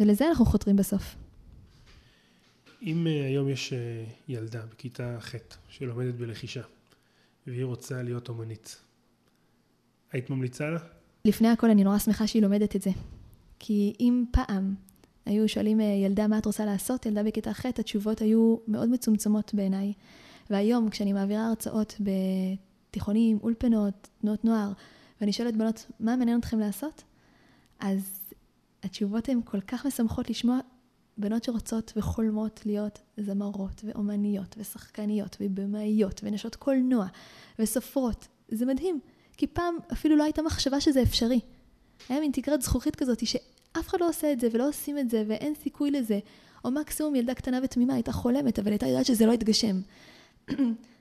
ולזה 0.00 0.28
אנחנו 0.28 0.44
חותרים 0.44 0.76
בסוף. 0.76 1.16
אם 2.82 3.06
uh, 3.06 3.26
היום 3.26 3.48
יש 3.48 3.72
uh, 3.72 4.12
ילדה 4.28 4.62
בכיתה 4.66 5.16
ח' 5.20 5.34
שלומדת 5.68 6.14
בלחישה, 6.14 6.62
והיא 7.46 7.64
רוצה 7.64 8.02
להיות 8.02 8.28
אומנית. 8.28 8.76
היית 10.12 10.30
ממליצה 10.30 10.70
לה? 10.70 10.78
לפני 11.24 11.48
הכל 11.48 11.70
אני 11.70 11.84
נורא 11.84 11.98
שמחה 11.98 12.26
שהיא 12.26 12.42
לומדת 12.42 12.76
את 12.76 12.82
זה. 12.82 12.90
כי 13.58 13.92
אם 14.00 14.24
פעם 14.30 14.74
היו 15.26 15.48
שואלים 15.48 15.80
אה, 15.80 15.84
ילדה 15.84 16.26
מה 16.26 16.38
את 16.38 16.46
רוצה 16.46 16.64
לעשות, 16.64 17.06
ילדה 17.06 17.22
בכיתה 17.22 17.54
ח', 17.54 17.66
התשובות 17.66 18.20
היו 18.20 18.56
מאוד 18.68 18.88
מצומצמות 18.88 19.54
בעיניי. 19.54 19.92
והיום 20.50 20.90
כשאני 20.90 21.12
מעבירה 21.12 21.48
הרצאות 21.48 22.00
בתיכונים, 22.00 23.38
אולפנות, 23.42 24.08
תנועות 24.20 24.44
נוער, 24.44 24.72
ואני 25.20 25.32
שואלת 25.32 25.56
בנות, 25.56 25.86
מה 26.00 26.16
מעניין 26.16 26.40
אתכם 26.40 26.58
לעשות? 26.58 27.04
אז 27.80 28.32
התשובות 28.82 29.28
הן 29.28 29.40
כל 29.44 29.60
כך 29.60 29.86
משמחות 29.86 30.30
לשמוע 30.30 30.58
בנות 31.18 31.44
שרוצות 31.44 31.92
וחולמות 31.96 32.60
להיות 32.66 32.98
זמרות 33.16 33.84
ואומניות 33.84 34.54
ושחקניות 34.58 35.36
ובמאיות 35.40 36.20
ונשות 36.24 36.56
קולנוע 36.56 37.06
וסופרות. 37.58 38.28
זה 38.48 38.66
מדהים, 38.66 39.00
כי 39.36 39.46
פעם 39.46 39.76
אפילו 39.92 40.16
לא 40.16 40.24
הייתה 40.24 40.42
מחשבה 40.42 40.80
שזה 40.80 41.02
אפשרי. 41.02 41.40
היה 42.08 42.20
מין 42.20 42.32
תקרת 42.32 42.62
זכוכית 42.62 42.96
כזאת 42.96 43.26
שאף 43.26 43.88
אחד 43.88 44.00
לא 44.00 44.08
עושה 44.08 44.32
את 44.32 44.40
זה 44.40 44.48
ולא 44.52 44.68
עושים 44.68 44.98
את 44.98 45.10
זה 45.10 45.24
ואין 45.28 45.54
סיכוי 45.54 45.90
לזה. 45.90 46.18
או 46.64 46.70
מקסימום 46.70 47.14
ילדה 47.14 47.34
קטנה 47.34 47.60
ותמימה 47.62 47.94
הייתה 47.94 48.12
חולמת, 48.12 48.58
אבל 48.58 48.70
הייתה 48.70 48.86
יודעת 48.86 49.06
שזה 49.06 49.26
לא 49.26 49.32
יתגשם. 49.32 49.80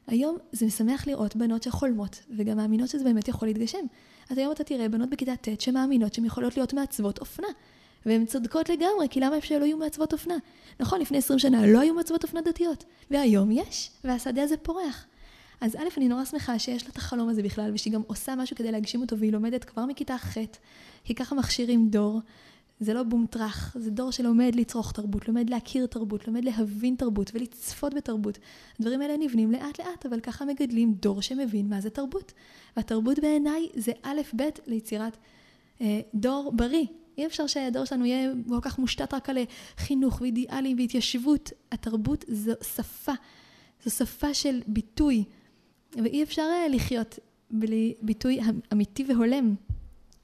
היום 0.08 0.38
זה 0.52 0.66
משמח 0.66 1.08
לראות 1.08 1.36
בנות 1.36 1.64
שחולמות 1.64 2.24
וגם 2.38 2.58
מאמינות 2.58 2.90
שזה 2.90 3.04
באמת 3.04 3.28
יכול 3.28 3.48
להתגשם. 3.48 3.86
אז 4.30 4.38
היום 4.38 4.52
אתה 4.52 4.64
תראה 4.64 4.90
בנות 4.90 5.10
בכיתה 5.10 5.36
ט' 5.36 5.62
שמאמינות 5.62 6.14
שהן 6.14 6.26
יכולות 6.26 6.58
להיות 6.58 6.74
מעצבות 6.74 7.20
אופנה. 7.20 7.48
והן 8.06 8.26
צודקות 8.26 8.70
לגמרי, 8.70 9.10
כי 9.10 9.20
למה 9.20 9.42
שלא 9.42 9.66
יהיו 9.66 9.78
מעצבות 9.78 10.14
אופנה? 10.14 10.36
נכון, 10.80 11.02
לפני 11.02 11.18
20 11.18 11.40
שנה 11.40 11.68
לא 11.68 11.80
היו 11.80 11.94
מעצבות 11.94 12.24
אופנה 12.24 12.42
דתיות, 12.42 12.84
והיום 13.12 13.52
יש, 13.52 13.92
והשדה 14.04 14.44
הזה 14.44 14.58
פורח. 14.58 15.06
אז 15.62 15.76
א', 15.76 15.88
אני 15.98 16.08
נורא 16.08 16.26
שמחה 16.26 16.60
שיש 16.60 16.84
לה 16.84 16.90
את 16.90 16.98
החלום 16.98 17.30
הזה 17.30 17.44
בכלל, 17.44 17.72
ושהיא 17.74 17.94
גם 17.94 18.02
עושה 18.08 18.36
משהו 18.36 18.56
כדי 18.56 18.72
להגשים 18.72 19.02
אותו, 19.02 19.18
והיא 19.18 19.32
לומדת 19.32 19.64
כבר 19.64 19.86
מכיתה 19.86 20.18
ח', 20.18 20.38
כי 21.04 21.16
ככה 21.16 21.36
מכשירים 21.36 21.90
דור. 21.90 22.20
זה 22.80 22.94
לא 22.94 23.04
בום 23.04 23.26
טראח, 23.30 23.76
זה 23.80 23.92
דור 23.92 24.12
שלומד 24.12 24.56
לצרוך 24.56 24.92
תרבות, 24.92 25.28
לומד 25.28 25.50
להכיר 25.50 25.86
תרבות, 25.86 26.28
לומד 26.28 26.46
להבין 26.46 26.96
תרבות 26.96 27.32
ולצפות 27.34 27.94
בתרבות. 27.94 28.40
הדברים 28.80 29.02
האלה 29.02 29.18
נבנים 29.18 29.52
לאט 29.52 29.80
לאט, 29.80 30.06
אבל 30.06 30.20
ככה 30.20 30.46
מגדלים 30.46 30.94
דור 30.94 31.22
שמבין 31.22 31.70
מה 31.70 31.82
זה 31.82 31.90
תרבות. 31.90 32.34
והתרבות 32.78 33.20
בעיניי 33.20 33.70
זה 33.76 33.92
א' 34.04 34.22
ב' 34.36 34.44
ליצירת 34.68 35.18
אה, 35.82 36.00
דור 36.16 36.52
בריא. 36.56 36.86
אי 37.18 37.26
אפשר 37.26 37.48
שהדור 37.48 37.86
שלנו 37.86 38.06
יהיה 38.06 38.32
כל 38.50 38.60
כך 38.62 38.80
מושתת 38.80 39.14
רק 39.14 39.30
על 39.30 39.38
אה, 39.38 39.44
חינוך 39.78 40.22
ואידיאלים 40.22 40.78
והתיישבות. 40.78 41.52
התרבות 41.72 42.26
זו 42.28 42.52
שפה, 42.76 43.12
זו 43.84 43.92
שפה 43.92 44.34
של 44.34 44.62
ביטוי, 44.68 45.24
ואי 46.04 46.24
אפשר 46.24 46.42
אה, 46.42 46.68
לחיות 46.68 47.20
בלי 47.52 47.94
ביטוי 48.02 48.40
אמיתי 48.74 49.06
והולם. 49.08 49.56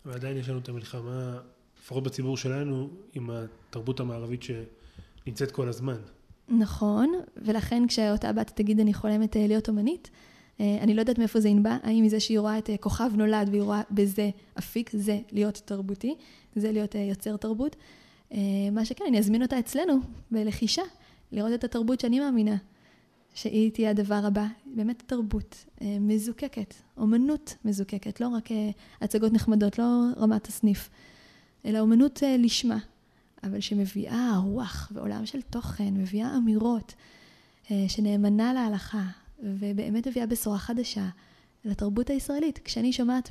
ועדיין 0.06 0.38
יש 0.38 0.50
לנו 0.50 0.60
את 0.60 0.70
המלחמה 0.70 1.40
לפחות 1.80 2.04
בציבור 2.04 2.38
שלנו, 2.38 2.90
עם 3.14 3.30
התרבות 3.30 4.00
המערבית 4.00 4.44
שנמצאת 4.44 5.52
כל 5.52 5.68
הזמן. 5.70 5.98
נכון, 6.48 7.14
ולכן 7.38 7.88
כשאותה 7.88 8.34
בת 8.34 8.52
תגיד 8.56 8.80
אני 8.80 8.94
חולמת 8.94 9.38
אה, 9.38 9.48
להיות 9.48 9.70
אומנית, 9.70 10.10
אני 10.82 10.94
לא 10.94 11.02
יודעת 11.02 11.20
מאיפה 11.20 11.40
זה 11.40 11.50
ינבע, 11.50 11.78
האם 11.84 12.04
מזה 12.04 12.20
שהיא 12.20 12.40
רואה 12.40 12.58
את 12.58 12.70
כוכב 12.80 13.12
נולד 13.16 13.50
והיא 13.50 13.62
רואה 13.62 13.82
בזה 13.92 14.30
אפיק, 14.58 14.90
זה 14.94 15.20
להיות 15.32 15.62
תרבותי, 15.66 16.16
זה 16.60 16.72
להיות 16.72 16.96
יוצר 16.96 17.38
תרבות. 17.38 17.76
מה 18.72 18.86
שכן, 18.86 19.04
אני 19.08 19.20
אזמין 19.20 19.42
אותה 19.42 19.60
אצלנו 19.60 19.98
בלחישה, 20.32 20.82
לראות 21.32 21.54
את 21.54 21.64
התרבות 21.64 22.00
שאני 22.00 22.20
מאמינה 22.20 22.56
שהיא 23.34 23.72
תהיה 23.72 23.90
הדבר 23.90 24.22
הבא, 24.26 24.46
באמת 24.66 25.04
תרבות 25.06 25.66
מזוקקת, 25.82 26.74
אומנות 26.98 27.56
מזוקקת, 27.66 28.22
לא 28.22 28.28
רק 28.28 28.50
הצגות 29.02 29.34
נחמדות, 29.34 29.80
לא 29.80 29.86
רמת 30.18 30.48
הסניף. 30.48 30.90
אלא 31.66 31.80
אומנות 31.80 32.24
אה, 32.24 32.38
לשמה, 32.38 32.78
אבל 33.44 33.60
שמביאה 33.60 34.38
רוח 34.44 34.92
ועולם 34.96 35.26
של 35.26 35.42
תוכן, 35.42 35.94
מביאה 35.94 36.38
אמירות, 36.38 36.94
אה, 37.72 37.86
שנאמנה 37.88 38.54
להלכה, 38.54 39.04
ובאמת 39.40 40.08
מביאה 40.08 40.26
בשורה 40.26 40.58
חדשה 40.58 41.10
לתרבות 41.66 42.10
הישראלית. 42.10 42.60
כשאני 42.64 42.94
שומעת 42.94 43.30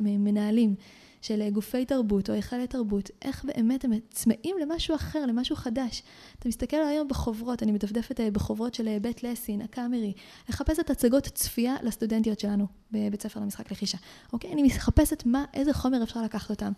ממנהלים 0.00 0.74
של 1.20 1.50
גופי 1.50 1.84
תרבות 1.84 2.30
או 2.30 2.34
היכלי 2.34 2.66
תרבות, 2.66 3.10
איך 3.22 3.44
באמת 3.44 3.84
הם 3.84 3.92
צמאים 4.10 4.56
למשהו 4.62 4.94
אחר, 4.94 5.26
למשהו 5.26 5.56
חדש. 5.56 6.02
אתה 6.38 6.48
מסתכל 6.48 6.76
היום 6.76 7.08
בחוברות, 7.08 7.62
אני 7.62 7.72
מדפדפת 7.72 8.20
אה, 8.20 8.30
בחוברות 8.30 8.74
של 8.74 8.98
בית 9.02 9.22
לסין, 9.22 9.62
הקאמרי, 9.62 10.12
לחפש 10.48 10.78
את 10.78 10.90
הצגות 10.90 11.24
צפייה 11.24 11.76
לסטודנטיות 11.82 12.40
שלנו 12.40 12.66
בבית 12.90 13.22
ספר 13.22 13.40
למשחק 13.40 13.72
לחישה. 13.72 13.98
אוקיי? 14.32 14.52
אני 14.52 14.62
מחפשת 14.62 15.22
מה, 15.26 15.44
איזה 15.54 15.72
חומר 15.72 16.02
אפשר 16.02 16.22
לקחת 16.22 16.50
אותם. 16.50 16.72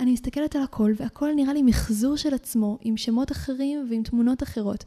אני 0.00 0.12
מסתכלת 0.12 0.56
על 0.56 0.62
הכל, 0.62 0.92
והכל 0.96 1.30
נראה 1.36 1.52
לי 1.52 1.62
מחזור 1.62 2.16
של 2.16 2.34
עצמו, 2.34 2.78
עם 2.80 2.96
שמות 2.96 3.32
אחרים 3.32 3.86
ועם 3.90 4.02
תמונות 4.02 4.42
אחרות. 4.42 4.84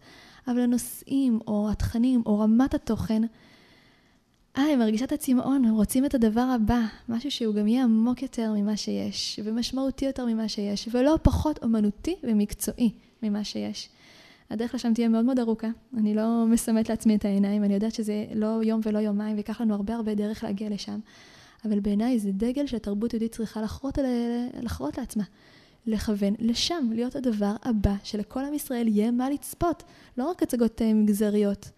אבל 0.48 0.60
הנושאים, 0.60 1.40
או 1.48 1.70
התכנים, 1.72 2.24
או 2.26 2.40
רמת 2.40 2.74
התוכן, 2.74 3.22
אה, 4.58 4.64
הם 4.74 4.80
מרגישה 4.80 5.06
את 5.06 5.12
הצמאון, 5.12 5.66
הם 5.66 5.74
רוצים 5.74 6.06
את 6.06 6.14
הדבר 6.14 6.42
הבא, 6.56 6.82
משהו 7.10 7.32
שהוא 7.32 7.56
גם 7.56 7.68
יהיה 7.68 7.84
עמוק 7.84 8.22
יותר 8.22 8.54
ממה 8.56 8.78
שיש, 8.78 9.40
ומשמעותי 9.44 10.06
יותר 10.06 10.26
ממה 10.26 10.48
שיש, 10.48 10.90
ולא 10.92 11.18
פחות 11.22 11.64
אומנותי 11.64 12.16
ומקצועי 12.24 12.92
ממה 13.24 13.44
שיש. 13.44 13.90
הדרך 14.50 14.76
לשם 14.76 14.94
תהיה 14.94 15.08
מאוד 15.08 15.26
מאוד 15.26 15.40
ארוכה, 15.40 15.68
אני 15.98 16.14
לא 16.14 16.46
מסמאת 16.48 16.90
לעצמי 16.90 17.16
את 17.16 17.26
העיניים, 17.26 17.64
אני 17.64 17.74
יודעת 17.74 17.94
שזה 17.94 18.26
לא 18.36 18.64
יום 18.64 18.82
ולא 18.86 19.00
יומיים, 19.00 19.38
ויקח 19.38 19.62
לנו 19.62 19.74
הרבה 19.74 19.96
הרבה 19.96 20.16
דרך 20.16 20.44
להגיע 20.44 20.70
לשם. 20.70 21.00
אבל 21.66 21.80
בעיניי 21.80 22.20
זה 22.20 22.32
דגל 22.32 22.68
שתרבות 22.68 23.14
יהודית 23.14 23.32
צריכה 23.32 23.62
לחרות, 23.62 23.98
על, 23.98 24.06
לחרות 24.62 24.98
לעצמה. 24.98 25.24
לכוון 25.86 26.34
לשם, 26.40 26.90
להיות 26.92 27.16
הדבר 27.16 27.56
הבא 27.64 27.94
שלכל 28.04 28.40
עם 28.40 28.54
ישראל 28.54 28.88
יהיה 28.88 29.12
מה 29.12 29.30
לצפות, 29.30 29.84
לא 30.18 30.30
רק 30.30 30.44
הצגות 30.44 30.82
אה, 30.82 30.94
מגזריות, 30.94 31.70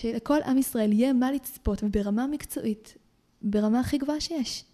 שלכל 0.00 0.38
עם 0.46 0.58
ישראל 0.58 0.92
יהיה 0.92 1.12
מה 1.12 1.32
לצפות 1.32 1.82
וברמה 1.82 2.26
מקצועית, 2.26 2.96
ברמה 3.42 3.80
הכי 3.80 3.98
גבוהה 3.98 4.20
שיש. 4.20 4.64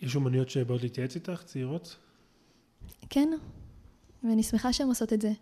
יש 0.00 0.16
אומניות 0.16 0.50
שבאות 0.50 0.82
להתייעץ 0.82 1.14
איתך, 1.14 1.42
צעירות? 1.44 1.96
כן, 3.10 3.28
ואני 4.22 4.42
שמחה 4.42 4.72
שהן 4.72 4.88
עושות 4.88 5.12
את 5.12 5.20
זה. 5.20 5.32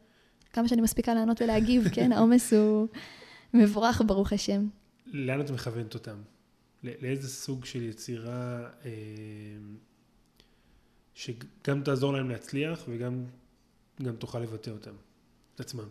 כמה 0.53 0.69
שאני 0.69 0.83
מספיקה 0.83 1.15
לענות 1.15 1.43
ולהגיב, 1.43 1.89
כן, 1.95 2.13
העומס 2.13 2.53
הוא 2.53 2.89
מבורך, 3.55 4.03
ברוך 4.07 4.33
השם. 4.33 4.69
לאן 5.07 5.41
את 5.41 5.51
מכוונת 5.51 5.95
אותם? 5.95 6.17
לאיזה 6.83 7.29
סוג 7.29 7.65
של 7.65 7.83
יצירה 7.83 8.71
אה, 8.85 8.91
שגם 11.15 11.83
תעזור 11.83 12.13
להם 12.13 12.31
להצליח 12.31 12.85
וגם 12.89 13.25
גם 14.03 14.17
תוכל 14.17 14.39
לבטא 14.39 14.71
אותם, 14.71 14.95
את 15.55 15.61
עצמם. 15.61 15.89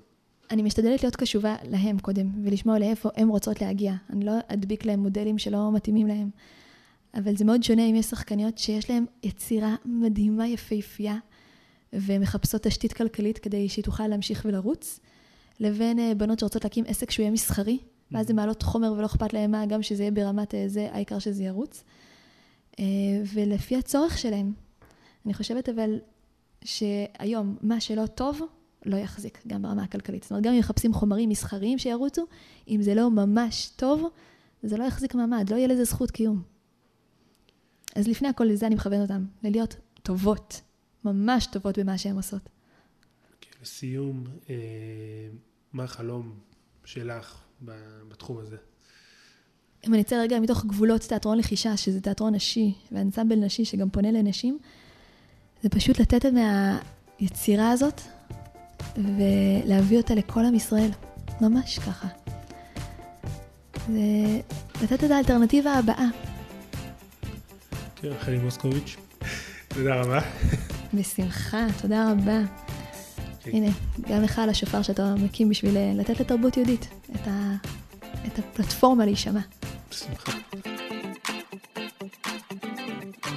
אני 0.51 0.61
משתדלת 0.61 1.03
להיות 1.03 1.15
קשובה 1.15 1.55
להם 1.63 1.99
קודם, 1.99 2.29
ולשמוע 2.43 2.79
לאיפה 2.79 3.09
הם 3.15 3.29
רוצות 3.29 3.61
להגיע. 3.61 3.93
אני 4.09 4.25
לא 4.25 4.31
אדביק 4.47 4.85
להם 4.85 4.99
מודלים 4.99 5.37
שלא 5.37 5.71
מתאימים 5.71 6.07
להם. 6.07 6.29
אבל 7.13 7.35
זה 7.35 7.45
מאוד 7.45 7.63
שונה 7.63 7.85
אם 7.85 7.95
יש 7.95 8.05
שחקניות 8.05 8.57
שיש 8.57 8.89
להן 8.89 9.05
יצירה 9.23 9.75
מדהימה, 9.85 10.47
יפהפייה, 10.47 11.17
ומחפשות 11.93 12.61
תשתית 12.61 12.93
כלכלית 12.93 13.37
כדי 13.37 13.69
שהיא 13.69 13.83
תוכל 13.83 14.07
להמשיך 14.07 14.45
ולרוץ, 14.45 14.99
לבין 15.59 15.99
אה, 15.99 16.15
בנות 16.17 16.39
שרוצות 16.39 16.63
להקים 16.63 16.83
עסק 16.87 17.11
שהוא 17.11 17.23
יהיה 17.23 17.31
מסחרי, 17.31 17.77
ואז 18.11 18.29
הן 18.29 18.35
מעלות 18.35 18.63
חומר 18.63 18.91
ולא 18.91 19.05
אכפת 19.05 19.33
להן 19.33 19.51
מה, 19.51 19.65
גם 19.65 19.81
שזה 19.81 20.03
יהיה 20.03 20.11
ברמת 20.11 20.55
אה, 20.55 20.63
זה, 20.67 20.89
העיקר 20.91 21.19
שזה 21.19 21.43
ירוץ. 21.43 21.83
אה, 22.79 22.85
ולפי 23.33 23.75
הצורך 23.75 24.17
שלהם. 24.17 24.53
אני 25.25 25.33
חושבת 25.33 25.69
אבל 25.69 25.99
שהיום, 26.63 27.55
מה 27.61 27.79
שלא 27.79 28.05
טוב, 28.05 28.41
לא 28.85 28.97
יחזיק, 28.97 29.41
גם 29.47 29.61
ברמה 29.61 29.83
הכלכלית. 29.83 30.23
זאת 30.23 30.31
אומרת, 30.31 30.43
גם 30.43 30.53
אם 30.53 30.59
מחפשים 30.59 30.93
חומרים 30.93 31.29
מסחריים 31.29 31.77
שירוצו, 31.77 32.25
אם 32.67 32.81
זה 32.81 32.95
לא 32.95 33.11
ממש 33.11 33.71
טוב, 33.75 34.09
זה 34.63 34.77
לא 34.77 34.83
יחזיק 34.83 35.15
מעמד, 35.15 35.49
לא 35.49 35.55
יהיה 35.55 35.67
לזה 35.67 35.83
זכות 35.83 36.11
קיום. 36.11 36.41
אז 37.95 38.07
לפני 38.07 38.27
הכל, 38.27 38.43
לזה 38.43 38.67
אני 38.67 38.75
מכוונת 38.75 39.01
אותם, 39.01 39.25
ללהיות 39.43 39.75
טובות, 40.03 40.61
ממש 41.03 41.45
טובות 41.45 41.79
במה 41.79 41.97
שהן 41.97 42.15
עושות. 42.15 42.49
לסיום, 43.61 44.23
אה, 44.49 44.55
מה 45.73 45.83
החלום 45.83 46.39
שלך 46.85 47.41
בתחום 48.07 48.37
הזה. 48.37 48.57
אם 49.87 49.93
אני 49.93 50.01
אצא 50.01 50.15
רגע 50.15 50.39
מתוך 50.39 50.65
גבולות 50.65 51.01
תיאטרון 51.01 51.37
לחישה, 51.37 51.77
שזה 51.77 52.01
תיאטרון 52.01 52.35
נשי, 52.35 52.73
ואנסמבל 52.91 53.35
נשי 53.35 53.65
שגם 53.65 53.89
פונה 53.89 54.11
לנשים, 54.11 54.59
זה 55.63 55.69
פשוט 55.69 55.99
לתת 55.99 56.25
מהיצירה 56.25 57.71
הזאת 57.71 58.01
ולהביא 58.97 59.97
אותה 59.97 60.15
לכל 60.15 60.45
עם 60.45 60.55
ישראל. 60.55 60.89
ממש 61.41 61.79
ככה. 61.79 62.07
זה 63.87 64.01
לתת 64.83 65.03
את 65.03 65.11
האלטרנטיבה 65.11 65.73
הבאה. 65.73 66.05
כן, 67.95 68.09
חלי 68.19 68.37
מוסקוביץ', 68.37 68.95
תודה 69.75 70.01
רבה. 70.01 70.19
בשמחה, 70.93 71.67
תודה 71.81 72.11
רבה. 72.11 72.39
הנה, 73.45 73.67
גם 74.09 74.21
לך 74.21 74.39
על 74.39 74.49
השופר 74.49 74.81
שאתה 74.81 75.15
מקים 75.15 75.49
בשביל 75.49 75.77
אה, 75.77 75.91
לתת 75.95 76.19
לתרבות 76.19 76.57
יהודית 76.57 76.87
את, 77.15 77.27
ה... 77.27 77.55
את 78.27 78.39
הפלטפורמה 78.39 79.05
להישמע. 79.05 79.39
בשמחה. 79.91 80.31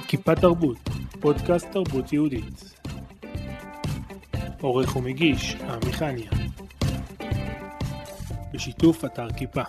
כיפה 0.07 0.35
תרבות, 0.35 0.89
פודקאסט 1.19 1.67
תרבות 1.71 2.13
יהודית. 2.13 2.68
עורך 4.61 4.95
ומגיש, 4.95 5.55
עמיחניה. 5.55 6.31
בשיתוף 8.53 9.05
אתר 9.05 9.31
כיפה. 9.31 9.61